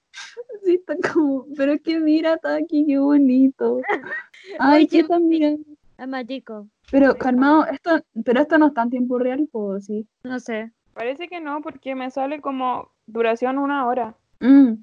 [0.62, 1.46] Sí, están como.
[1.56, 3.80] Pero es que mira, Taki, qué bonito.
[4.58, 5.64] Ay, Oye, ¿qué están mirando?
[5.96, 6.68] Es mágico.
[6.90, 10.06] Pero, calmado, esto, pero esto no está en tiempo real, pues sí.
[10.22, 10.70] No sé.
[10.92, 14.16] Parece que no, porque me sale como duración una hora.
[14.40, 14.74] Mm,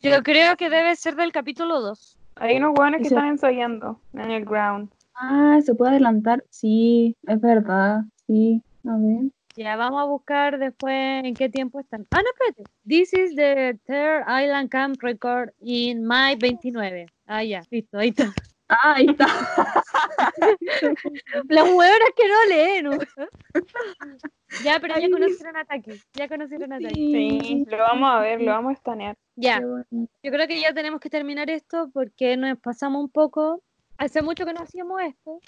[0.00, 2.18] Yo creo que debe ser del capítulo 2.
[2.36, 4.90] Hay unos hueones que están ensayando en el ground.
[5.14, 6.44] Ah, se puede adelantar.
[6.50, 8.02] Sí, es verdad.
[8.26, 9.30] Sí, a ver.
[9.54, 12.06] Ya vamos a buscar después en qué tiempo están.
[12.10, 12.64] Ah, no, espérate.
[12.86, 17.06] This is the Third Island Camp Record in May 29.
[17.26, 18.32] Ah, ya, listo, ahí está.
[18.72, 19.26] Ah, ahí está.
[21.48, 22.90] Las hueonas que no leen.
[24.64, 26.00] ya, pero ya conocieron a Taki.
[26.14, 27.12] Ya conocieron a Taki.
[27.12, 29.16] Sí, lo vamos a ver, lo vamos a estanear.
[29.36, 33.62] Ya, yo creo que ya tenemos que terminar esto porque nos pasamos un poco.
[33.98, 35.38] Hace mucho que no hacíamos esto.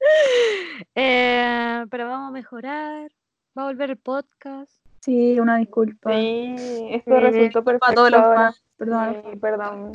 [0.94, 3.10] Eh, pero vamos a mejorar.
[3.56, 4.70] Va a volver el podcast.
[5.00, 6.12] Sí, una disculpa.
[6.12, 6.54] Sí,
[6.90, 7.94] esto Sí, resultó Para perfecto.
[7.94, 8.62] todos los fans.
[8.76, 9.22] Perdón.
[9.24, 9.92] Sí, perdón.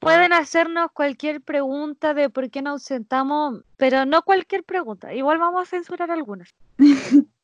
[0.00, 5.12] Pueden hacernos cualquier pregunta de por qué nos ausentamos, pero no cualquier pregunta.
[5.14, 6.54] Igual vamos a censurar algunas.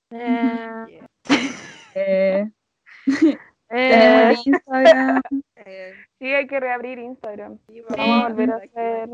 [1.99, 2.47] Eh,
[3.69, 5.23] Eh, eh, Instagram.
[6.19, 7.59] Sí, hay que reabrir Instagram.
[7.69, 9.09] Sí, Vamos a volver a hacer.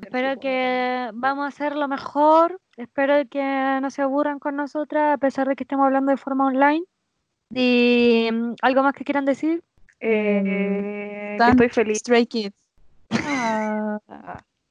[0.00, 2.58] espero que vamos a hacer lo mejor.
[2.76, 6.46] Espero que no se aburran con nosotras a pesar de que estemos hablando de forma
[6.46, 6.84] online.
[7.54, 9.62] Y mm, algo más que quieran decir.
[10.00, 11.98] Eh, que estoy feliz.
[11.98, 12.69] Stray Kids.
[13.10, 13.98] Ah,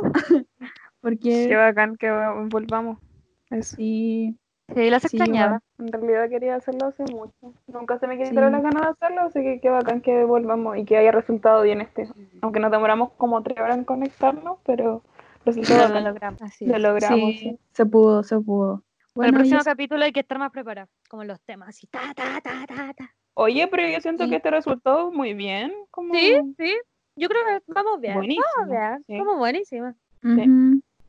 [0.00, 0.44] Qué
[1.00, 2.10] porque bacán que
[2.50, 2.98] volvamos.
[3.50, 3.76] Eso.
[3.76, 4.36] sí,
[4.74, 5.60] Sí, las Sí, extrañaba.
[5.78, 7.34] En realidad quería hacerlo hace mucho.
[7.66, 8.52] Nunca se me quitaron Sí.
[8.52, 11.80] las ganas de hacerlo, así que qué bacán que volvamos y que haya resultado bien
[11.80, 12.08] este.
[12.42, 15.02] Aunque nos demoramos como tres horas en conectarnos, pero
[15.44, 16.04] Resultó Lo bacán.
[16.04, 16.42] logramos.
[16.42, 17.18] Así Lo logramos.
[17.30, 17.58] Sí, sí.
[17.72, 18.74] se pudo, se pudo.
[18.74, 22.12] El Bueno, y próximo capítulo hay que estar más preparado, como los temas, así, ta,
[22.14, 23.10] ta, ta, ta, ta.
[23.34, 24.30] Oye, pero yo siento Sí.
[24.30, 25.72] que este resultó muy bien.
[25.90, 26.12] Como...
[26.14, 26.74] Sí, sí.
[27.16, 28.14] Yo creo que vamos bien.
[28.16, 29.04] Buenísimo, Vamos bien.
[29.06, 29.18] sí.
[29.18, 29.94] Vamos buenísima.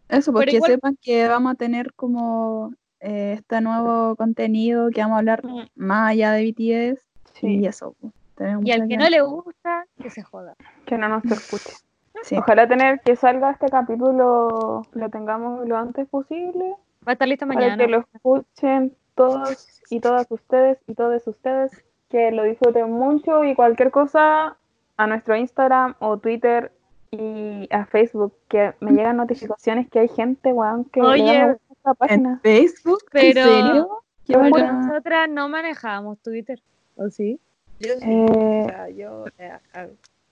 [0.10, 5.16] Eso, porque igual- sepan que vamos a tener como eh, este nuevo contenido que vamos
[5.16, 7.02] a hablar Mm, más allá de BTS
[7.34, 7.96] Sí, y eso.
[8.00, 10.56] pues, tenemos Y al que no le gusta, que se joda.
[10.86, 11.72] que no nos escuche.
[12.24, 12.36] Sí.
[12.38, 16.76] Ojalá tener que salga este capítulo, lo tengamos lo antes posible,
[17.08, 17.78] Va a estar para mañana.
[17.78, 21.72] que lo escuchen todos y todas ustedes y todos ustedes,
[22.10, 24.56] que lo disfruten mucho y cualquier cosa
[25.04, 26.72] a nuestro Instagram o Twitter
[27.12, 31.46] y a Facebook, que me llegan notificaciones que hay gente, weón, que le da Oye,
[31.48, 32.40] me gusta a esta ¿En página.
[32.44, 33.00] Facebook?
[33.12, 34.04] Pero- ¿En serio?
[34.28, 36.62] Pero nosotras no manejamos Twitter.
[36.96, 37.40] ¿O sí?
[37.80, 38.06] Yo sí.
[38.06, 39.58] Eh, O sea, yo eh,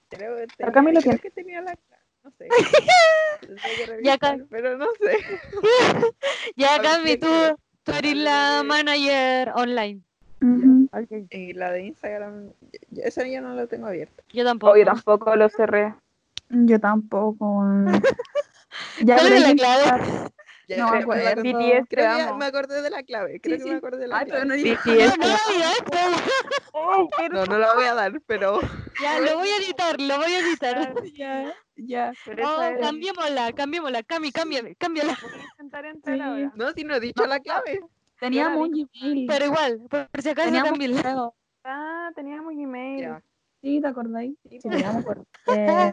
[0.09, 1.75] creo, que tenía, creo que tenía la.
[2.23, 2.47] No sé.
[4.03, 5.17] Ya, revisar, pero no sé.
[6.55, 7.27] Ya, Cami, ¿qué tú,
[7.83, 10.03] tú eres la manager online.
[10.41, 10.89] Ujú.
[11.31, 12.51] Y la de Instagram,
[12.97, 14.23] esa ya no la tengo abierta.
[14.31, 14.73] Yo tampoco.
[14.73, 15.93] oh, yo tampoco lo cerré.
[16.49, 17.63] Yo tampoco.
[19.03, 20.29] ya, ¿Cuál es la clave?
[20.67, 21.23] Ya, No creo acuerdo.
[21.23, 22.37] me acordé- BTS, te creo que ya amo.
[22.37, 23.39] me acordé de la clave.
[23.41, 24.45] Creo Sí, que me acordé de la clave.
[24.45, 25.17] no BTS,
[26.73, 27.29] No.
[27.31, 28.59] No, no la voy a dar, pero
[29.01, 30.93] Ya, lo voy a editar, lo voy a editar.
[31.15, 32.13] Ya, ya.
[32.25, 34.03] pero Oh, es- cambiémosla, cambiémosla.
[34.03, 35.17] Cami, cámbiame, cámbiala.
[35.21, 36.21] Voy a intentar entrar Sí.
[36.21, 36.51] ahora.
[36.55, 37.81] no, si no he dicho la clave.
[38.19, 39.27] Teníamos un Gmail.
[39.27, 41.35] Pero igual, por, por si acaso Teníamos correo.
[41.63, 43.01] Ah, teníamos Gmail.
[43.01, 43.21] Ya.
[43.61, 44.35] Sí, ¿te acordáis?
[44.49, 45.25] Sí, Sí, ya me acuerdo.
[45.47, 45.91] Eh,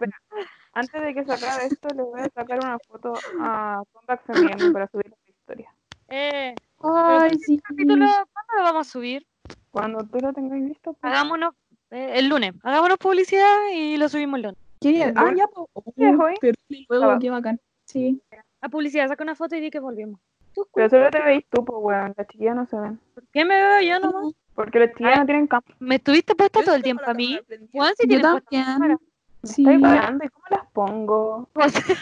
[0.72, 4.72] Antes de que se acabe esto, le voy a sacar una foto a Comeback Femenino
[4.72, 5.74] para subir a la historia.
[6.08, 7.58] Eh, Ay, sí.
[7.66, 9.26] capítulo, ¿cuándo lo vamos a subir?
[9.70, 11.12] Cuando tú lo tengáis visto, pues.
[11.12, 11.54] Hagámonos
[11.90, 12.52] eh, el lunes.
[12.62, 14.58] Hagámonos publicidad y lo subimos el lunes.
[14.80, 15.12] ¿Qué?
[15.16, 15.66] Ah, ya, pues.
[15.96, 16.34] ¿Qué es hoy?
[16.40, 16.54] Pero
[16.88, 17.18] luego, Ah.
[17.20, 17.60] qué bacán.
[17.86, 18.20] Sí.
[18.60, 20.20] A publicidad, saca una foto y di que volvimos.
[20.56, 22.14] ¿Tú, Pero solo te veis tú, pues, weón.
[22.16, 22.98] Las chiquillas no se ven.
[23.14, 24.34] ¿Por qué me veo yo nomás?
[24.54, 25.20] Porque las chiquillas Ah.
[25.20, 25.74] no tienen cámara.
[25.78, 27.38] Me estuviste puesta Yo todo el tiempo la a mí.
[27.72, 28.96] Juan, si Yo tienes puesta la cámara.
[28.96, 28.98] también.
[29.42, 29.62] Me Sí.
[29.62, 31.48] estáis weando, ¿y cómo las pongo?
[31.54, 31.96] O sea,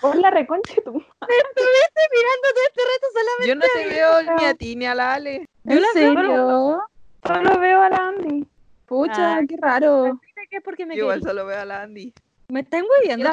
[0.00, 0.90] Pon la reconcha tú.
[0.90, 3.46] estuviste mirando todo este rato solamente.
[3.48, 5.46] Yo no te veo ni a ti ni a la Ale.
[5.64, 6.80] ¿En serio?
[7.26, 8.46] Solo veo a la Andy.
[8.86, 9.46] Pucha, Ay.
[9.46, 10.18] qué raro.
[10.50, 11.28] Que es porque me Yo igual querí.
[11.30, 12.12] solo veo a la Andy.
[12.48, 13.30] Me están hueviendo.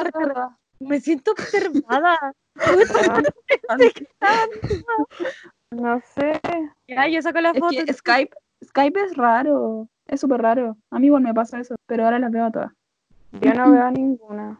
[0.80, 2.18] Me siento observada.
[5.70, 6.40] No sé.
[6.88, 7.84] ya, yo saco la Es foto.
[7.84, 8.34] que Skype,
[8.64, 9.86] Skype es raro.
[10.06, 10.78] Es súper raro.
[10.90, 12.72] A mí igual me pasa eso, pero ahora las veo a todas.
[13.32, 14.58] Yo no veo a ninguna.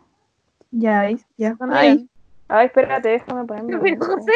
[0.71, 1.25] Ya, ¿veis?
[1.39, 1.57] Ya.
[1.71, 2.07] Ay,
[2.49, 3.79] Ay, espérate, déjame ponerme.
[3.79, 4.33] Pero, José.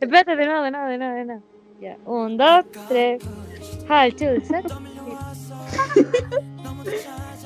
[0.00, 1.42] Espérate, de nuevo, de nuevo, de nuevo, de nuevo.
[1.80, 3.20] Ya, un, dos, tres.
[4.44, 4.60] Set.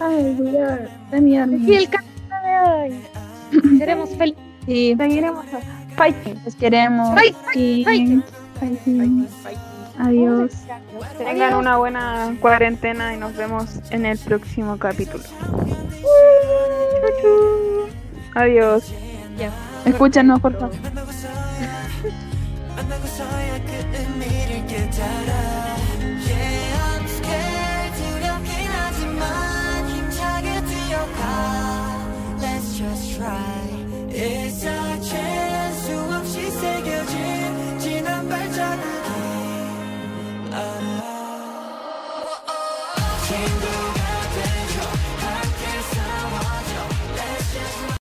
[0.01, 1.57] ay, voy a de mierda.
[2.63, 3.79] Hoy.
[3.79, 4.43] Seremos felices.
[4.67, 5.45] Sí, Seguiremos
[5.97, 6.41] fighting.
[6.45, 7.15] los queremos.
[7.15, 7.83] Fight, Sí.
[7.85, 8.25] fight.
[8.59, 9.29] Fighting.
[9.99, 10.53] Adiós.
[11.19, 15.23] Tengan una buena cuarentena y nos vemos en el próximo capítulo.
[18.35, 18.93] Adiós.
[19.85, 20.75] Escúchanos, por favor.
[32.84, 33.64] just try
[34.10, 39.10] It's our chance 수없이 새겨진 지난 발자국이
[40.52, 41.23] 알아 Can't go